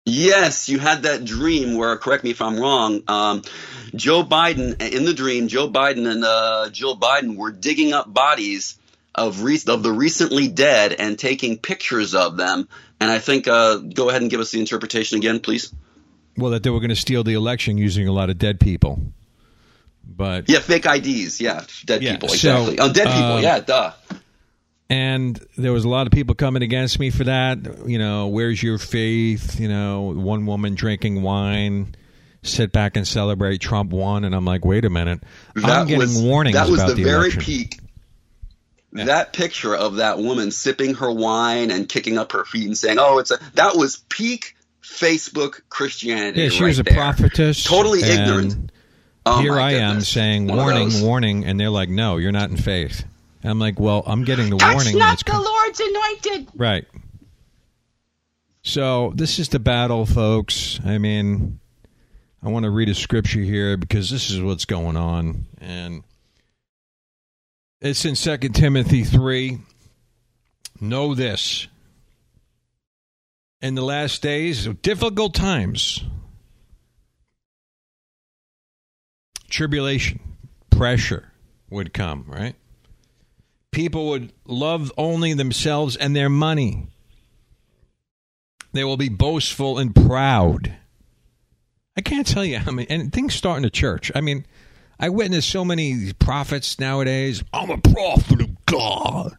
Yes, 0.05 0.69
you 0.69 0.79
had 0.79 1.05
that 1.05 1.25
dream 1.25 1.79
where, 1.79 1.97
correct 1.97 2.23
me 2.23 2.33
if 2.33 2.43
I'm 2.43 2.61
wrong, 2.61 3.03
um, 3.09 3.41
Joe 3.95 4.25
Biden, 4.25 4.79
in 4.83 5.07
the 5.07 5.15
dream, 5.15 5.49
Joe 5.49 5.71
Biden 5.71 6.07
and 6.07 6.23
uh, 6.23 6.69
Jill 6.71 6.99
Biden 6.99 7.35
were 7.35 7.51
digging 7.51 7.95
up 7.95 8.13
bodies 8.13 8.77
of, 9.15 9.43
re- 9.43 9.59
of 9.67 9.83
the 9.83 9.93
recently 9.93 10.49
dead 10.49 10.93
and 10.93 11.19
taking 11.19 11.57
pictures 11.57 12.15
of 12.15 12.37
them. 12.37 12.69
And 13.01 13.11
I 13.11 13.21
think, 13.21 13.49
uh, 13.49 13.79
go 13.79 14.11
ahead 14.11 14.21
and 14.21 14.31
give 14.31 14.41
us 14.41 14.51
the 14.51 14.61
interpretation 14.61 15.17
again, 15.17 15.41
please. 15.41 15.73
Well, 16.37 16.51
that 16.51 16.63
they 16.63 16.69
were 16.69 16.81
going 16.81 16.91
to 16.91 16.95
steal 16.95 17.25
the 17.25 17.33
election 17.33 17.79
using 17.79 18.07
a 18.07 18.13
lot 18.13 18.29
of 18.29 18.37
dead 18.37 18.61
people. 18.61 19.01
But 20.15 20.49
Yeah, 20.49 20.59
fake 20.59 20.87
IDs. 20.87 21.41
Yeah, 21.41 21.65
dead 21.87 22.03
Yeah, 22.03 22.13
people. 22.13 22.29
so, 22.31 22.35
Exactly. 22.71 22.79
oh, 22.81 22.93
dead 22.93 23.07
people. 23.07 23.33
uh, 23.33 23.41
yeah, 23.41 23.61
duh. 23.61 23.93
and 24.89 25.41
there 25.57 25.73
was 25.73 25.85
a 25.85 25.89
lot 25.89 26.07
of 26.07 26.13
people 26.13 26.35
coming 26.35 26.63
against 26.63 26.99
me 26.99 27.11
for 27.11 27.25
that. 27.25 27.59
You 27.87 27.99
know, 27.99 28.27
where's 28.29 28.63
your 28.63 28.79
faith? 28.79 29.61
You 29.61 29.69
know, 29.69 30.13
one 30.15 30.47
woman 30.47 30.75
drinking 30.75 31.23
wine, 31.23 31.95
sit 32.43 32.73
back 32.73 32.97
and 32.97 33.07
celebrate 33.07 33.59
Trump 33.61 33.93
won, 33.93 34.25
and 34.25 34.35
I'm 34.35 34.45
like, 34.45 34.65
wait 34.65 34.85
a 34.85 34.91
minute, 34.91 35.23
I'm 35.57 35.87
getting 35.87 35.99
was, 36.01 36.21
warnings 36.21 36.55
That 36.55 36.69
was 36.69 36.85
the, 36.85 36.95
the, 36.95 37.05
very 37.05 37.19
election. 37.31 37.43
peak. 37.43 37.79
That 38.93 39.33
picture 39.33 39.77
of 39.77 39.97
that 39.97 40.19
woman 40.19 40.51
sipping 40.51 40.95
her 40.95 41.13
wine 41.13 41.71
and 41.71 41.89
kicking 41.89 42.19
up 42.19 42.33
her 42.33 42.45
feet 42.45 42.67
and 42.67 42.77
saying, 42.77 42.99
"Oh, 42.99 43.19
it's 43.19 43.31
a," 43.31 43.39
that 43.55 43.77
was 43.77 43.99
peak 44.09 44.57
Facebook 44.83 45.61
Christianity. 45.69 46.43
Yeah, 46.43 46.49
she 46.49 46.63
right 46.65 46.69
was 46.71 46.81
a 46.81 46.83
there. 46.83 46.95
prophetess, 46.95 47.63
Totally 47.63 48.03
ignorant. 48.03 48.73
Oh, 49.31 49.41
here 49.41 49.59
I 49.59 49.73
am 49.73 50.01
saying, 50.01 50.47
One 50.49 50.57
warning, 50.59 51.03
warning, 51.03 51.45
and 51.45 51.59
they're 51.59 51.71
like, 51.71 51.89
no, 51.89 52.17
you're 52.17 52.33
not 52.33 52.51
in 52.51 52.57
faith. 52.57 53.05
And 53.43 53.51
I'm 53.51 53.59
like, 53.59 53.79
well, 53.81 54.03
I'm 54.07 54.25
getting 54.25 54.51
the 54.51 54.57
Touch 54.57 54.75
warning. 54.75 54.93
and 54.95 54.99
not 54.99 55.25
the 55.25 55.39
Lord's 55.41 55.81
anointed. 55.81 56.49
Right. 56.55 56.85
So 58.63 59.13
this 59.15 59.39
is 59.39 59.49
the 59.49 59.59
battle, 59.59 60.05
folks. 60.05 60.81
I 60.85 60.99
mean, 60.99 61.61
I 62.43 62.49
want 62.49 62.65
to 62.65 62.71
read 62.71 62.89
a 62.89 62.95
scripture 62.95 63.41
here 63.41 63.77
because 63.77 64.11
this 64.11 64.31
is 64.31 64.41
what's 64.43 64.67
going 64.67 64.97
on, 64.97 65.47
and 65.61 66.03
it's 67.81 68.05
in 68.05 68.17
Second 68.17 68.53
Timothy 68.55 69.05
three. 69.05 69.59
Know 70.79 71.15
this: 71.15 71.69
in 73.63 73.75
the 73.75 73.83
last 73.83 74.21
days, 74.21 74.67
difficult 74.83 75.35
times, 75.35 76.05
tribulation, 79.51 80.21
pressure 80.71 81.33
would 81.69 81.93
come. 81.93 82.25
Right? 82.27 82.55
People 83.71 84.09
would 84.09 84.33
love 84.47 84.91
only 84.97 85.35
themselves 85.35 85.97
and 85.97 86.17
their 86.17 86.31
money. 86.31 86.87
They 88.73 88.85
will 88.85 88.97
be 88.97 89.09
boastful 89.09 89.79
and 89.79 89.95
proud. 89.95 90.77
I 91.97 92.03
can't 92.03 92.27
tell 92.27 92.45
you 92.45 92.59
how 92.59 92.71
many, 92.71 92.89
and 92.89 93.13
things 93.13 93.35
start 93.35 93.57
in 93.57 93.63
the 93.63 93.71
church. 93.71 94.13
I 94.15 94.21
mean, 94.21 94.47
I 94.99 95.09
witness 95.09 95.45
so 95.45 95.65
many 95.65 96.13
prophets 96.13 96.79
nowadays. 96.79 97.43
I'm 97.53 97.71
a 97.71 97.79
prophet 97.79 98.41
of 98.43 98.67
God. 98.67 99.37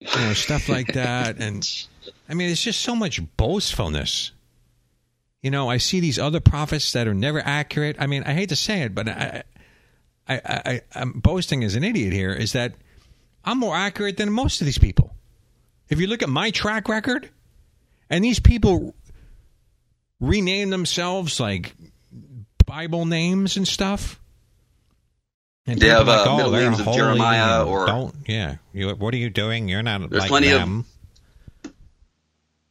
You 0.00 0.08
know, 0.20 0.32
stuff 0.34 0.68
like 0.68 0.92
that. 0.94 1.38
And 1.38 1.66
I 2.28 2.34
mean, 2.34 2.50
it's 2.50 2.62
just 2.62 2.82
so 2.82 2.94
much 2.94 3.20
boastfulness. 3.36 4.32
You 5.42 5.50
know, 5.50 5.68
I 5.70 5.76
see 5.76 6.00
these 6.00 6.18
other 6.18 6.40
prophets 6.40 6.92
that 6.92 7.06
are 7.06 7.14
never 7.14 7.40
accurate. 7.40 7.96
I 7.98 8.06
mean, 8.06 8.24
I 8.24 8.32
hate 8.34 8.48
to 8.48 8.56
say 8.56 8.82
it, 8.82 8.94
but 8.94 9.08
I, 9.08 9.42
I, 10.28 10.40
I, 10.44 10.80
I'm 10.94 11.12
boasting 11.20 11.62
as 11.64 11.74
an 11.76 11.84
idiot 11.84 12.12
here. 12.12 12.32
Is 12.32 12.52
that 12.52 12.74
I'm 13.44 13.58
more 13.58 13.76
accurate 13.76 14.16
than 14.16 14.32
most 14.32 14.60
of 14.60 14.64
these 14.64 14.78
people. 14.78 15.14
If 15.88 16.00
you 16.00 16.06
look 16.08 16.22
at 16.22 16.28
my 16.28 16.50
track 16.50 16.88
record, 16.88 17.30
and 18.10 18.24
these 18.24 18.40
people 18.40 18.94
rename 20.20 20.70
themselves 20.70 21.38
like 21.38 21.74
Bible 22.66 23.06
names 23.06 23.56
and 23.56 23.66
stuff. 23.66 24.20
And 25.66 25.78
They 25.80 25.88
have, 25.88 26.08
like, 26.08 26.26
uh, 26.26 26.30
oh, 26.30 26.36
middle 26.38 26.52
names 26.52 26.80
of 26.80 26.86
Jeremiah 26.94 27.64
or- 27.64 27.86
don't. 27.86 28.14
Yeah, 28.26 28.56
you, 28.72 28.90
what 28.90 29.12
are 29.14 29.18
you 29.18 29.28
doing? 29.30 29.68
You're 29.68 29.82
not 29.82 30.08
There's 30.10 30.22
like 30.22 30.28
plenty 30.30 30.50
of- 30.50 30.60
them. 30.60 30.84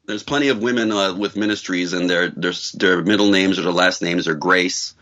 There's 0.07 0.23
plenty 0.23 0.47
of 0.47 0.61
women 0.61 0.91
uh, 0.91 1.13
with 1.13 1.35
ministries, 1.35 1.91
and 1.91 2.09
their 2.09 2.29
their 2.29 2.53
their 2.73 3.01
middle 3.03 3.29
names 3.29 3.59
or 3.59 3.63
their 3.63 3.73
last 3.73 4.01
names 4.01 4.27
are 4.27 4.35
Grace. 4.35 4.95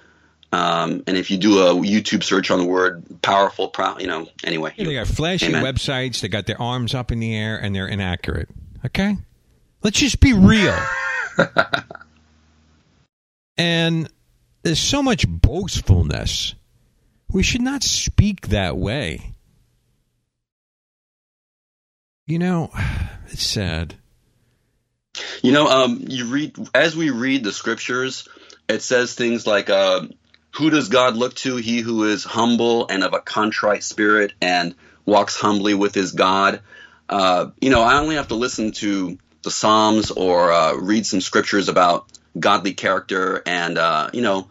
Um, 0.52 1.04
and 1.06 1.16
if 1.16 1.30
you 1.30 1.38
do 1.38 1.60
a 1.60 1.76
YouTube 1.76 2.24
search 2.24 2.50
on 2.50 2.60
the 2.60 2.66
word 2.66 3.04
powerful, 3.22 3.68
pro- 3.68 4.00
you 4.00 4.08
know, 4.08 4.28
anyway, 4.44 4.74
Yeah, 4.78 4.86
they 4.86 4.94
got 4.96 5.08
flashy 5.08 5.48
Amen. 5.48 5.64
websites. 5.64 6.22
They 6.22 6.28
got 6.28 6.46
their 6.48 6.60
arms 6.62 6.94
up 6.96 7.12
in 7.12 7.20
the 7.20 7.36
air, 7.36 7.58
and 7.58 7.76
they're 7.76 7.88
inaccurate. 7.88 8.50
Okay, 8.86 9.18
let's 9.84 10.00
just 10.00 10.20
be 10.20 10.34
real. 10.34 10.78
and 13.58 14.10
there's 14.64 14.80
so 14.80 15.04
much 15.04 15.28
boastfulness. 15.28 16.56
We 17.32 17.44
should 17.44 17.62
not 17.62 17.84
speak 17.84 18.48
that 18.48 18.76
way. 18.76 19.34
You 22.26 22.40
know, 22.40 22.72
it's 23.28 23.46
sad. 23.46 23.96
You 25.42 25.52
know, 25.52 25.68
um, 25.68 26.06
you 26.08 26.26
read 26.26 26.56
as 26.74 26.96
we 26.96 27.10
read 27.10 27.44
the 27.44 27.54
scriptures, 27.54 28.28
it 28.68 28.82
says 28.82 29.14
things 29.14 29.46
like, 29.46 29.70
uh, 29.70 30.08
"Who 30.56 30.70
does 30.70 30.90
God 30.90 31.16
look 31.16 31.36
to? 31.36 31.56
He 31.58 31.80
who 31.80 32.06
is 32.06 32.24
humble 32.24 32.88
and 32.88 33.04
of 33.04 33.14
a 33.14 33.20
contrite 33.20 33.84
spirit, 33.84 34.34
and 34.42 34.76
walks 35.06 35.36
humbly 35.36 35.74
with 35.74 35.94
his 35.94 36.12
God." 36.12 36.62
Uh, 37.08 37.48
you 37.60 37.70
know, 37.70 37.82
I 37.82 38.00
only 38.00 38.16
have 38.16 38.30
to 38.30 38.36
listen 38.36 38.72
to 38.74 39.18
the 39.44 39.52
Psalms 39.52 40.12
or 40.12 40.52
uh, 40.52 40.74
read 40.74 41.06
some 41.06 41.22
scriptures 41.22 41.70
about 41.70 42.08
godly 42.38 42.74
character, 42.74 43.42
and 43.46 43.78
uh, 43.78 44.10
you 44.14 44.22
know, 44.22 44.50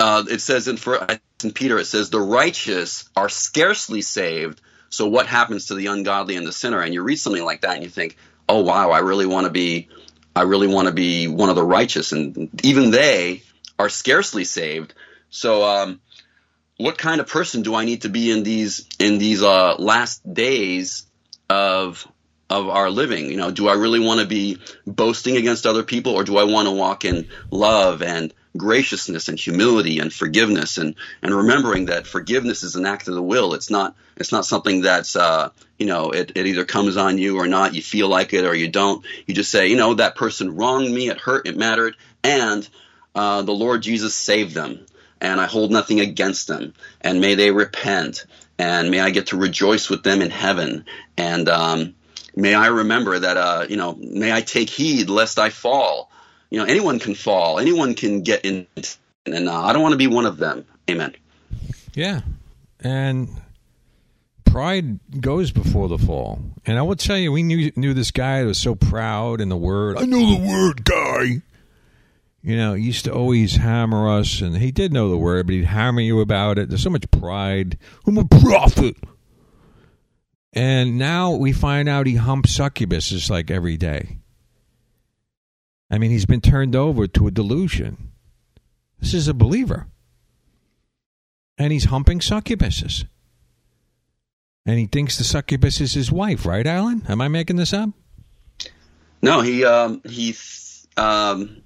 uh, 0.00 0.24
it 0.28 0.40
says 0.40 0.68
in 0.68 0.76
for 0.76 1.06
in 1.42 1.52
Peter, 1.52 1.78
it 1.78 1.86
says 1.86 2.10
the 2.10 2.20
righteous 2.20 3.08
are 3.16 3.28
scarcely 3.28 4.02
saved. 4.02 4.60
So 4.90 5.08
what 5.08 5.26
happens 5.26 5.66
to 5.66 5.74
the 5.74 5.86
ungodly 5.86 6.36
and 6.36 6.46
the 6.46 6.52
sinner? 6.52 6.80
And 6.80 6.94
you 6.94 7.02
read 7.02 7.16
something 7.16 7.44
like 7.44 7.62
that, 7.62 7.74
and 7.74 7.82
you 7.82 7.90
think, 7.90 8.16
oh 8.48 8.62
wow, 8.62 8.90
I 8.90 9.00
really 9.00 9.26
want 9.26 9.46
to 9.46 9.52
be, 9.52 9.88
I 10.34 10.42
really 10.42 10.66
want 10.66 10.88
to 10.88 10.94
be 10.94 11.28
one 11.28 11.50
of 11.50 11.56
the 11.56 11.64
righteous, 11.64 12.12
and 12.12 12.50
even 12.64 12.90
they 12.90 13.42
are 13.78 13.88
scarcely 13.88 14.44
saved. 14.44 14.94
So, 15.30 15.64
um, 15.64 16.00
what 16.76 16.98
kind 16.98 17.20
of 17.20 17.28
person 17.28 17.62
do 17.62 17.74
I 17.74 17.84
need 17.84 18.02
to 18.02 18.08
be 18.08 18.30
in 18.30 18.42
these 18.42 18.86
in 18.98 19.18
these 19.18 19.42
uh, 19.42 19.76
last 19.76 20.22
days 20.32 21.06
of 21.48 22.06
of 22.50 22.68
our 22.68 22.90
living? 22.90 23.30
You 23.30 23.36
know, 23.36 23.50
do 23.50 23.68
I 23.68 23.74
really 23.74 24.00
want 24.00 24.20
to 24.20 24.26
be 24.26 24.58
boasting 24.86 25.36
against 25.36 25.66
other 25.66 25.82
people, 25.82 26.14
or 26.14 26.24
do 26.24 26.36
I 26.36 26.44
want 26.44 26.66
to 26.66 26.72
walk 26.72 27.04
in 27.04 27.28
love 27.50 28.02
and 28.02 28.32
graciousness 28.56 29.28
and 29.28 29.38
humility 29.38 29.98
and 29.98 30.12
forgiveness 30.12 30.78
and 30.78 30.94
and 31.22 31.34
remembering 31.34 31.86
that 31.86 32.06
forgiveness 32.06 32.62
is 32.62 32.76
an 32.76 32.86
act 32.86 33.08
of 33.08 33.14
the 33.14 33.22
will. 33.22 33.54
It's 33.54 33.70
not 33.70 33.96
it's 34.16 34.32
not 34.32 34.46
something 34.46 34.82
that's 34.82 35.16
uh, 35.16 35.50
you 35.78 35.86
know 35.86 36.10
it, 36.10 36.32
it 36.34 36.46
either 36.46 36.64
comes 36.64 36.96
on 36.96 37.18
you 37.18 37.38
or 37.38 37.46
not. 37.46 37.74
You 37.74 37.82
feel 37.82 38.08
like 38.08 38.32
it 38.32 38.44
or 38.44 38.54
you 38.54 38.68
don't. 38.68 39.04
You 39.26 39.34
just 39.34 39.50
say 39.50 39.68
you 39.68 39.76
know 39.76 39.94
that 39.94 40.16
person 40.16 40.56
wronged 40.56 40.92
me. 40.92 41.08
It 41.08 41.18
hurt. 41.18 41.46
It 41.46 41.56
mattered. 41.56 41.96
And 42.22 42.68
uh, 43.14 43.42
the 43.42 43.52
Lord 43.52 43.82
Jesus 43.82 44.14
saved 44.14 44.54
them. 44.54 44.86
And 45.20 45.40
I 45.40 45.46
hold 45.46 45.70
nothing 45.70 46.00
against 46.00 46.48
them. 46.48 46.74
And 47.00 47.20
may 47.20 47.34
they 47.34 47.50
repent. 47.50 48.26
And 48.58 48.90
may 48.90 49.00
I 49.00 49.10
get 49.10 49.28
to 49.28 49.36
rejoice 49.36 49.88
with 49.88 50.02
them 50.02 50.20
in 50.20 50.30
heaven. 50.30 50.84
And 51.16 51.48
um, 51.48 51.94
may 52.36 52.54
I 52.54 52.66
remember 52.66 53.18
that 53.18 53.36
uh, 53.36 53.66
you 53.68 53.76
know 53.76 53.94
may 53.94 54.32
I 54.32 54.40
take 54.40 54.70
heed 54.70 55.08
lest 55.08 55.38
I 55.38 55.50
fall 55.50 56.10
you 56.50 56.60
know 56.60 56.66
anyone 56.66 57.00
can 57.00 57.14
fall 57.16 57.58
anyone 57.58 57.94
can 57.94 58.22
get 58.22 58.44
in 58.44 58.66
and 59.26 59.48
uh, 59.48 59.60
i 59.60 59.72
don't 59.72 59.82
want 59.82 59.92
to 59.92 59.98
be 59.98 60.06
one 60.06 60.24
of 60.24 60.36
them 60.36 60.64
amen 60.88 61.12
Yeah. 61.94 62.22
And 62.80 63.28
pride 64.54 65.00
goes 65.20 65.50
before 65.50 65.88
the 65.88 65.98
fall. 65.98 66.38
And 66.64 66.78
I 66.78 66.82
will 66.82 66.94
tell 66.94 67.18
you, 67.18 67.32
we 67.32 67.42
knew 67.42 67.72
knew 67.74 67.92
this 67.92 68.12
guy 68.12 68.40
that 68.40 68.46
was 68.46 68.56
so 68.56 68.76
proud 68.76 69.40
in 69.40 69.48
the 69.48 69.56
word. 69.56 69.98
I 69.98 70.04
know 70.04 70.32
the 70.32 70.46
word, 70.48 70.84
guy. 70.84 71.42
You 72.40 72.56
know, 72.56 72.74
he 72.74 72.84
used 72.84 73.04
to 73.06 73.12
always 73.12 73.56
hammer 73.56 74.08
us, 74.08 74.40
and 74.40 74.56
he 74.56 74.70
did 74.70 74.92
know 74.92 75.08
the 75.08 75.18
word, 75.18 75.46
but 75.46 75.54
he'd 75.54 75.64
hammer 75.64 76.02
you 76.02 76.20
about 76.20 76.60
it. 76.60 76.68
There's 76.68 76.84
so 76.84 76.90
much 76.90 77.10
pride. 77.10 77.78
I'm 78.06 78.16
a 78.16 78.24
prophet. 78.24 78.96
And 80.52 80.98
now 80.98 81.32
we 81.32 81.52
find 81.52 81.88
out 81.88 82.06
he 82.06 82.14
humps 82.14 82.56
succubuses 82.56 83.28
like 83.28 83.50
every 83.50 83.76
day. 83.76 84.18
I 85.90 85.98
mean, 85.98 86.12
he's 86.12 86.26
been 86.26 86.40
turned 86.40 86.76
over 86.76 87.08
to 87.08 87.26
a 87.26 87.32
delusion. 87.32 88.12
This 89.00 89.14
is 89.14 89.26
a 89.26 89.34
believer 89.34 89.88
and 91.58 91.72
he's 91.72 91.86
humping 91.86 92.18
succubuses. 92.18 93.04
And 94.66 94.78
he 94.78 94.86
thinks 94.86 95.18
the 95.18 95.24
succubus 95.24 95.80
is 95.80 95.92
his 95.92 96.10
wife, 96.10 96.46
right, 96.46 96.66
Alan? 96.66 97.02
Am 97.08 97.20
I 97.20 97.28
making 97.28 97.56
this 97.56 97.72
up? 97.72 97.90
no 99.24 99.40
he 99.40 99.64
um 99.64 100.02
he 100.06 100.36
um 100.98 101.56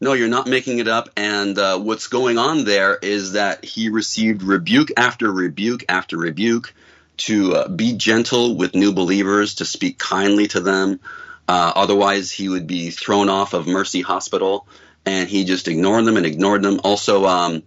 no 0.00 0.12
you're 0.12 0.28
not 0.28 0.48
making 0.48 0.80
it 0.80 0.88
up 0.88 1.08
and 1.16 1.56
uh, 1.56 1.78
what's 1.78 2.08
going 2.08 2.36
on 2.36 2.64
there 2.64 2.96
is 2.96 3.32
that 3.32 3.64
he 3.64 3.88
received 3.88 4.42
rebuke 4.42 4.88
after 4.96 5.30
rebuke 5.30 5.84
after 5.88 6.18
rebuke 6.18 6.74
to 7.16 7.54
uh, 7.54 7.68
be 7.68 7.92
gentle 7.92 8.56
with 8.56 8.74
new 8.74 8.92
believers 8.92 9.56
to 9.56 9.64
speak 9.64 9.98
kindly 9.98 10.48
to 10.48 10.58
them 10.58 10.98
uh, 11.46 11.72
otherwise 11.76 12.32
he 12.32 12.48
would 12.48 12.66
be 12.66 12.90
thrown 12.90 13.28
off 13.28 13.54
of 13.54 13.68
mercy 13.68 14.00
hospital 14.00 14.66
and 15.06 15.28
he 15.28 15.44
just 15.44 15.68
ignored 15.68 16.04
them 16.04 16.16
and 16.16 16.26
ignored 16.26 16.62
them 16.62 16.80
also 16.82 17.24
um, 17.26 17.62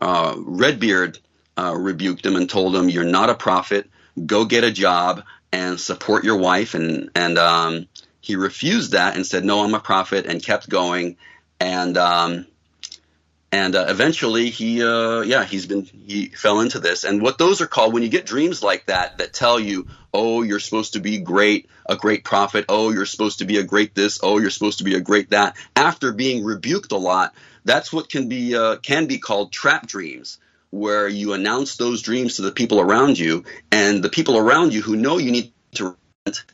uh, 0.00 0.34
Redbeard 0.36 1.18
uh, 1.56 1.74
rebuked 1.74 2.24
him 2.24 2.36
and 2.36 2.48
told 2.48 2.76
him, 2.76 2.88
"You're 2.88 3.02
not 3.02 3.30
a 3.30 3.34
prophet. 3.34 3.90
Go 4.26 4.44
get 4.44 4.64
a 4.64 4.70
job 4.70 5.24
and 5.52 5.80
support 5.80 6.24
your 6.24 6.36
wife." 6.36 6.74
And 6.74 7.10
and 7.14 7.38
um, 7.38 7.88
he 8.20 8.36
refused 8.36 8.92
that 8.92 9.16
and 9.16 9.26
said, 9.26 9.44
"No, 9.44 9.64
I'm 9.64 9.74
a 9.74 9.80
prophet," 9.80 10.26
and 10.26 10.42
kept 10.42 10.68
going. 10.68 11.16
And 11.60 11.96
um, 11.96 12.46
and 13.50 13.74
uh, 13.74 13.86
eventually 13.88 14.50
he 14.50 14.82
uh, 14.82 15.20
yeah 15.20 15.44
he's 15.44 15.66
been 15.66 15.84
he 15.84 16.26
fell 16.28 16.60
into 16.60 16.78
this. 16.78 17.04
And 17.04 17.22
what 17.22 17.38
those 17.38 17.60
are 17.60 17.66
called 17.66 17.94
when 17.94 18.02
you 18.02 18.08
get 18.08 18.26
dreams 18.26 18.62
like 18.62 18.86
that 18.86 19.18
that 19.18 19.32
tell 19.32 19.58
you, 19.58 19.86
"Oh, 20.12 20.42
you're 20.42 20.60
supposed 20.60 20.92
to 20.92 21.00
be 21.00 21.18
great, 21.18 21.68
a 21.86 21.96
great 21.96 22.24
prophet. 22.24 22.66
Oh, 22.68 22.90
you're 22.90 23.06
supposed 23.06 23.38
to 23.38 23.46
be 23.46 23.58
a 23.58 23.64
great 23.64 23.94
this. 23.94 24.20
Oh, 24.22 24.38
you're 24.38 24.50
supposed 24.50 24.78
to 24.78 24.84
be 24.84 24.94
a 24.94 25.00
great 25.00 25.30
that." 25.30 25.56
After 25.74 26.12
being 26.12 26.44
rebuked 26.44 26.92
a 26.92 26.96
lot, 26.96 27.34
that's 27.64 27.92
what 27.92 28.10
can 28.10 28.28
be 28.28 28.54
uh, 28.54 28.76
can 28.76 29.06
be 29.06 29.18
called 29.18 29.52
trap 29.52 29.86
dreams 29.86 30.38
where 30.70 31.08
you 31.08 31.32
announce 31.32 31.76
those 31.76 32.02
dreams 32.02 32.36
to 32.36 32.42
the 32.42 32.52
people 32.52 32.80
around 32.80 33.18
you 33.18 33.44
and 33.72 34.02
the 34.02 34.08
people 34.08 34.36
around 34.36 34.72
you 34.72 34.82
who 34.82 34.96
know 34.96 35.18
you 35.18 35.30
need 35.30 35.52
to 35.72 35.96
repent 36.24 36.44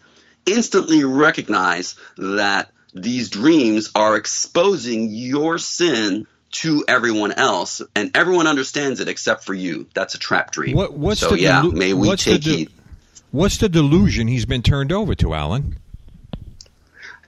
instantly 0.46 1.04
recognize 1.04 1.96
that 2.16 2.70
these 2.92 3.30
dreams 3.30 3.90
are 3.94 4.16
exposing 4.16 5.10
your 5.10 5.58
sin 5.58 6.26
to 6.50 6.84
everyone 6.86 7.32
else 7.32 7.82
and 7.96 8.16
everyone 8.16 8.46
understands 8.46 9.00
it 9.00 9.08
except 9.08 9.44
for 9.44 9.54
you. 9.54 9.88
That's 9.94 10.14
a 10.14 10.18
trap 10.18 10.52
dream. 10.52 10.76
What, 10.76 10.92
what's 10.92 11.20
so 11.20 11.30
the 11.30 11.40
yeah 11.40 11.62
delu- 11.62 11.72
may 11.72 11.92
we 11.92 12.14
take 12.14 12.42
the 12.44 12.66
de- 12.66 12.72
What's 13.32 13.58
the 13.58 13.68
delusion 13.68 14.28
he's 14.28 14.46
been 14.46 14.62
turned 14.62 14.92
over 14.92 15.16
to, 15.16 15.34
Alan? 15.34 15.76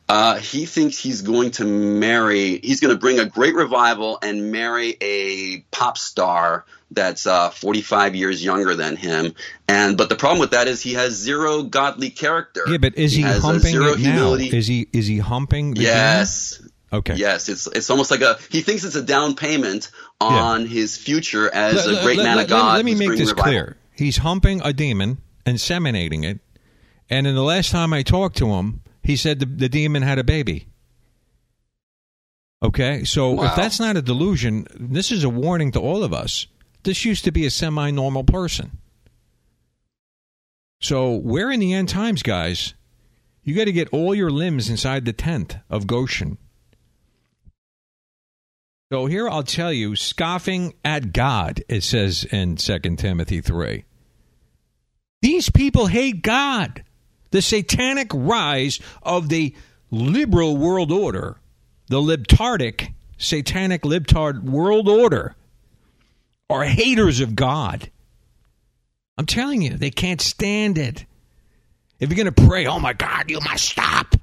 Uh, 0.09 0.37
he 0.37 0.67
thinks 0.67 0.99
he's 0.99 1.23
going 1.23 1.51
to 1.53 1.65
marry. 1.65 2.59
He's 2.59 2.81
going 2.81 2.95
to 2.95 2.99
bring 2.99 3.19
a 3.19 3.25
great 3.25 3.55
revival 3.55 4.19
and 4.23 4.53
marry 4.53 4.97
a 5.01 5.61
pop 5.73 5.99
star 5.99 6.65
that's 6.93 7.27
uh, 7.27 7.51
45 7.51 8.15
years 8.15 8.45
younger 8.45 8.77
than 8.77 8.95
him. 8.95 9.35
And 9.67 9.97
but 9.97 10.09
the 10.09 10.15
problem 10.15 10.39
with 10.39 10.53
that 10.53 10.69
is 10.69 10.81
he 10.81 10.95
has 10.95 11.15
zero 11.15 11.65
godly 11.65 12.11
character. 12.11 12.63
Yeah, 12.69 12.79
but 12.79 12.97
is 12.97 13.15
he, 13.15 13.25
a 13.25 13.41
humping 13.41 13.73
zero 13.73 13.93
it 13.93 13.99
now? 13.99 14.11
humility. 14.13 14.57
Is 14.57 14.69
he 14.69 14.87
is 14.93 15.09
he 15.09 15.19
humping? 15.19 15.75
The 15.75 15.83
yes. 15.83 16.57
demon? 16.59 16.73
Okay. 16.93 17.15
Yes, 17.17 17.49
it's 17.49 17.67
it's 17.67 17.91
almost 17.91 18.13
like 18.13 18.21
a 18.21 18.39
he 18.49 18.61
thinks 18.61 18.85
it's 18.85 18.95
a 18.95 19.03
down 19.03 19.35
payment 19.35 19.91
on 20.21 20.67
his 20.67 20.97
future 20.97 21.53
as 21.53 21.75
Let- 21.85 21.99
a 21.99 22.03
great 22.05 22.19
let- 22.19 22.25
man 22.25 22.37
let- 22.37 22.45
of 22.45 22.51
God. 22.51 22.77
Let 22.77 22.85
me 22.85 22.95
make 22.95 23.11
this 23.11 23.31
revival. 23.31 23.43
clear. 23.43 23.77
He's 23.93 24.19
humping 24.19 24.61
a 24.63 24.73
demon, 24.73 25.19
inseminating 25.45 26.25
it, 26.25 26.39
and 27.11 27.27
in 27.27 27.35
the 27.35 27.43
last 27.43 27.73
time 27.73 27.93
I 27.93 28.03
talked 28.03 28.37
to 28.39 28.47
him, 28.53 28.83
he 29.07 29.17
said 29.17 29.39
the, 29.39 29.47
the 29.47 29.69
demon 29.69 30.03
had 30.03 30.19
a 30.19 30.25
baby. 30.25 30.67
Okay, 32.63 33.05
so 33.05 33.31
Wow. 33.33 33.45
if 33.45 33.57
that's 33.57 33.79
not 33.79 33.97
a 33.97 34.03
delusion, 34.03 34.67
this 34.75 35.13
is 35.13 35.23
a 35.25 35.29
warning 35.29 35.71
to 35.73 35.81
all 35.81 36.03
of 36.03 36.13
us. 36.13 36.47
This 36.83 37.05
used 37.05 37.25
to 37.25 37.31
be 37.31 37.47
a 37.47 37.51
semi-normal 37.51 38.25
person. 38.25 38.79
So 40.81 41.15
we're 41.17 41.53
in 41.53 41.61
the 41.61 41.73
end 41.73 41.89
times, 41.89 42.23
guys. 42.23 42.75
You 43.43 43.55
got 43.55 43.65
to 43.67 43.73
get 43.73 43.89
all 43.93 44.15
your 44.15 44.31
limbs 44.31 44.69
inside 44.69 45.05
the 45.05 45.13
tent 45.13 45.59
of 45.71 45.87
Goshen. 45.87 46.39
So 48.93 49.07
here 49.07 49.29
I'll 49.29 49.43
tell 49.43 49.73
you, 49.73 49.95
scoffing 49.97 50.75
at 50.85 51.13
God, 51.13 51.63
it 51.69 51.83
says 51.83 52.25
in 52.25 52.57
2 52.57 52.79
Timothy 52.97 53.41
3. 53.41 53.85
These 55.23 55.51
people 55.51 55.87
hate 55.87 56.23
God. 56.23 56.85
The 57.37 57.43
satanic 57.43 58.09
rise 58.14 58.80
of 59.03 59.28
the 59.28 59.55
liberal 59.91 60.57
world 60.57 60.91
order, 60.91 61.37
the 61.89 61.99
libtardic, 61.99 62.95
satanic 63.18 63.82
libtard 63.82 64.43
world 64.43 64.89
order, 64.89 65.37
are 66.49 66.64
haters 66.64 67.20
of 67.20 67.37
God 67.37 67.91
I'm 69.18 69.26
telling 69.26 69.62
you, 69.62 69.70
they 69.70 69.91
can't 69.91 70.20
stand 70.20 70.76
it. 70.76 71.07
If 71.99 72.11
you're 72.11 72.22
going 72.22 72.34
to 72.34 72.47
pray, 72.47 72.66
oh 72.66 72.78
my 72.78 72.93
God, 72.93 73.30
you 73.30 73.41
must 73.41 73.64
stop. 73.64 74.14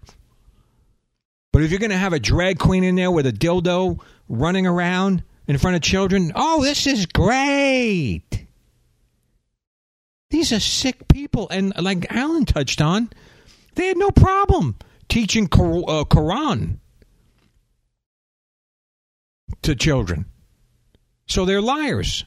But 1.51 1.63
if 1.63 1.71
you're 1.71 1.79
going 1.79 1.91
to 1.91 1.97
have 1.97 2.13
a 2.13 2.19
drag 2.19 2.59
queen 2.59 2.83
in 2.83 2.95
there 2.95 3.11
with 3.11 3.25
a 3.25 3.31
dildo 3.31 3.99
running 4.29 4.67
around 4.67 5.23
in 5.47 5.57
front 5.57 5.75
of 5.75 5.81
children, 5.81 6.31
oh, 6.35 6.63
this 6.63 6.85
is 6.85 7.07
great. 7.07 8.45
These 10.33 10.51
are 10.51 10.59
sick 10.59 11.07
people. 11.09 11.47
And 11.51 11.73
like 11.79 12.11
Alan 12.11 12.45
touched 12.45 12.81
on, 12.81 13.11
they 13.75 13.85
had 13.85 13.97
no 13.97 14.09
problem 14.09 14.75
teaching 15.07 15.43
uh, 15.43 16.05
Quran 16.05 16.77
to 19.61 19.75
children. 19.75 20.25
So 21.27 21.45
they're 21.45 21.61
liars. 21.61 22.25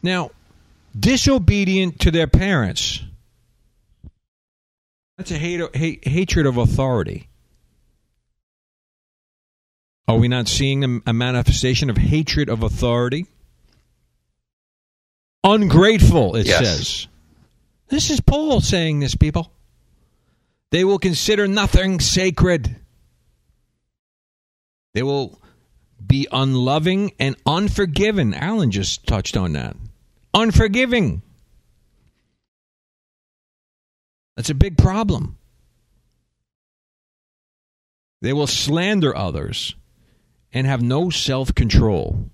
Now, 0.00 0.30
disobedient 0.96 1.98
to 2.02 2.12
their 2.12 2.28
parents. 2.28 3.02
That's 5.18 5.32
a 5.32 5.38
hate, 5.38 5.74
hate, 5.74 6.06
hatred 6.06 6.46
of 6.46 6.56
authority. 6.56 7.28
Are 10.06 10.16
we 10.16 10.28
not 10.28 10.46
seeing 10.46 10.84
a, 10.84 11.10
a 11.10 11.12
manifestation 11.12 11.90
of 11.90 11.96
hatred 11.96 12.48
of 12.48 12.62
authority? 12.62 13.26
Ungrateful, 15.46 16.34
it 16.34 16.46
Yes. 16.46 16.58
says. 16.58 17.08
This 17.88 18.10
is 18.10 18.20
Paul 18.20 18.60
saying 18.60 18.98
this, 18.98 19.14
people. 19.14 19.52
They 20.70 20.84
will 20.84 20.98
consider 20.98 21.46
nothing 21.46 22.00
sacred. 22.00 22.74
They 24.92 25.04
will 25.04 25.40
be 26.04 26.26
unloving 26.32 27.12
and 27.20 27.36
unforgiving. 27.46 28.34
Alan 28.34 28.72
just 28.72 29.06
touched 29.06 29.36
on 29.36 29.52
that. 29.52 29.76
Unforgiving. 30.34 31.22
That's 34.36 34.50
a 34.50 34.54
big 34.54 34.76
problem. 34.76 35.38
They 38.20 38.32
will 38.32 38.48
slander 38.48 39.16
others 39.16 39.76
and 40.52 40.66
have 40.66 40.82
no 40.82 41.10
self 41.10 41.54
control. 41.54 42.30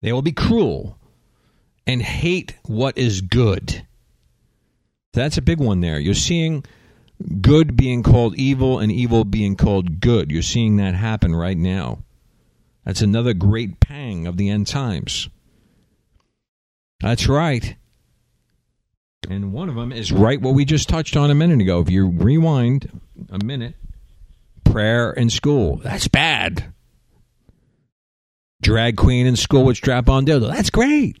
They 0.00 0.12
will 0.12 0.22
be 0.22 0.32
cruel 0.32 0.97
and 1.88 2.02
hate 2.02 2.54
what 2.66 2.96
is 2.98 3.22
good. 3.22 3.84
That's 5.14 5.38
a 5.38 5.42
big 5.42 5.58
one 5.58 5.80
there. 5.80 5.98
You're 5.98 6.14
seeing 6.14 6.64
good 7.40 7.76
being 7.76 8.02
called 8.02 8.36
evil 8.36 8.78
and 8.78 8.92
evil 8.92 9.24
being 9.24 9.56
called 9.56 9.98
good. 9.98 10.30
You're 10.30 10.42
seeing 10.42 10.76
that 10.76 10.94
happen 10.94 11.34
right 11.34 11.56
now. 11.56 12.04
That's 12.84 13.00
another 13.00 13.32
great 13.32 13.80
pang 13.80 14.26
of 14.26 14.36
the 14.36 14.50
end 14.50 14.66
times. 14.66 15.28
That's 17.00 17.26
right. 17.26 17.74
And 19.28 19.52
one 19.52 19.68
of 19.68 19.74
them 19.74 19.90
is 19.92 20.12
right 20.12 20.40
what 20.40 20.54
we 20.54 20.64
just 20.64 20.88
touched 20.88 21.16
on 21.16 21.30
a 21.30 21.34
minute 21.34 21.60
ago. 21.60 21.80
If 21.80 21.90
you 21.90 22.06
rewind 22.06 23.00
a 23.30 23.44
minute, 23.44 23.74
prayer 24.64 25.10
in 25.10 25.30
school. 25.30 25.76
That's 25.76 26.08
bad. 26.08 26.72
Drag 28.60 28.96
queen 28.96 29.26
in 29.26 29.36
school 29.36 29.64
with 29.64 29.76
strap 29.76 30.08
on 30.08 30.26
dildo. 30.26 30.52
That's 30.52 30.70
great. 30.70 31.16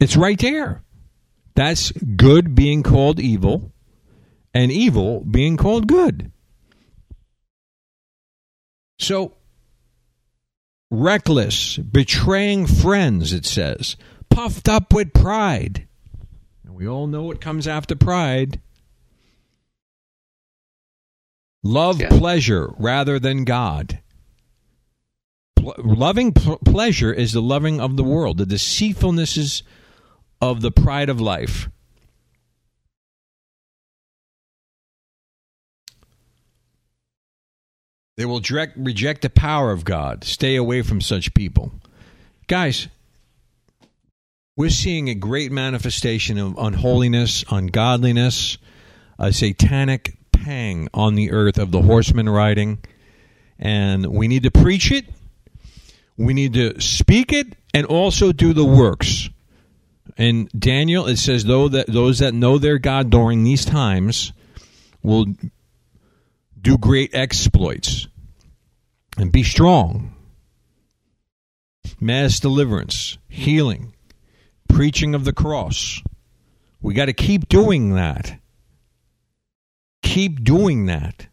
It's 0.00 0.16
right 0.16 0.38
there. 0.38 0.82
That's 1.54 1.92
good 1.92 2.54
being 2.54 2.82
called 2.82 3.20
evil 3.20 3.72
and 4.52 4.70
evil 4.72 5.20
being 5.20 5.56
called 5.56 5.86
good. 5.86 6.30
So, 8.98 9.34
reckless, 10.90 11.76
betraying 11.78 12.66
friends, 12.66 13.32
it 13.32 13.44
says, 13.44 13.96
puffed 14.30 14.68
up 14.68 14.92
with 14.92 15.12
pride. 15.12 15.86
And 16.64 16.74
we 16.74 16.86
all 16.88 17.06
know 17.06 17.22
what 17.24 17.40
comes 17.40 17.66
after 17.66 17.96
pride. 17.96 18.60
Love 21.62 22.00
Yeah. 22.00 22.08
pleasure 22.10 22.72
rather 22.78 23.18
than 23.18 23.44
God. 23.44 24.00
Pl- 25.56 25.74
loving 25.78 26.32
pl- 26.32 26.58
pleasure 26.58 27.12
is 27.12 27.32
the 27.32 27.40
loving 27.42 27.80
of 27.80 27.96
the 27.96 28.04
world, 28.04 28.38
the 28.38 28.44
deceitfulnesses 28.44 29.62
of 30.50 30.60
the 30.60 30.70
pride 30.70 31.08
of 31.08 31.20
life. 31.20 31.68
They 38.16 38.24
will 38.24 38.40
direct, 38.40 38.76
reject 38.76 39.22
the 39.22 39.30
power 39.30 39.72
of 39.72 39.84
God. 39.84 40.22
Stay 40.22 40.54
away 40.56 40.82
from 40.82 41.00
such 41.00 41.34
people. 41.34 41.72
Guys, 42.46 42.88
we're 44.56 44.70
seeing 44.70 45.08
a 45.08 45.14
great 45.14 45.50
manifestation 45.50 46.38
of 46.38 46.56
unholiness, 46.58 47.44
ungodliness, 47.50 48.58
a 49.18 49.32
satanic 49.32 50.16
pang 50.30 50.88
on 50.94 51.16
the 51.16 51.32
earth 51.32 51.58
of 51.58 51.72
the 51.72 51.82
horseman 51.82 52.28
riding. 52.28 52.78
And 53.58 54.06
we 54.06 54.28
need 54.28 54.44
to 54.44 54.50
preach 54.50 54.92
it, 54.92 55.06
we 56.16 56.34
need 56.34 56.52
to 56.54 56.80
speak 56.80 57.32
it, 57.32 57.56
and 57.72 57.86
also 57.86 58.30
do 58.30 58.52
the 58.52 58.64
works. 58.64 59.13
In 60.16 60.48
Daniel, 60.56 61.06
it 61.06 61.16
says, 61.16 61.44
though 61.44 61.68
that 61.68 61.88
those 61.88 62.20
that 62.20 62.34
know 62.34 62.58
their 62.58 62.78
God 62.78 63.10
during 63.10 63.42
these 63.42 63.64
times 63.64 64.32
will 65.02 65.26
do 66.60 66.78
great 66.78 67.14
exploits 67.14 68.06
and 69.18 69.32
be 69.32 69.42
strong. 69.42 70.14
Mass 72.00 72.40
deliverance, 72.40 73.18
healing, 73.28 73.94
preaching 74.68 75.14
of 75.14 75.24
the 75.24 75.32
cross. 75.32 76.02
We 76.80 76.94
got 76.94 77.06
to 77.06 77.12
keep 77.12 77.48
doing 77.48 77.94
that. 77.94 78.38
Keep 80.02 80.44
doing 80.44 80.86
that. 80.86 81.28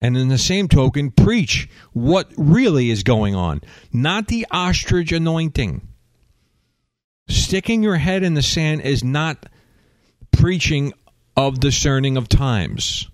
And 0.00 0.16
in 0.16 0.28
the 0.28 0.38
same 0.38 0.68
token, 0.68 1.10
preach 1.12 1.68
what 1.92 2.32
really 2.36 2.90
is 2.90 3.02
going 3.02 3.34
on, 3.34 3.60
not 3.92 4.26
the 4.26 4.46
ostrich 4.50 5.12
anointing. 5.12 5.91
Sticking 7.32 7.82
your 7.82 7.96
head 7.96 8.22
in 8.22 8.34
the 8.34 8.42
sand 8.42 8.82
is 8.82 9.02
not 9.02 9.46
preaching 10.32 10.92
of 11.34 11.60
discerning 11.60 12.16
of 12.18 12.28
times. 12.28 13.08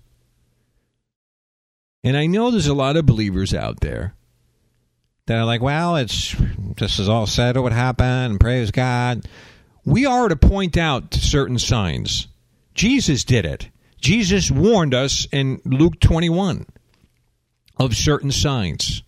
And 2.03 2.17
I 2.17 2.25
know 2.25 2.51
there's 2.51 2.67
a 2.67 2.73
lot 2.73 2.97
of 2.97 3.05
believers 3.05 3.53
out 3.53 3.79
there 3.79 4.15
that 5.25 5.37
are 5.37 5.45
like, 5.45 5.61
well, 5.61 5.95
it's 5.95 6.35
this 6.77 6.99
is 6.99 7.07
all 7.07 7.27
said 7.27 7.55
it 7.55 7.61
would 7.61 7.71
happen, 7.71 8.05
and 8.05 8.39
praise 8.39 8.71
God. 8.71 9.25
We 9.85 10.05
are 10.05 10.27
to 10.27 10.35
point 10.35 10.77
out 10.77 11.13
certain 11.13 11.57
signs. 11.57 12.27
Jesus 12.73 13.23
did 13.23 13.45
it. 13.45 13.69
Jesus 14.01 14.51
warned 14.51 14.93
us 14.93 15.27
in 15.31 15.61
Luke 15.63 15.99
21 15.99 16.65
of 17.77 17.95
certain 17.95 18.31
signs. 18.31 19.03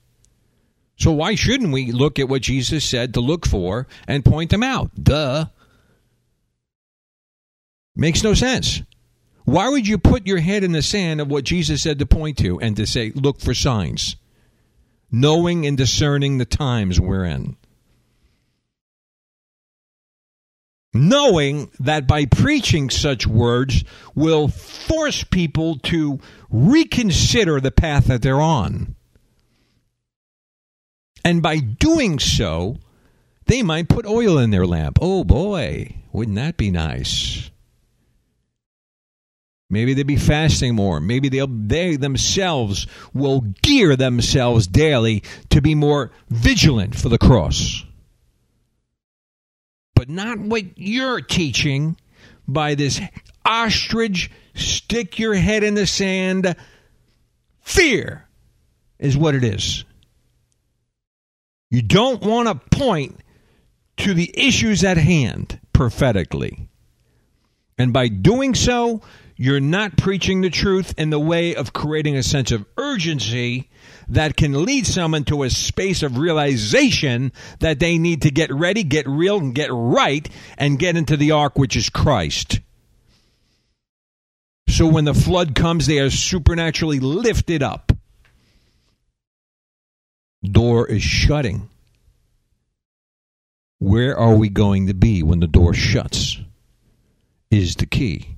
So 1.02 1.12
why 1.12 1.34
shouldn't 1.34 1.74
we 1.74 1.92
look 1.92 2.20
at 2.20 2.30
what 2.30 2.44
Jesus 2.44 2.86
said 2.86 3.16
to 3.16 3.22
look 3.22 3.48
for 3.48 3.88
and 4.08 4.24
point 4.24 4.52
them 4.52 4.62
out? 4.62 4.92
Duh. 5.04 5.46
Makes 7.96 8.22
no 8.24 8.36
sense. 8.36 8.84
Why 9.44 9.68
would 9.68 9.88
you 9.88 9.98
put 9.98 10.28
your 10.28 10.38
head 10.38 10.64
in 10.64 10.74
the 10.74 10.84
sand 10.84 11.20
of 11.20 11.28
what 11.28 11.44
Jesus 11.44 11.82
said 11.82 11.98
to 11.98 12.06
point 12.06 12.38
to 12.38 12.60
and 12.60 12.76
to 12.78 12.86
say, 12.86 13.12
look 13.16 13.42
for 13.42 13.56
signs? 13.56 14.16
Knowing 15.10 15.66
and 15.66 15.76
discerning 15.76 16.38
the 16.38 16.46
times 16.46 17.02
we're 17.02 17.26
in. 17.26 17.58
Knowing 20.94 21.72
that 21.80 22.06
by 22.06 22.26
preaching 22.26 22.92
such 22.92 23.26
words 23.26 23.84
will 24.14 24.50
force 24.50 25.24
people 25.24 25.80
to 25.80 26.20
reconsider 26.52 27.60
the 27.60 27.72
path 27.72 28.06
that 28.06 28.22
they're 28.22 28.40
on. 28.40 28.96
And 31.24 31.42
by 31.42 31.58
doing 31.58 32.20
so, 32.20 32.78
they 33.46 33.64
might 33.64 33.90
put 33.90 34.06
oil 34.06 34.38
in 34.38 34.50
their 34.50 34.66
lamp. 34.66 34.98
Oh 35.02 35.24
boy, 35.24 35.96
wouldn't 36.12 36.38
that 36.38 36.58
be 36.58 36.72
nice? 36.72 37.52
Maybe 39.70 39.94
they'll 39.94 40.06
be 40.06 40.18
fasting 40.18 40.76
more. 40.76 41.00
Maybe 41.00 41.30
they'll 41.30 41.48
they 41.48 41.96
themselves 41.96 42.88
will 43.14 43.42
gear 43.62 43.96
themselves 43.96 44.68
daily 44.68 45.24
to 45.50 45.62
be 45.62 45.76
more 45.76 46.12
vigilant 46.30 46.94
for 46.96 47.08
the 47.08 47.18
cross. 47.18 47.86
But 49.96 50.10
not 50.10 50.40
what 50.40 50.78
you're 50.78 51.22
teaching 51.22 51.96
by 52.48 52.76
this 52.76 53.00
ostrich 53.46 54.30
stick 54.56 55.20
your 55.20 55.36
head 55.36 55.64
in 55.64 55.76
the 55.76 55.88
sand. 55.88 56.54
Fear 57.62 58.28
is 59.00 59.16
what 59.16 59.36
it 59.36 59.44
is. 59.46 59.86
You 61.72 61.82
don't 61.82 62.22
want 62.22 62.50
to 62.50 62.78
point 62.78 63.22
to 63.98 64.14
the 64.14 64.30
issues 64.36 64.84
at 64.84 64.98
hand 64.98 65.60
prophetically. 65.72 66.68
And 67.78 67.94
by 67.94 68.10
doing 68.10 68.54
so, 68.54 69.02
you're 69.38 69.62
not 69.62 69.98
preaching 69.98 70.42
the 70.42 70.50
truth 70.50 70.94
in 70.98 71.10
the 71.10 71.20
way 71.20 71.56
of 71.56 71.74
creating 71.74 72.18
a 72.18 72.24
sense 72.24 72.52
of 72.52 72.66
urgency 72.78 73.70
that 74.10 74.36
can 74.36 74.66
lead 74.66 74.86
someone 74.86 75.24
to 75.24 75.44
a 75.44 75.50
space 75.50 76.04
of 76.04 76.18
realization 76.18 77.32
that 77.60 77.80
they 77.80 77.98
need 77.98 78.24
to 78.24 78.32
get 78.32 78.54
ready, 78.54 78.84
get 78.84 79.08
real, 79.08 79.38
and 79.38 79.56
get 79.56 79.70
right, 79.72 80.30
and 80.58 80.78
get 80.78 80.98
into 80.98 81.16
the 81.16 81.32
ark, 81.32 81.58
which 81.58 81.78
is 81.78 81.90
Christ. 81.90 82.60
So 84.68 84.88
when 84.88 85.06
the 85.06 85.14
flood 85.14 85.56
comes, 85.56 85.88
they 85.88 86.00
are 86.00 86.10
supernaturally 86.10 87.00
lifted 87.00 87.64
up. 87.64 87.91
Door 90.44 90.88
is 90.88 91.04
shutting. 91.04 91.70
Where 93.80 94.18
are 94.18 94.36
we 94.36 94.50
going 94.50 94.88
to 94.88 94.94
be 94.94 95.24
when 95.24 95.40
the 95.40 95.48
door 95.48 95.74
shuts? 95.74 96.40
Is 97.50 97.76
the 97.76 97.86
key. 97.86 98.38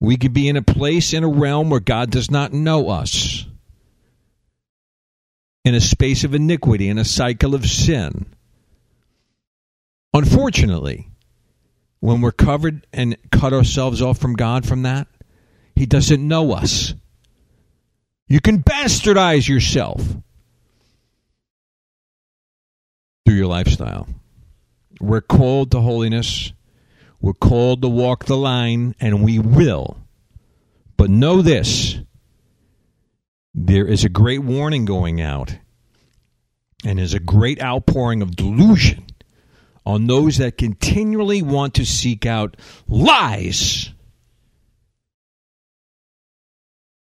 We 0.00 0.16
could 0.16 0.32
be 0.32 0.48
in 0.48 0.56
a 0.56 0.62
place, 0.62 1.12
in 1.12 1.22
a 1.22 1.28
realm 1.28 1.70
where 1.70 1.78
God 1.78 2.10
does 2.10 2.30
not 2.30 2.52
know 2.52 2.88
us, 2.88 3.46
in 5.64 5.76
a 5.76 5.80
space 5.80 6.24
of 6.24 6.34
iniquity, 6.34 6.88
in 6.88 6.98
a 6.98 7.04
cycle 7.04 7.54
of 7.54 7.64
sin. 7.64 8.26
Unfortunately, 10.12 11.08
when 12.00 12.20
we're 12.20 12.32
covered 12.32 12.84
and 12.92 13.16
cut 13.30 13.52
ourselves 13.52 14.02
off 14.02 14.18
from 14.18 14.34
God 14.34 14.66
from 14.66 14.82
that, 14.82 15.06
He 15.76 15.86
doesn't 15.86 16.26
know 16.26 16.52
us. 16.52 16.94
You 18.26 18.40
can 18.40 18.62
bastardize 18.62 19.48
yourself 19.48 20.02
through 23.24 23.36
your 23.36 23.46
lifestyle. 23.46 24.08
We're 25.00 25.20
called 25.20 25.70
to 25.72 25.80
holiness. 25.80 26.52
We're 27.20 27.32
called 27.32 27.82
to 27.82 27.88
walk 27.88 28.24
the 28.26 28.36
line, 28.36 28.94
and 29.00 29.22
we 29.22 29.38
will. 29.38 29.98
But 30.96 31.10
know 31.10 31.42
this 31.42 31.98
there 33.54 33.86
is 33.86 34.04
a 34.04 34.08
great 34.08 34.42
warning 34.42 34.84
going 34.84 35.20
out, 35.20 35.56
and 36.84 36.98
there's 36.98 37.14
a 37.14 37.20
great 37.20 37.62
outpouring 37.62 38.22
of 38.22 38.34
delusion 38.34 39.04
on 39.84 40.06
those 40.06 40.38
that 40.38 40.56
continually 40.56 41.42
want 41.42 41.74
to 41.74 41.84
seek 41.84 42.24
out 42.24 42.56
lies. 42.88 43.90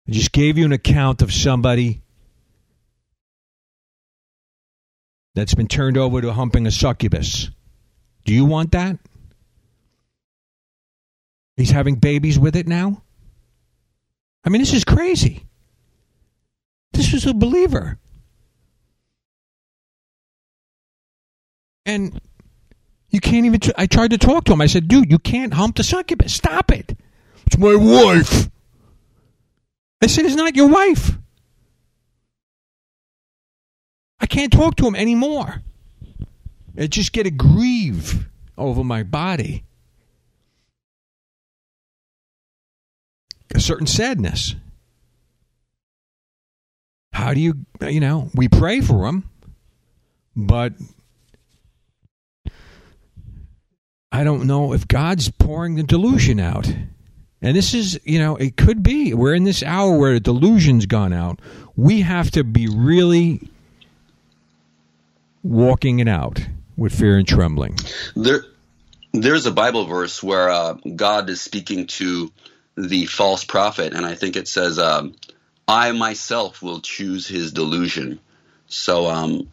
I 0.09 0.13
just 0.13 0.33
gave 0.33 0.57
you 0.57 0.65
an 0.65 0.73
account 0.73 1.23
of 1.23 1.33
somebody 1.33 2.03
that's 5.39 5.55
been 5.55 5.68
turned 5.68 5.97
over 5.97 6.20
to 6.20 6.32
humping 6.32 6.66
a 6.66 6.70
succubus. 6.70 7.51
Do 8.24 8.34
you 8.34 8.45
want 8.45 8.72
that? 8.72 8.99
He's 11.57 11.70
having 11.70 11.97
babies 11.97 12.39
with 12.39 12.57
it 12.57 12.66
now? 12.66 13.03
I 14.45 14.51
mean, 14.51 14.61
this 14.61 14.72
is 14.72 14.84
crazy. 14.84 15.45
This 16.93 17.12
was 17.12 17.26
a 17.26 17.34
believer. 17.34 17.99
And 21.86 22.20
you 23.11 23.20
can't 23.20 23.47
even. 23.47 23.61
Tr- 23.61 23.70
I 23.76 23.86
tried 23.86 24.11
to 24.11 24.18
talk 24.18 24.45
to 24.45 24.53
him. 24.53 24.61
I 24.61 24.66
said, 24.66 24.89
dude, 24.89 25.11
you 25.11 25.18
can't 25.18 25.55
hump 25.55 25.76
the 25.76 25.82
succubus. 25.82 26.34
Stop 26.34 26.70
it. 26.70 26.97
It's 27.47 27.59
my 27.59 27.74
wife. 27.74 28.51
I 30.03 30.07
said, 30.07 30.26
it's 30.26 30.34
not 30.34 30.55
your 30.55 30.68
wife. 30.68 31.18
I 34.21 34.27
can't 34.27 34.53
talk 34.53 34.77
to 34.77 34.87
him 34.87 34.97
anymore. 34.97 35.62
I 36.77 36.87
just 36.87 37.12
get 37.12 37.27
a 37.27 37.31
grieve 37.31 38.29
over 38.57 38.85
my 38.85 39.03
body. 39.03 39.64
A 43.55 43.61
certain 43.61 43.87
sadness. 43.87 44.55
How 47.12 47.35
do 47.35 47.41
you, 47.41 47.55
you 47.81 48.01
know, 48.01 48.31
we 48.35 48.49
pray 48.49 48.81
for 48.81 49.07
him, 49.07 49.29
but 50.37 50.75
I 54.12 54.25
don't 54.25 54.47
know 54.47 54.73
if 54.73 54.87
God's 54.87 55.31
pouring 55.31 55.75
the 55.75 55.83
delusion 55.83 56.39
out. 56.39 56.73
And 57.41 57.57
this 57.57 57.75
is, 57.75 58.01
you 58.05 58.19
know, 58.19 58.37
it 58.37 58.57
could 58.57 58.83
be. 58.83 59.14
We're 59.14 59.35
in 59.35 59.45
this 59.45 59.62
hour 59.62 59.97
where 59.97 60.14
the 60.14 60.21
delusion's 60.21 60.87
gone 60.87 61.12
out. 61.12 61.41
We 61.77 62.01
have 62.03 62.31
to 62.33 62.45
be 62.45 62.69
really 62.69 63.49
walking 65.49 65.99
it 65.99 66.09
out 66.09 66.47
with 66.77 66.95
fear 66.95 67.17
and 67.17 67.27
trembling. 67.27 67.77
There, 68.15 68.45
there's 69.13 69.47
a 69.47 69.51
Bible 69.51 69.87
verse 69.87 70.23
where 70.23 70.51
uh, 70.51 70.75
God 70.75 71.29
is 71.31 71.41
speaking 71.41 71.87
to 71.87 72.31
the 72.77 73.07
false 73.07 73.45
prophet, 73.45 73.95
and 73.95 74.05
I 74.05 74.15
think 74.15 74.37
it 74.37 74.47
says, 74.47 74.79
um, 74.79 75.15
"I 75.67 75.91
myself 75.93 76.63
will 76.63 76.81
choose 76.81 77.27
his 77.27 77.53
delusion." 77.53 78.21
So 78.67 79.07
um, 79.07 79.51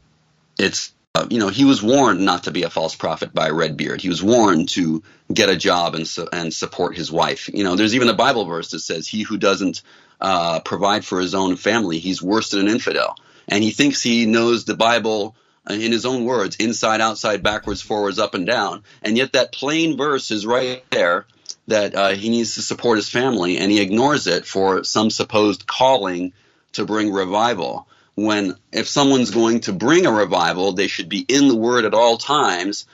it's 0.59 0.93
uh, 1.15 1.27
you 1.29 1.39
know 1.39 1.47
he 1.47 1.65
was 1.65 1.81
warned 1.81 2.19
not 2.19 2.43
to 2.43 2.51
be 2.51 2.63
a 2.63 2.69
false 2.69 2.95
prophet 2.95 3.33
by 3.33 3.49
Redbeard. 3.49 4.01
He 4.01 4.09
was 4.09 4.21
warned 4.21 4.69
to 4.69 5.01
get 5.33 5.49
a 5.49 5.55
job 5.55 5.95
and 5.95 6.07
su- 6.07 6.27
and 6.31 6.53
support 6.53 6.97
his 6.97 7.11
wife. 7.11 7.49
You 7.51 7.63
know, 7.63 7.75
there's 7.75 7.95
even 7.95 8.09
a 8.09 8.13
Bible 8.13 8.45
verse 8.45 8.71
that 8.71 8.81
says, 8.81 9.07
"He 9.07 9.23
who 9.23 9.37
doesn't 9.37 9.81
uh, 10.19 10.59
provide 10.59 11.05
for 11.05 11.19
his 11.19 11.33
own 11.33 11.55
family, 11.55 11.99
he's 11.99 12.21
worse 12.21 12.49
than 12.49 12.61
an 12.61 12.67
infidel." 12.67 13.15
And 13.47 13.63
he 13.63 13.71
thinks 13.71 14.01
he 14.01 14.25
knows 14.25 14.65
the 14.65 14.75
Bible 14.75 15.35
in 15.69 15.91
his 15.91 16.05
own 16.05 16.25
words, 16.25 16.55
inside, 16.57 17.01
outside, 17.01 17.43
backwards, 17.43 17.81
forwards, 17.81 18.19
up 18.19 18.33
and 18.33 18.45
down. 18.45 18.83
And 19.01 19.17
yet 19.17 19.33
that 19.33 19.51
plain 19.51 19.97
verse 19.97 20.31
is 20.31 20.45
right 20.45 20.83
there 20.91 21.25
that 21.67 21.95
uh, 21.95 22.09
he 22.09 22.29
needs 22.29 22.55
to 22.55 22.61
support 22.61 22.97
his 22.97 23.09
family, 23.09 23.57
and 23.57 23.71
he 23.71 23.81
ignores 23.81 24.27
it 24.27 24.45
for 24.45 24.83
some 24.83 25.09
supposed 25.09 25.65
calling 25.65 26.33
to 26.73 26.85
bring 26.85 27.11
revival. 27.11 27.87
When 28.13 28.55
if 28.71 28.87
someone's 28.87 29.31
going 29.31 29.61
to 29.61 29.73
bring 29.73 30.05
a 30.05 30.11
revival, 30.11 30.73
they 30.73 30.87
should 30.87 31.09
be 31.09 31.25
in 31.27 31.47
the 31.47 31.55
Word 31.55 31.85
at 31.85 31.93
all 31.93 32.17
times. 32.17 32.85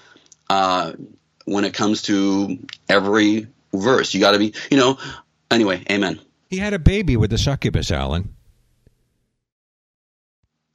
Uh, 0.49 0.93
when 1.45 1.63
it 1.65 1.73
comes 1.73 2.03
to 2.03 2.59
every 2.87 3.47
verse, 3.73 4.13
you 4.13 4.19
got 4.19 4.31
to 4.31 4.39
be, 4.39 4.53
you 4.69 4.77
know. 4.77 4.97
Anyway, 5.49 5.83
Amen. 5.91 6.19
He 6.49 6.57
had 6.57 6.73
a 6.73 6.79
baby 6.79 7.17
with 7.17 7.29
the 7.29 7.37
succubus, 7.37 7.91
Alan. 7.91 8.33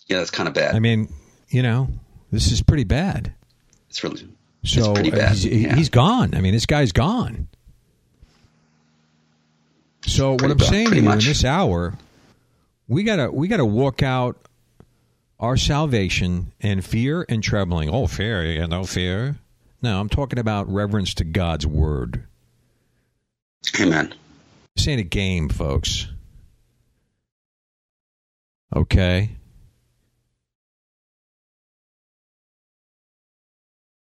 Yeah, 0.07 0.18
that's 0.18 0.30
kind 0.30 0.49
of 0.49 0.55
bad. 0.55 0.74
I 0.74 0.78
mean, 0.78 1.12
you 1.49 1.62
know, 1.62 1.88
this 2.30 2.51
is 2.51 2.62
pretty 2.62 2.84
bad. 2.84 3.32
It's 3.88 4.03
really 4.03 4.28
So 4.64 4.80
it's 4.80 5.01
pretty 5.01 5.11
bad. 5.11 5.30
he's, 5.30 5.44
yeah. 5.47 5.74
he's 5.74 5.88
gone. 5.90 6.34
I 6.34 6.40
mean, 6.40 6.53
this 6.53 6.66
guy's 6.66 6.92
gone. 6.92 7.49
So 10.07 10.32
what 10.32 10.44
I'm 10.44 10.57
bu- 10.57 10.64
saying 10.64 10.84
to 10.86 10.90
pretty 10.92 11.07
you 11.07 11.12
in 11.12 11.18
this 11.18 11.44
hour, 11.44 11.94
we 12.88 13.03
gotta 13.03 13.30
we 13.30 13.49
gotta 13.49 13.64
walk 13.64 14.03
out 14.03 14.36
our 15.40 15.57
salvation 15.57 16.53
in 16.61 16.80
fear 16.80 17.26
and 17.28 17.42
trembling. 17.42 17.90
Oh, 17.90 18.07
fear, 18.07 18.44
yeah, 18.44 18.66
no 18.66 18.84
fear. 18.84 19.36
No, 19.82 20.01
I'm 20.01 20.09
talking 20.09 20.38
about 20.38 20.72
reverence 20.72 21.14
to 21.14 21.24
God's 21.24 21.66
word. 21.66 22.24
Amen. 23.80 24.14
This 24.76 24.88
ain't 24.88 25.01
a 25.01 25.05
game, 25.05 25.49
folks. 25.49 26.09
Okay. 28.74 29.30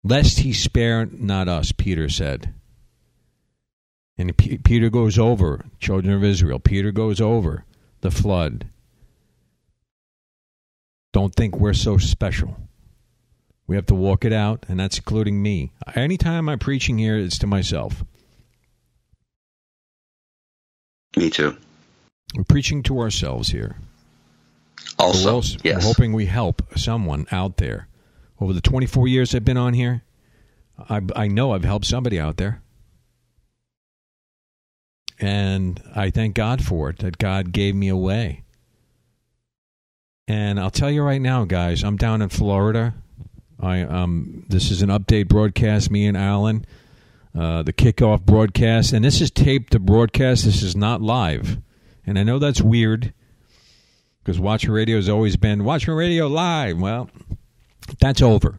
Lest 0.02 0.40
he 0.40 0.52
spare 0.52 1.06
not 1.06 1.48
us, 1.48 1.72
Peter 1.72 2.08
said. 2.08 2.54
And 4.16 4.36
P- 4.36 4.58
Peter 4.58 4.90
goes 4.90 5.18
over, 5.18 5.64
children 5.78 6.14
of 6.14 6.24
Israel, 6.24 6.58
Peter 6.58 6.90
goes 6.92 7.20
over 7.20 7.64
the 8.00 8.10
flood. 8.10 8.66
Don't 11.12 11.34
think 11.34 11.56
we're 11.56 11.74
so 11.74 11.98
special. 11.98 12.56
We 13.66 13.76
have 13.76 13.86
to 13.86 13.94
walk 13.94 14.24
it 14.24 14.32
out, 14.32 14.64
and 14.68 14.80
that's 14.80 14.98
including 14.98 15.42
me. 15.42 15.72
Anytime 15.94 16.48
I'm 16.48 16.58
preaching 16.58 16.98
here, 16.98 17.16
it's 17.16 17.38
to 17.38 17.46
myself. 17.46 18.04
Me 21.16 21.30
too. 21.30 21.56
We're 22.34 22.44
preaching 22.44 22.82
to 22.84 23.00
ourselves 23.00 23.48
here. 23.48 23.76
Also, 24.98 25.24
we're, 25.26 25.32
also- 25.34 25.58
yes. 25.62 25.76
we're 25.76 25.82
hoping 25.82 26.12
we 26.12 26.26
help 26.26 26.62
someone 26.76 27.26
out 27.32 27.56
there. 27.56 27.86
Over 28.40 28.52
the 28.52 28.60
24 28.60 29.06
years 29.06 29.34
I've 29.34 29.44
been 29.44 29.56
on 29.56 29.74
here, 29.74 30.02
I, 30.88 31.02
I 31.14 31.28
know 31.28 31.52
I've 31.52 31.64
helped 31.64 31.84
somebody 31.84 32.18
out 32.18 32.36
there. 32.38 32.62
And 35.18 35.82
I 35.94 36.10
thank 36.10 36.34
God 36.34 36.64
for 36.64 36.88
it, 36.88 36.98
that 36.98 37.18
God 37.18 37.52
gave 37.52 37.74
me 37.74 37.88
a 37.88 37.96
way. 37.96 38.44
And 40.26 40.58
I'll 40.58 40.70
tell 40.70 40.90
you 40.90 41.02
right 41.02 41.20
now, 41.20 41.44
guys, 41.44 41.82
I'm 41.82 41.96
down 41.96 42.22
in 42.22 42.28
Florida. 42.28 42.94
I 43.58 43.82
um, 43.82 44.46
this 44.48 44.70
is 44.70 44.80
an 44.80 44.88
update 44.88 45.28
broadcast. 45.28 45.90
Me 45.90 46.06
and 46.06 46.16
Alan, 46.16 46.64
uh, 47.38 47.62
the 47.62 47.72
kickoff 47.72 48.24
broadcast, 48.24 48.92
and 48.92 49.04
this 49.04 49.20
is 49.20 49.30
taped 49.30 49.72
to 49.72 49.78
broadcast. 49.78 50.44
This 50.44 50.62
is 50.62 50.74
not 50.74 51.02
live, 51.02 51.58
and 52.06 52.18
I 52.18 52.22
know 52.22 52.38
that's 52.38 52.62
weird 52.62 53.12
because 54.22 54.40
Watchman 54.40 54.72
Radio 54.72 54.96
has 54.96 55.08
always 55.08 55.36
been 55.36 55.64
Watchman 55.64 55.96
Radio 55.96 56.26
live. 56.28 56.80
Well, 56.80 57.10
that's 57.98 58.22
over. 58.22 58.58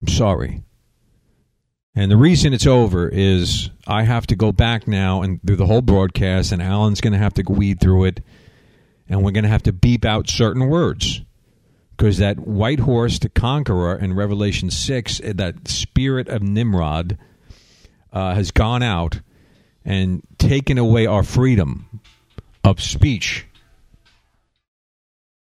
I'm 0.00 0.08
sorry. 0.08 0.62
And 1.94 2.10
the 2.10 2.16
reason 2.16 2.52
it's 2.52 2.66
over 2.66 3.08
is 3.08 3.70
I 3.86 4.04
have 4.04 4.26
to 4.28 4.36
go 4.36 4.52
back 4.52 4.86
now 4.86 5.22
and 5.22 5.40
do 5.44 5.56
the 5.56 5.66
whole 5.66 5.82
broadcast, 5.82 6.52
and 6.52 6.62
Alan's 6.62 7.00
going 7.00 7.12
to 7.12 7.18
have 7.18 7.34
to 7.34 7.42
weed 7.48 7.80
through 7.80 8.04
it, 8.04 8.20
and 9.08 9.24
we're 9.24 9.32
going 9.32 9.42
to 9.42 9.50
have 9.50 9.64
to 9.64 9.72
beep 9.72 10.04
out 10.04 10.28
certain 10.28 10.68
words 10.68 11.22
because 11.96 12.18
that 12.18 12.38
white 12.38 12.78
horse, 12.78 13.18
the 13.18 13.28
conqueror, 13.28 13.96
in 13.96 14.14
Revelation 14.14 14.70
six, 14.70 15.20
that 15.24 15.66
spirit 15.66 16.28
of 16.28 16.42
Nimrod, 16.42 17.18
uh, 18.12 18.34
has 18.34 18.52
gone 18.52 18.84
out 18.84 19.20
and 19.84 20.22
taken 20.38 20.78
away 20.78 21.06
our 21.06 21.24
freedom 21.24 22.00
of 22.62 22.80
speech. 22.80 23.46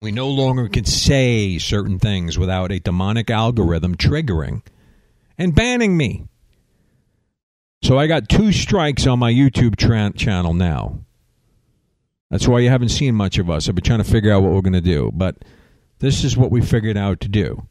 We 0.01 0.11
no 0.11 0.29
longer 0.29 0.67
can 0.67 0.85
say 0.85 1.59
certain 1.59 1.99
things 1.99 2.39
without 2.39 2.71
a 2.71 2.79
demonic 2.79 3.29
algorithm 3.29 3.95
triggering 3.95 4.63
and 5.37 5.53
banning 5.53 5.95
me. 5.95 6.25
So 7.83 7.99
I 7.99 8.07
got 8.07 8.27
two 8.27 8.51
strikes 8.51 9.05
on 9.05 9.19
my 9.19 9.31
YouTube 9.31 9.75
tra- 9.75 10.11
channel 10.15 10.55
now. 10.55 11.01
That's 12.31 12.47
why 12.47 12.59
you 12.59 12.69
haven't 12.69 12.89
seen 12.89 13.13
much 13.13 13.37
of 13.37 13.47
us. 13.51 13.69
I've 13.69 13.75
been 13.75 13.83
trying 13.83 14.03
to 14.03 14.09
figure 14.09 14.31
out 14.31 14.41
what 14.41 14.53
we're 14.53 14.61
going 14.61 14.73
to 14.73 14.81
do, 14.81 15.11
but 15.13 15.35
this 15.99 16.23
is 16.23 16.35
what 16.35 16.49
we 16.49 16.61
figured 16.61 16.97
out 16.97 17.19
to 17.19 17.27
do. 17.27 17.67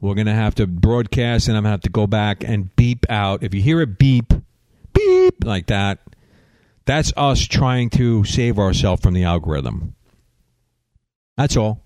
We're 0.00 0.14
going 0.14 0.26
to 0.26 0.34
have 0.34 0.56
to 0.56 0.66
broadcast, 0.66 1.46
and 1.46 1.56
I'm 1.56 1.62
going 1.62 1.70
to 1.70 1.74
have 1.74 1.80
to 1.82 1.90
go 1.90 2.08
back 2.08 2.42
and 2.42 2.74
beep 2.74 3.06
out. 3.08 3.44
If 3.44 3.54
you 3.54 3.62
hear 3.62 3.80
a 3.80 3.86
beep, 3.86 4.32
beep 4.92 5.44
like 5.44 5.66
that, 5.66 6.00
that's 6.86 7.12
us 7.16 7.42
trying 7.42 7.90
to 7.90 8.24
save 8.24 8.58
ourselves 8.58 9.02
from 9.02 9.14
the 9.14 9.24
algorithm. 9.24 9.94
That's 11.36 11.56
all. 11.56 11.82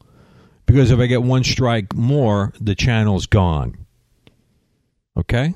Because 0.66 0.90
if 0.90 1.00
I 1.00 1.06
get 1.06 1.22
one 1.22 1.42
strike 1.42 1.94
more, 1.94 2.52
the 2.60 2.74
channel's 2.74 3.26
gone. 3.26 3.86
Okay? 5.16 5.54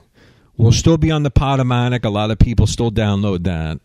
We'll 0.57 0.73
still 0.73 0.97
be 0.97 1.11
on 1.11 1.23
the 1.23 1.31
Podomatic. 1.31 2.05
A 2.05 2.11
lot 2.11 2.31
of 2.31 2.39
people 2.39 2.67
still 2.67 2.91
download 2.91 3.45
that. 3.45 3.81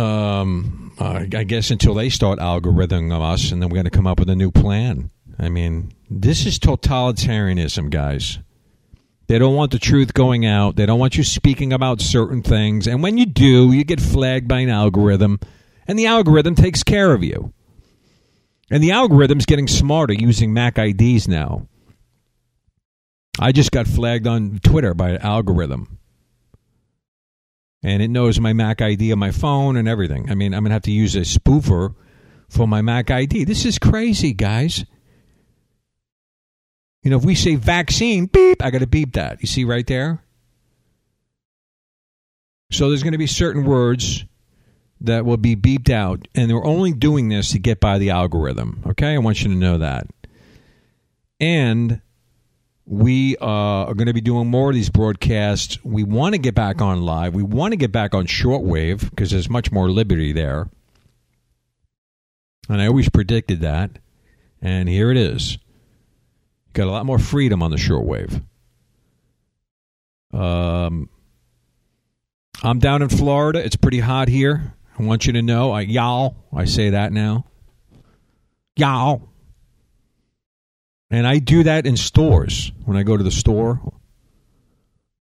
Um, 0.00 0.92
I 0.98 1.44
guess 1.44 1.70
until 1.70 1.94
they 1.94 2.10
start 2.10 2.38
algorithming 2.38 3.12
us, 3.12 3.50
and 3.50 3.62
then 3.62 3.70
we're 3.70 3.76
going 3.76 3.84
to 3.84 3.90
come 3.90 4.06
up 4.06 4.18
with 4.18 4.28
a 4.28 4.36
new 4.36 4.50
plan. 4.50 5.10
I 5.38 5.48
mean, 5.48 5.92
this 6.10 6.46
is 6.46 6.58
totalitarianism, 6.58 7.90
guys. 7.90 8.38
They 9.28 9.38
don't 9.38 9.54
want 9.54 9.72
the 9.72 9.78
truth 9.78 10.14
going 10.14 10.46
out. 10.46 10.76
They 10.76 10.86
don't 10.86 11.00
want 11.00 11.16
you 11.16 11.24
speaking 11.24 11.72
about 11.72 12.00
certain 12.00 12.42
things. 12.42 12.86
And 12.86 13.02
when 13.02 13.18
you 13.18 13.26
do, 13.26 13.72
you 13.72 13.84
get 13.84 14.00
flagged 14.00 14.46
by 14.48 14.60
an 14.60 14.68
algorithm, 14.68 15.40
and 15.88 15.98
the 15.98 16.06
algorithm 16.06 16.54
takes 16.54 16.82
care 16.82 17.12
of 17.12 17.24
you. 17.24 17.52
And 18.70 18.82
the 18.82 18.92
algorithm's 18.92 19.46
getting 19.46 19.68
smarter 19.68 20.12
using 20.12 20.52
Mac 20.52 20.78
IDs 20.78 21.28
now. 21.28 21.68
I 23.38 23.52
just 23.52 23.70
got 23.70 23.86
flagged 23.86 24.26
on 24.26 24.58
Twitter 24.64 24.94
by 24.94 25.10
an 25.10 25.18
algorithm. 25.18 25.98
And 27.82 28.02
it 28.02 28.08
knows 28.08 28.40
my 28.40 28.52
Mac 28.52 28.82
ID 28.82 29.12
on 29.12 29.18
my 29.18 29.30
phone 29.30 29.76
and 29.76 29.86
everything. 29.86 30.30
I 30.30 30.34
mean, 30.34 30.54
I'm 30.54 30.62
going 30.62 30.70
to 30.70 30.74
have 30.74 30.82
to 30.82 30.90
use 30.90 31.14
a 31.14 31.20
spoofer 31.20 31.94
for 32.48 32.66
my 32.66 32.82
Mac 32.82 33.10
ID. 33.10 33.44
This 33.44 33.64
is 33.64 33.78
crazy, 33.78 34.32
guys. 34.32 34.84
You 37.02 37.10
know, 37.10 37.18
if 37.18 37.24
we 37.24 37.36
say 37.36 37.54
vaccine, 37.54 38.26
beep, 38.26 38.64
I 38.64 38.70
got 38.70 38.80
to 38.80 38.86
beep 38.88 39.12
that. 39.12 39.40
You 39.40 39.46
see 39.46 39.64
right 39.64 39.86
there? 39.86 40.24
So 42.72 42.88
there's 42.88 43.04
going 43.04 43.12
to 43.12 43.18
be 43.18 43.28
certain 43.28 43.64
words 43.64 44.24
that 45.00 45.24
will 45.24 45.36
be 45.36 45.56
beeped 45.56 45.90
out, 45.90 46.26
and 46.34 46.50
they're 46.50 46.64
only 46.64 46.92
doing 46.92 47.28
this 47.28 47.50
to 47.52 47.58
get 47.58 47.80
by 47.80 47.98
the 47.98 48.10
algorithm. 48.10 48.82
Okay? 48.86 49.14
I 49.14 49.18
want 49.18 49.42
you 49.42 49.48
to 49.48 49.54
know 49.54 49.78
that. 49.78 50.06
And 51.38 52.00
we 52.86 53.36
uh, 53.38 53.44
are 53.46 53.94
going 53.94 54.06
to 54.06 54.14
be 54.14 54.20
doing 54.20 54.48
more 54.48 54.70
of 54.70 54.74
these 54.74 54.90
broadcasts. 54.90 55.84
We 55.84 56.04
want 56.04 56.34
to 56.34 56.38
get 56.38 56.54
back 56.54 56.80
on 56.80 57.02
live. 57.02 57.34
We 57.34 57.42
want 57.42 57.72
to 57.72 57.76
get 57.76 57.92
back 57.92 58.14
on 58.14 58.26
shortwave 58.26 59.10
because 59.10 59.32
there's 59.32 59.50
much 59.50 59.72
more 59.72 59.90
liberty 59.90 60.32
there. 60.32 60.70
And 62.68 62.80
I 62.80 62.86
always 62.86 63.08
predicted 63.08 63.60
that. 63.60 63.98
And 64.62 64.88
here 64.88 65.10
it 65.10 65.16
is. 65.16 65.58
Got 66.72 66.86
a 66.86 66.90
lot 66.90 67.06
more 67.06 67.18
freedom 67.18 67.62
on 67.62 67.70
the 67.70 67.76
shortwave. 67.76 68.42
Um, 70.32 71.08
I'm 72.62 72.78
down 72.78 73.02
in 73.02 73.08
Florida. 73.08 73.64
It's 73.64 73.76
pretty 73.76 74.00
hot 74.00 74.28
here. 74.28 74.74
I 74.98 75.02
want 75.02 75.26
you 75.26 75.32
to 75.34 75.42
know. 75.42 75.72
I, 75.72 75.82
y'all, 75.82 76.36
I 76.54 76.64
say 76.64 76.90
that 76.90 77.12
now. 77.12 77.46
Y'all. 78.76 79.28
And 81.10 81.26
I 81.26 81.38
do 81.38 81.62
that 81.64 81.86
in 81.86 81.96
stores. 81.96 82.72
When 82.84 82.96
I 82.96 83.02
go 83.02 83.16
to 83.16 83.22
the 83.22 83.30
store, 83.30 83.80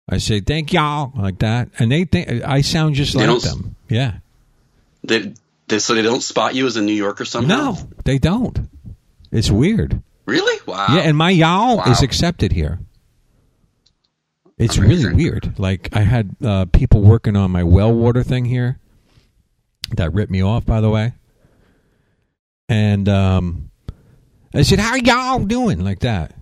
I 0.08 0.18
say 0.18 0.40
thank 0.40 0.72
y'all 0.72 1.12
like 1.16 1.38
that, 1.38 1.70
and 1.78 1.90
they 1.90 2.04
think 2.04 2.28
I 2.44 2.60
sound 2.60 2.94
just 2.94 3.16
They 3.16 3.26
like 3.26 3.42
them. 3.42 3.76
Yeah. 3.88 4.14
They, 5.04 5.32
they, 5.68 5.78
so 5.78 5.94
they 5.94 6.02
don't 6.02 6.22
spot 6.22 6.54
you 6.54 6.66
as 6.66 6.76
a 6.76 6.82
New 6.82 6.92
Yorker 6.92 7.24
somehow? 7.24 7.56
No, 7.72 7.78
they 8.04 8.18
don't. 8.18 8.68
It's 9.30 9.50
weird. 9.50 10.02
Really? 10.26 10.60
Wow. 10.66 10.88
Yeah, 10.90 11.00
and 11.00 11.16
my 11.16 11.30
y'all 11.30 11.78
Wow. 11.78 11.84
is 11.90 12.02
accepted 12.02 12.52
here. 12.52 12.78
It's 14.58 14.76
Amazing. 14.76 15.10
really 15.10 15.24
weird. 15.24 15.58
Like 15.58 15.88
I 15.92 16.00
had 16.02 16.36
uh, 16.44 16.66
people 16.66 17.00
working 17.00 17.34
on 17.34 17.50
my 17.50 17.64
well 17.64 17.92
water 17.92 18.22
thing 18.22 18.44
here. 18.44 18.78
That 19.96 20.12
ripped 20.12 20.30
me 20.30 20.42
off, 20.42 20.64
by 20.64 20.80
the 20.80 20.90
way. 20.90 21.12
And 22.68 23.08
um, 23.08 23.70
I 24.54 24.62
said, 24.62 24.78
"How 24.78 24.96
y'all 24.96 25.40
doing?" 25.40 25.84
Like 25.84 26.00
that. 26.00 26.34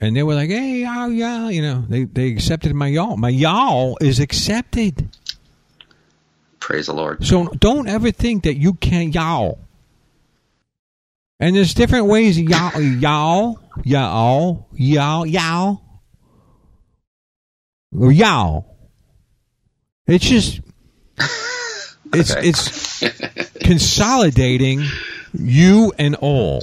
And 0.00 0.14
they 0.14 0.22
were 0.22 0.34
like, 0.34 0.50
"Hey, 0.50 0.82
y'all, 0.82 1.10
y'all," 1.10 1.50
you 1.50 1.62
know. 1.62 1.84
They 1.88 2.04
they 2.04 2.28
accepted 2.32 2.74
my 2.74 2.88
y'all. 2.88 3.16
My 3.16 3.28
y'all 3.28 3.96
is 4.00 4.20
accepted. 4.20 5.08
Praise 6.60 6.86
the 6.86 6.94
Lord. 6.94 7.24
So 7.24 7.46
don't 7.46 7.88
ever 7.88 8.10
think 8.10 8.42
that 8.42 8.56
you 8.56 8.74
can't 8.74 9.14
y'all. 9.14 9.58
And 11.38 11.54
there's 11.54 11.74
different 11.74 12.06
ways 12.06 12.40
y'all 12.40 12.80
y'all 12.80 13.60
y'all 13.84 14.66
y'all 14.74 15.26
y'all 15.26 15.82
or 17.96 18.10
y'all. 18.10 18.76
It's 20.06 20.24
just 20.28 20.60
it's 22.16 22.32
Okay. 22.32 22.48
it's 22.48 23.50
consolidating 23.64 24.84
you 25.32 25.92
and 25.98 26.14
all. 26.16 26.62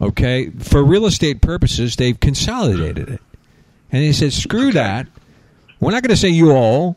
Okay, 0.00 0.50
for 0.50 0.84
real 0.84 1.06
estate 1.06 1.40
purposes, 1.40 1.96
they've 1.96 2.18
consolidated 2.18 3.08
it, 3.08 3.20
and 3.90 4.02
they 4.02 4.12
said, 4.12 4.32
"Screw 4.32 4.72
that. 4.72 5.06
We're 5.80 5.92
not 5.92 6.02
going 6.02 6.10
to 6.10 6.16
say 6.16 6.28
you 6.28 6.52
all." 6.52 6.96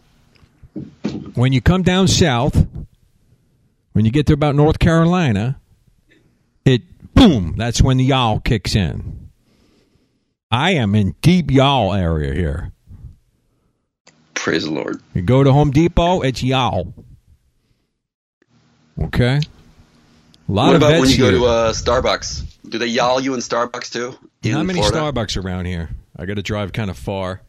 when 1.35 1.53
you 1.53 1.61
come 1.61 1.83
down 1.83 2.07
south, 2.07 2.67
when 3.93 4.05
you 4.05 4.11
get 4.11 4.27
to 4.27 4.33
about 4.33 4.55
North 4.55 4.79
Carolina, 4.79 5.59
it 6.65 6.81
boom, 7.13 7.55
that's 7.57 7.81
when 7.81 7.97
the 7.97 8.03
y'all 8.05 8.39
kicks 8.39 8.75
in. 8.75 9.29
I 10.51 10.71
am 10.71 10.95
in 10.95 11.15
deep 11.21 11.51
y'all 11.51 11.93
area 11.93 12.33
here. 12.33 12.71
Praise 14.39 14.63
the 14.63 14.71
Lord. 14.71 15.01
You 15.13 15.21
go 15.21 15.43
to 15.43 15.51
Home 15.51 15.69
Depot, 15.71 16.21
it's 16.21 16.41
y'all. 16.41 16.93
Okay? 18.97 19.41
A 20.47 20.51
lot 20.51 20.67
What 20.67 20.75
of 20.77 20.81
about 20.81 21.01
when 21.01 21.09
you 21.09 21.17
go 21.17 21.29
to 21.29 21.45
uh, 21.45 21.73
Starbucks? 21.73 22.43
Do 22.69 22.77
they 22.77 22.87
y'all 22.87 23.19
you 23.19 23.33
in 23.33 23.41
Starbucks 23.41 23.91
too? 23.91 24.17
How 24.49 24.61
in 24.61 24.67
many 24.67 24.79
Florida? 24.79 24.97
Starbucks 24.97 25.43
around 25.43 25.65
here? 25.65 25.89
I 26.15 26.25
got 26.25 26.37
to 26.37 26.41
drive 26.41 26.71
kind 26.71 26.89
of 26.89 26.97
far. 26.97 27.41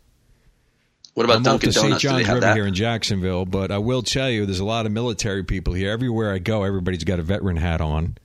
What 1.14 1.24
about 1.24 1.36
I'm 1.38 1.42
Dunkin' 1.44 1.70
St. 1.70 1.84
Donuts? 1.84 2.02
Do 2.02 2.08
they 2.08 2.14
John's 2.14 2.26
have 2.26 2.34
River 2.34 2.46
that? 2.46 2.56
here 2.56 2.66
in 2.66 2.74
Jacksonville, 2.74 3.46
but 3.46 3.70
I 3.70 3.78
will 3.78 4.02
tell 4.02 4.28
you, 4.28 4.44
there's 4.44 4.58
a 4.58 4.64
lot 4.64 4.84
of 4.84 4.90
military 4.90 5.44
people 5.44 5.74
here. 5.74 5.92
Everywhere 5.92 6.32
I 6.32 6.38
go, 6.38 6.64
everybody's 6.64 7.04
got 7.04 7.20
a 7.20 7.22
veteran 7.22 7.56
hat 7.56 7.80
on. 7.80 8.18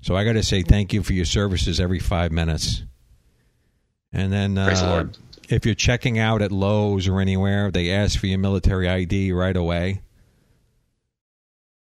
So 0.00 0.16
I 0.16 0.24
got 0.24 0.32
to 0.32 0.42
say 0.42 0.62
thank 0.62 0.92
you 0.92 1.04
for 1.04 1.12
your 1.12 1.24
services 1.24 1.78
every 1.78 2.00
five 2.00 2.32
minutes. 2.32 2.82
And 4.12 4.32
then 4.32 4.56
Praise 4.56 4.80
the 4.80 4.86
uh, 4.88 4.90
Lord. 4.90 5.16
If 5.48 5.64
you're 5.64 5.74
checking 5.74 6.18
out 6.18 6.42
at 6.42 6.52
Lowe's 6.52 7.08
or 7.08 7.20
anywhere, 7.20 7.70
they 7.70 7.90
ask 7.90 8.18
for 8.18 8.26
your 8.26 8.38
military 8.38 8.88
ID 8.88 9.32
right 9.32 9.56
away. 9.56 10.02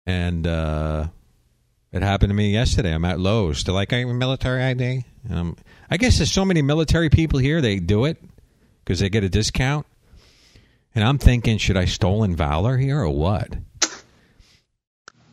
And 0.06 0.48
uh, 0.48 1.08
it 1.92 2.02
happened 2.02 2.30
to 2.30 2.36
me 2.36 2.52
yesterday. 2.52 2.94
I'm 2.94 3.06
at 3.06 3.20
Lowe's. 3.20 3.64
They're 3.64 3.74
like, 3.74 3.92
"Are 3.92 4.00
you 4.00 4.08
military 4.14 4.64
ID?" 4.64 5.06
I'm, 5.30 5.58
I 5.90 5.98
guess 5.98 6.18
there's 6.18 6.32
so 6.32 6.46
many 6.46 6.62
military 6.62 7.10
people 7.10 7.40
here. 7.40 7.60
They 7.60 7.80
do 7.80 8.06
it 8.06 8.18
because 8.84 9.00
they 9.00 9.10
get 9.10 9.24
a 9.24 9.30
discount. 9.30 9.86
And 10.96 11.04
I'm 11.04 11.18
thinking, 11.18 11.58
should 11.58 11.78
I 11.78 11.86
stolen 11.86 12.36
valor 12.36 12.78
here 12.78 13.00
or 13.00 13.10
what? 13.10 13.56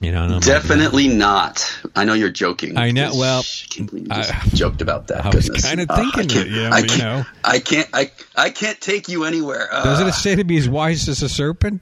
You 0.05 0.13
know, 0.13 0.23
and 0.25 0.33
I'm 0.35 0.39
like, 0.41 0.45
Definitely 0.45 1.09
not. 1.09 1.65
I 1.97 2.05
know 2.05 2.15
you're 2.15 2.31
joking. 2.31 2.77
I 2.77 2.91
know- 2.91 3.13
well, 3.15 3.43
I 3.43 3.81
you 3.81 4.07
I- 4.11 4.49
joked 4.55 4.83
about 4.83 5.07
that. 5.09 5.25
I 5.25 5.31
was 5.35 5.49
kinda 5.49 5.87
Uh, 5.89 5.97
thinking 5.97 6.41
it, 6.41 6.47
you 6.49 6.63
know, 6.65 6.71
I 6.71 6.83
can't, 6.83 6.99
know. 6.99 7.25
I 7.43 7.59
can't. 7.59 7.89
I 7.93 8.11
I 8.37 8.51
can't 8.51 8.81
take 8.81 9.09
you 9.09 9.25
anywhere. 9.25 9.69
Uh, 9.73 9.85
Doesn't 9.85 10.09
it 10.09 10.13
say 10.15 10.35
to 10.37 10.45
be 10.45 10.57
as 10.59 10.69
wise 10.69 11.09
as 11.09 11.23
a 11.23 11.29
serpent? 11.29 11.81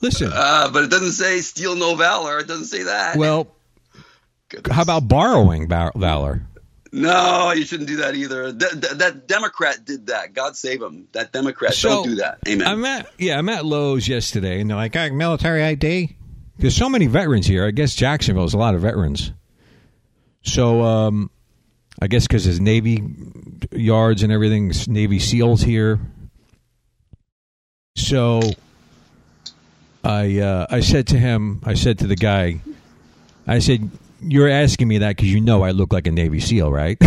Listen, 0.00 0.30
Uh, 0.34 0.68
but 0.70 0.84
it 0.84 0.90
doesn't 0.90 1.12
say 1.12 1.40
steal 1.40 1.76
no 1.76 1.94
valor. 1.94 2.38
It 2.40 2.46
doesn't 2.48 2.66
say 2.66 2.82
that. 2.82 3.16
well, 3.16 3.48
Goodness. 4.50 4.74
how 4.74 4.82
about 4.82 5.08
borrowing 5.08 5.68
valor? 5.68 6.42
No, 6.92 7.50
you 7.52 7.64
shouldn't 7.64 7.88
do 7.88 7.96
that 7.96 8.14
either. 8.14 8.52
Th- 8.52 8.70
th- 8.70 8.92
that 8.98 9.26
Democrat 9.26 9.84
did 9.84 10.06
that. 10.08 10.32
God 10.32 10.56
save 10.56 10.80
him. 10.80 11.08
That 11.12 11.32
Democrat. 11.32 11.74
So, 11.74 11.88
don't 11.88 12.06
do 12.06 12.14
that. 12.16 12.38
Amen. 12.46 12.66
I'm 12.68 12.84
at 12.84 13.08
yeah, 13.18 13.36
I'm 13.38 13.48
at 13.48 13.64
Lowe's 13.64 14.06
yesterday, 14.06 14.60
and 14.60 14.70
they're 14.70 14.76
like, 14.76 14.94
"Ah, 14.96 15.08
military 15.12 15.64
ID." 15.64 16.16
There's 16.58 16.76
so 16.76 16.88
many 16.88 17.06
veterans 17.06 17.46
here. 17.46 17.66
I 17.66 17.70
guess 17.72 17.94
Jacksonville 17.94 18.44
Jacksonville's 18.44 18.54
a 18.54 18.58
lot 18.58 18.74
of 18.74 18.80
veterans. 18.82 19.32
So, 20.42 20.82
um, 20.82 21.30
I 22.00 22.06
guess 22.06 22.26
because 22.26 22.44
there's 22.44 22.60
Navy 22.60 23.02
yards 23.72 24.22
and 24.22 24.32
everything, 24.32 24.72
Navy 24.86 25.18
SEALs 25.18 25.62
here. 25.62 25.98
So, 27.96 28.40
I 30.02 30.38
uh, 30.40 30.66
I 30.70 30.80
said 30.80 31.06
to 31.08 31.18
him, 31.18 31.60
I 31.64 31.74
said 31.74 31.98
to 32.00 32.06
the 32.06 32.16
guy, 32.16 32.60
I 33.46 33.58
said, 33.60 33.90
"You're 34.20 34.48
asking 34.50 34.88
me 34.88 34.98
that 34.98 35.16
because 35.16 35.32
you 35.32 35.40
know 35.40 35.62
I 35.62 35.70
look 35.70 35.92
like 35.92 36.06
a 36.06 36.10
Navy 36.12 36.40
SEAL, 36.40 36.70
right?" 36.70 36.98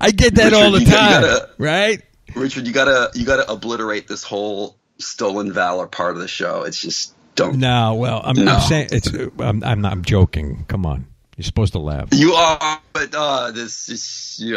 I 0.00 0.10
get 0.10 0.34
that 0.36 0.52
Richard, 0.52 0.54
all 0.56 0.70
the 0.72 0.80
you 0.80 0.86
got- 0.86 0.90
you 0.90 0.96
time, 0.96 1.22
gotta- 1.22 1.50
right? 1.58 2.02
Richard, 2.34 2.66
you 2.66 2.72
gotta 2.72 3.10
you 3.14 3.24
gotta 3.24 3.50
obliterate 3.50 4.06
this 4.08 4.22
whole 4.22 4.76
stolen 5.00 5.52
valor 5.52 5.86
part 5.86 6.14
of 6.14 6.20
the 6.20 6.28
show. 6.28 6.62
It's 6.62 6.80
just 6.80 7.14
don't. 7.34 7.56
No, 7.56 7.94
well, 7.94 8.20
I'm, 8.24 8.36
No. 8.36 8.54
I'm 8.54 8.60
saying 8.60 8.88
it's. 8.92 9.08
I'm, 9.38 9.62
I'm 9.64 9.80
not. 9.80 9.92
I'm 9.92 10.04
joking. 10.04 10.64
Come 10.68 10.86
on, 10.86 11.06
you're 11.36 11.44
supposed 11.44 11.72
to 11.72 11.78
laugh. 11.78 12.08
You 12.12 12.32
are, 12.32 12.80
but 12.92 13.14
uh, 13.14 13.50
this 13.50 13.88
is. 13.88 14.54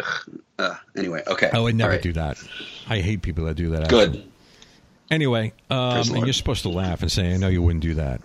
Uh, 0.60 0.76
anyway, 0.96 1.24
okay. 1.28 1.50
I 1.52 1.60
would 1.60 1.76
never 1.76 1.92
right. 1.92 2.02
do 2.02 2.14
that. 2.14 2.38
I 2.88 3.00
hate 3.00 3.22
people 3.22 3.46
that 3.46 3.56
do 3.56 3.72
that. 3.72 3.84
actually. 3.84 4.08
Good. 4.08 4.32
Anyway, 5.12 5.54
um, 5.70 5.98
and 5.98 6.10
Lord. 6.10 6.28
you're 6.28 6.34
supposed 6.34 6.64
to 6.64 6.70
laugh 6.70 7.02
and 7.02 7.12
say, 7.12 7.34
"I 7.34 7.38
know 7.38 7.48
you 7.48 7.62
wouldn't 7.62 7.84
do 7.84 7.96
that." 7.96 8.22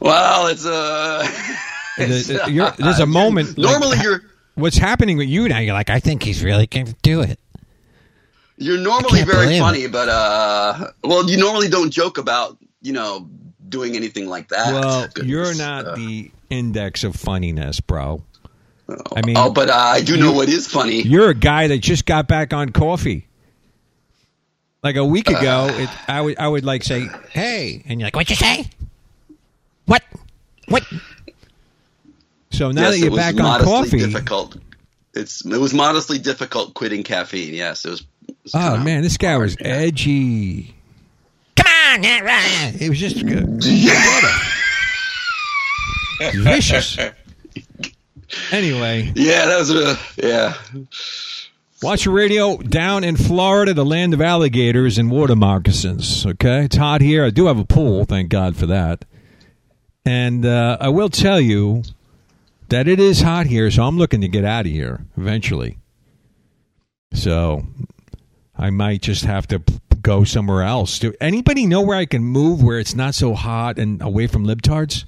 Well, 0.00 0.48
it's 0.48 0.66
uh, 0.66 1.26
it's, 1.98 2.26
there's 2.78 3.00
a 3.00 3.06
moment, 3.06 3.56
Normally, 3.56 3.96
ha- 3.96 4.02
you're 4.02 4.22
What's 4.58 4.76
happening 4.76 5.16
with 5.16 5.28
you 5.28 5.48
now? 5.48 5.60
You're 5.60 5.72
like, 5.72 5.88
I 5.88 6.00
think 6.00 6.24
he's 6.24 6.42
really 6.42 6.66
going 6.66 6.86
to 6.86 6.96
do 7.02 7.20
it. 7.20 7.38
You're 8.58 8.78
normally 8.78 9.22
very 9.22 9.46
believe 9.46 9.60
funny, 9.60 9.86
but 9.86 10.08
uh, 10.08 10.90
well, 11.04 11.28
you 11.28 11.36
normally 11.36 11.68
don't 11.68 11.90
joke 11.90 12.18
about 12.18 12.56
you 12.82 12.92
know 12.92 13.28
doing 13.68 13.96
anything 13.96 14.28
like 14.28 14.48
that. 14.48 14.72
Well, 14.72 15.06
Goodness. 15.14 15.26
you're 15.26 15.54
not 15.54 15.86
Uh, 15.86 15.94
the 15.96 16.30
index 16.50 17.04
of 17.04 17.14
funniness, 17.16 17.80
bro. 17.80 18.22
I 19.14 19.24
mean, 19.26 19.36
oh, 19.36 19.50
but 19.50 19.68
uh, 19.68 19.74
I 19.74 20.00
do 20.00 20.16
know 20.16 20.32
what 20.32 20.48
is 20.48 20.66
funny. 20.66 21.02
You're 21.02 21.28
a 21.28 21.34
guy 21.34 21.66
that 21.68 21.78
just 21.78 22.06
got 22.06 22.26
back 22.26 22.52
on 22.54 22.70
coffee. 22.70 23.26
Like 24.82 24.96
a 24.96 25.04
week 25.04 25.28
ago, 25.28 25.68
Uh. 25.70 25.82
it, 25.82 25.90
I 26.08 26.20
would 26.20 26.38
I 26.38 26.48
would 26.48 26.64
like 26.64 26.84
say, 26.84 27.08
"Hey," 27.30 27.82
and 27.86 28.00
you're 28.00 28.06
like, 28.06 28.14
"What'd 28.16 28.30
you 28.30 28.36
say? 28.36 28.70
What? 29.86 30.02
What?" 30.68 30.84
So 32.50 32.70
now 32.70 32.82
yes, 32.82 32.90
that 32.92 32.96
it 32.96 33.04
you're 33.08 33.16
back 33.16 33.34
on 33.34 33.42
modestly 33.42 33.98
coffee, 33.98 33.98
difficult. 34.12 34.56
It's 35.14 35.44
it 35.44 35.58
was 35.58 35.74
modestly 35.74 36.18
difficult 36.18 36.74
quitting 36.74 37.02
caffeine. 37.02 37.54
Yes, 37.54 37.84
it 37.84 37.90
was. 37.90 38.04
Oh 38.54 38.76
man, 38.78 39.02
this 39.02 39.16
guy 39.16 39.36
was 39.36 39.56
edgy. 39.60 40.74
Come 41.56 41.66
on, 41.66 42.02
yeah, 42.02 42.20
right. 42.20 42.72
It 42.80 42.88
was 42.88 42.98
just 42.98 43.24
good. 43.26 43.62
vicious. 46.34 46.98
Anyway, 48.52 49.12
Yeah, 49.14 49.46
that 49.46 49.58
was 49.58 49.70
a 49.70 49.98
yeah. 50.16 50.54
Watchman 51.82 52.14
Radio 52.14 52.56
down 52.58 53.04
in 53.04 53.16
Florida, 53.16 53.72
the 53.72 53.84
land 53.84 54.12
of 54.12 54.20
alligators 54.20 54.98
and 54.98 55.10
water 55.10 55.36
moccasins. 55.36 56.26
Okay, 56.26 56.64
it's 56.64 56.76
hot 56.76 57.00
here. 57.00 57.24
I 57.24 57.30
do 57.30 57.46
have 57.46 57.58
a 57.58 57.64
pool, 57.64 58.04
thank 58.04 58.28
God 58.30 58.56
for 58.56 58.66
that. 58.66 59.04
And 60.04 60.44
uh, 60.44 60.76
I 60.80 60.88
will 60.88 61.08
tell 61.08 61.40
you 61.40 61.82
that 62.68 62.88
it 62.88 62.98
is 63.00 63.20
hot 63.22 63.46
here, 63.46 63.70
so 63.70 63.84
I'm 63.84 63.96
looking 63.96 64.20
to 64.22 64.28
get 64.28 64.44
out 64.44 64.66
of 64.66 64.72
here 64.72 65.04
eventually. 65.16 65.78
So 67.14 67.64
I 68.58 68.70
might 68.70 69.02
just 69.02 69.24
have 69.24 69.46
to 69.48 69.62
go 70.02 70.24
somewhere 70.24 70.62
else. 70.62 70.98
Do 70.98 71.14
anybody 71.20 71.66
know 71.66 71.82
where 71.82 71.96
I 71.96 72.06
can 72.06 72.22
move 72.24 72.62
where 72.62 72.78
it's 72.78 72.94
not 72.94 73.14
so 73.14 73.34
hot 73.34 73.78
and 73.78 74.02
away 74.02 74.26
from 74.26 74.44
libtards? 74.46 75.04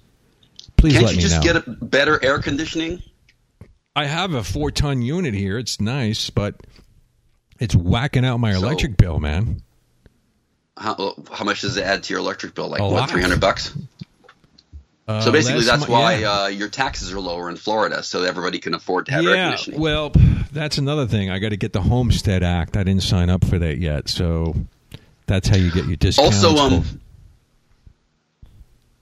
Please 0.77 0.93
Can't 0.95 1.07
let 1.07 1.13
you 1.13 1.17
me 1.19 1.23
just 1.23 1.37
know. 1.37 1.43
get 1.43 1.57
a 1.57 1.71
better 1.85 2.23
air 2.25 2.39
conditioning? 2.41 3.03
I 3.97 4.07
have 4.07 4.35
a 4.35 4.45
four 4.45 4.71
ton 4.71 5.03
unit 5.03 5.35
here. 5.35 5.59
It's 5.59 5.81
nice, 5.81 6.31
but 6.31 6.55
it's 7.59 7.75
whacking 7.75 8.25
out 8.25 8.39
my 8.39 8.53
So- 8.53 8.59
electric 8.59 8.97
bill, 8.97 9.19
man. 9.21 9.63
How, 10.77 11.15
how 11.31 11.45
much 11.45 11.61
does 11.61 11.77
it 11.77 11.83
add 11.85 12.05
to 12.05 12.13
your 12.15 12.21
electric 12.21 12.55
bill? 12.55 12.69
Like 12.69 12.81
A 12.81 12.89
what, 12.89 13.11
three 13.11 13.21
hundred 13.21 13.41
bucks? 13.41 13.77
Uh, 15.11 15.21
So 15.23 15.33
basically, 15.33 15.65
that's 15.65 15.89
why 15.89 16.19
yeah. 16.19 16.43
uh, 16.43 16.47
your 16.47 16.69
taxes 16.69 17.13
are 17.13 17.21
lower 17.21 17.49
in 17.51 17.57
Florida, 17.57 18.03
so 18.03 18.23
everybody 18.23 18.59
can 18.59 18.75
afford 18.75 19.07
to 19.07 19.13
have 19.13 19.25
air 19.27 19.35
yeah, 19.35 19.49
conditioning. 19.51 19.81
well, 19.81 20.13
that's 20.53 20.79
another 20.79 21.07
thing. 21.07 21.31
I 21.31 21.39
got 21.39 21.49
to 21.51 21.57
get 21.57 21.73
the 21.73 21.83
Homestead 21.83 22.43
Act. 22.43 22.77
I 22.77 22.85
didn't 22.85 23.03
sign 23.03 23.29
up 23.31 23.45
for 23.45 23.59
that 23.59 23.79
yet, 23.79 24.09
so 24.09 24.55
that's 25.27 25.49
how 25.49 25.57
you 25.57 25.71
get 25.73 25.87
your 25.87 25.97
discount. 25.97 26.27
also, 26.35 26.57
um, 26.57 26.85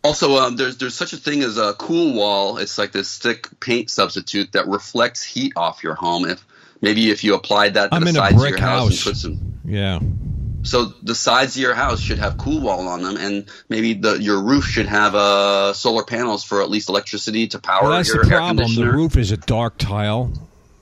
also, 0.05 0.37
um, 0.37 0.57
there's 0.57 0.77
there's 0.79 0.95
such 0.95 1.13
a 1.13 1.17
thing 1.17 1.43
as 1.43 1.59
a 1.59 1.75
cool 1.75 2.15
wall. 2.15 2.59
It's 2.59 2.79
like 2.79 2.93
this 2.93 3.19
thick 3.19 3.49
paint 3.61 3.91
substitute 3.91 4.53
that 4.53 4.67
reflects 4.69 5.23
heat 5.25 5.53
off 5.57 5.83
your 5.83 5.95
home. 5.95 6.25
If 6.25 6.45
maybe 6.81 7.11
if 7.11 7.25
you 7.25 7.35
applied 7.35 7.75
that 7.75 7.91
to 7.91 7.95
I'm 7.95 8.03
the 8.03 8.11
in 8.11 8.17
a 8.17 8.19
sides 8.21 8.43
of 8.43 8.49
your 8.49 8.59
house, 8.59 9.05
house. 9.05 9.07
and 9.07 9.13
put 9.13 9.17
some 9.17 9.55
yeah, 9.65 9.99
So 10.63 10.87
the 11.03 11.15
sides 11.15 11.57
of 11.57 11.63
your 11.63 11.75
house 11.75 12.01
should 12.01 12.19
have 12.19 12.37
cool 12.37 12.61
wall 12.61 12.89
on 12.89 13.03
them, 13.03 13.17
and 13.17 13.49
maybe 13.69 13.95
the 13.95 14.21
your 14.21 14.43
roof 14.43 14.65
should 14.65 14.87
have 14.87 15.15
uh, 15.15 15.73
solar 15.73 16.03
panels 16.03 16.45
for 16.45 16.63
at 16.63 16.69
least 16.69 16.89
electricity 16.89 17.47
to 17.49 17.59
power 17.59 17.85
well, 17.85 17.93
that's 17.93 18.13
your 18.13 18.25
the 18.25 18.33
air 18.33 18.39
problem. 18.39 18.75
The 18.75 18.91
roof 18.91 19.17
is 19.17 19.31
a 19.31 19.37
dark 19.37 19.79
tile. 19.79 20.33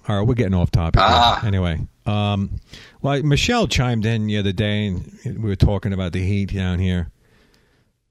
All 0.08 0.18
right, 0.18 0.26
we're 0.26 0.34
getting 0.34 0.54
off 0.54 0.70
topic. 0.70 1.00
Ah. 1.00 1.44
Anyway, 1.44 1.86
um, 2.06 2.60
well, 3.02 3.22
Michelle 3.22 3.66
chimed 3.66 4.06
in 4.06 4.26
the 4.26 4.38
other 4.38 4.52
day, 4.52 4.86
and 4.86 5.42
we 5.42 5.48
were 5.50 5.56
talking 5.56 5.92
about 5.92 6.12
the 6.12 6.22
heat 6.22 6.54
down 6.54 6.78
here. 6.78 7.10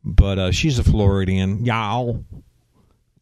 But 0.04 0.38
uh, 0.38 0.52
she's 0.52 0.78
a 0.78 0.84
Floridian, 0.84 1.66
y'all. 1.66 2.24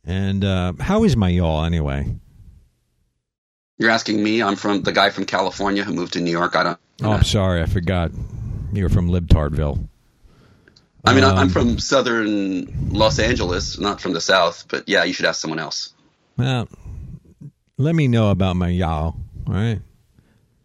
And 0.06 0.44
uh, 0.44 0.74
how 0.80 1.06
is 1.06 1.16
my 1.16 1.30
y'all 1.30 1.64
anyway? 1.64 2.14
You're 3.78 3.90
asking 3.90 4.22
me? 4.22 4.44
I'm 4.44 4.56
from 4.58 4.84
the 4.84 4.92
guy 4.92 5.10
from 5.10 5.26
California 5.26 5.84
who 5.84 5.94
moved 5.94 6.14
to 6.14 6.22
New 6.22 6.32
York. 6.32 6.56
I 6.56 6.64
don't. 6.64 6.80
Oh, 7.02 7.12
I'm 7.12 7.24
sorry, 7.24 7.62
I 7.62 7.66
forgot. 7.66 8.12
You're 8.72 8.90
from 8.90 9.10
Libtardville. 9.10 9.88
I 11.06 11.14
mean, 11.14 11.24
Um, 11.24 11.38
I'm 11.38 11.50
from 11.50 11.80
southern 11.80 12.90
Los 12.92 13.20
Angeles, 13.20 13.78
not 13.80 14.00
from 14.00 14.14
the 14.14 14.22
south. 14.22 14.66
But 14.70 14.88
yeah, 14.88 15.04
you 15.04 15.14
should 15.14 15.26
ask 15.26 15.42
someone 15.42 15.60
else. 15.60 15.94
Well, 16.38 16.68
let 17.78 17.94
me 17.96 18.08
know 18.08 18.32
about 18.32 18.56
my 18.56 18.70
y'all. 18.70 19.16
All 19.48 19.54
right. 19.54 19.82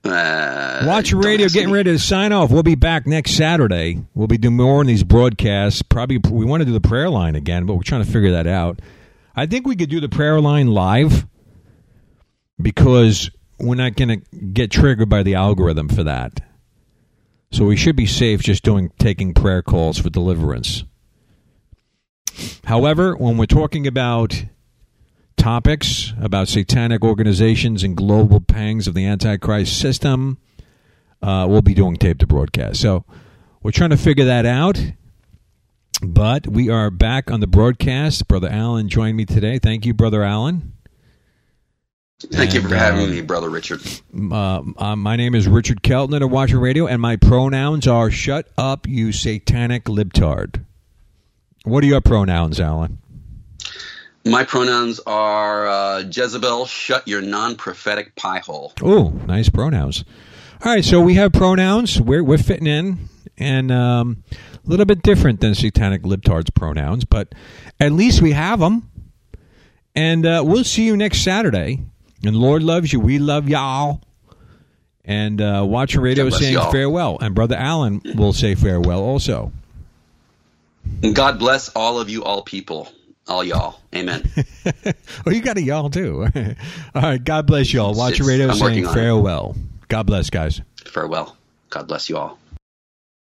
Uh, 0.05 0.85
Watchman 0.87 1.23
Radio, 1.23 1.49
getting 1.49 1.69
me. 1.71 1.75
ready 1.75 1.93
to 1.93 1.99
sign 1.99 2.33
off. 2.33 2.51
We'll 2.51 2.63
be 2.63 2.77
back 2.77 3.07
next 3.07 3.33
Saturday. 3.33 4.05
We'll 4.15 4.29
be 4.29 4.39
doing 4.39 4.57
more 4.57 4.79
on 4.81 4.87
these 4.87 5.03
broadcasts. 5.03 5.83
Probably 5.83 6.19
we 6.31 6.45
want 6.45 6.61
to 6.61 6.65
do 6.65 6.73
the 6.73 6.81
prayer 6.81 7.11
line 7.11 7.35
again, 7.35 7.67
but 7.67 7.75
we're 7.75 7.83
trying 7.83 8.05
to 8.05 8.11
figure 8.11 8.31
that 8.33 8.47
out. 8.47 8.81
I 9.35 9.47
think 9.47 9.67
we 9.67 9.75
could 9.77 9.91
do 9.91 10.01
the 10.01 10.09
prayer 10.09 10.41
line 10.41 10.69
live 10.69 11.27
because 12.63 13.31
we're 13.59 13.75
not 13.75 13.97
going 13.97 14.09
to 14.09 14.37
get 14.37 14.71
triggered 14.71 15.09
by 15.09 15.23
the 15.23 15.35
algorithm 15.35 15.89
for 15.89 16.05
that. 16.05 16.41
So 17.51 17.65
we 17.65 17.77
should 17.77 17.97
be 17.97 18.07
safe 18.07 18.41
just 18.41 18.63
doing 18.63 18.91
taking 18.99 19.35
prayer 19.35 19.63
calls 19.63 19.99
for 19.99 20.11
deliverance. 20.11 20.85
However, 22.65 23.17
when 23.17 23.37
we're 23.37 23.47
talking 23.47 23.87
about 23.87 24.45
topics 25.37 26.13
about 26.21 26.49
satanic 26.49 27.03
organizations 27.03 27.83
and 27.83 27.97
global 27.97 28.41
pangs 28.41 28.87
of 28.87 28.95
the 28.95 29.07
Antichrist 29.07 29.79
system, 29.79 30.39
uh, 31.23 31.47
we'll 31.49 31.63
be 31.63 31.75
doing 31.75 31.97
tape 31.97 32.19
to 32.19 32.27
broadcast. 32.27 32.81
So 32.81 33.05
we're 33.63 33.71
trying 33.71 33.91
to 33.91 33.97
figure 33.97 34.27
that 34.27 34.47
out. 34.47 34.81
But 36.01 36.47
we 36.47 36.71
are 36.71 36.91
back 36.91 37.31
on 37.31 37.41
the 37.41 37.49
broadcast. 37.49 38.29
Brother 38.29 38.49
Alan 38.49 38.89
joined 38.89 39.17
me 39.17 39.25
today. 39.25 39.59
Thank 39.59 39.85
you, 39.85 39.95
Brother 39.95 40.23
Alan. 40.23 40.75
Thank 42.21 42.53
you 42.53 42.61
for 42.63 42.75
having 42.75 43.05
um, 43.05 43.11
me, 43.13 43.21
brother 43.21 43.49
Richard. 43.49 43.81
Uh, 44.13 44.63
uh, 44.77 44.97
my 44.97 45.15
name 45.15 45.37
is 45.37 45.47
Richard 45.47 45.83
Keltner 45.83 46.25
of 46.25 46.33
Watchman 46.33 46.61
Radio, 46.61 46.89
and 46.89 47.01
my 47.01 47.15
pronouns 47.15 47.87
are 47.87 48.11
"Shut 48.11 48.49
up, 48.59 48.89
you 48.89 49.13
satanic 49.13 49.85
libtard." 49.85 50.65
What 51.63 51.85
are 51.85 51.87
your 51.87 52.01
pronouns, 52.01 52.59
Alan? 52.59 52.99
My 54.25 54.43
pronouns 54.43 54.99
are 55.07 55.69
uh, 55.69 55.99
Jezebel. 56.01 56.67
Shut 56.67 57.07
your 57.07 57.23
non-prophetic 57.23 58.17
pie 58.17 58.41
hole. 58.41 58.73
Oh, 58.83 59.11
nice 59.29 59.49
pronouns. 59.49 60.05
All 60.65 60.73
right, 60.73 60.85
so 60.85 61.01
we 61.01 61.15
have 61.15 61.33
pronouns. 61.33 62.01
We're 62.01 62.25
we're 62.25 62.39
fitting 62.39 62.67
in, 62.67 63.09
and 63.37 63.71
um, 63.71 64.25
a 64.33 64.69
little 64.69 64.87
bit 64.87 65.03
different 65.03 65.41
than 65.41 65.55
satanic 65.55 66.03
libtards 66.03 66.53
pronouns, 66.53 67.05
but 67.05 67.33
at 67.79 67.93
least 67.93 68.21
we 68.23 68.33
have 68.33 68.59
them. 68.59 68.91
And 69.95 70.27
uh, 70.27 70.43
we'll 70.45 70.65
see 70.65 70.85
you 70.85 70.97
next 70.97 71.23
Saturday. 71.23 71.85
And 72.25 72.37
Lord 72.37 72.63
loves 72.63 72.93
you. 72.93 73.01
We 73.01 73.19
love 73.19 73.49
y'all. 73.49 74.01
And 75.05 75.41
uh, 75.41 75.65
Watchman 75.67 76.05
Radio 76.05 76.27
is 76.27 76.37
saying 76.39 76.53
y'all. 76.55 76.71
farewell, 76.71 77.17
and 77.21 77.35
Brother 77.35 77.57
Alan 77.57 78.03
will 78.15 78.33
say 78.35 78.55
farewell 78.55 79.01
also. 79.01 79.53
And 81.03 81.15
God 81.15 81.39
bless 81.39 81.69
all 81.71 81.99
of 81.99 82.11
you, 82.11 82.25
all 82.25 82.43
people. 82.43 82.89
all 83.27 83.43
y'all. 83.45 83.81
Amen. 83.95 84.29
oh, 85.27 85.31
you 85.31 85.41
got 85.41 85.57
a 85.57 85.63
y'all 85.63 85.89
too. 85.91 86.27
All 86.95 87.03
right. 87.03 87.23
God 87.23 87.47
bless 87.47 87.73
y'all. 87.73 87.95
Watch 87.95 88.15
It's- 88.15 88.29
Radio 88.29 88.49
I'm 88.49 88.55
saying 88.57 88.85
farewell. 88.89 89.57
God 89.89 90.07
bless, 90.07 90.29
guys. 90.31 90.61
Farewell. 90.87 91.37
God 91.71 91.89
bless 91.89 92.09
you 92.11 92.17
all. 92.19 92.39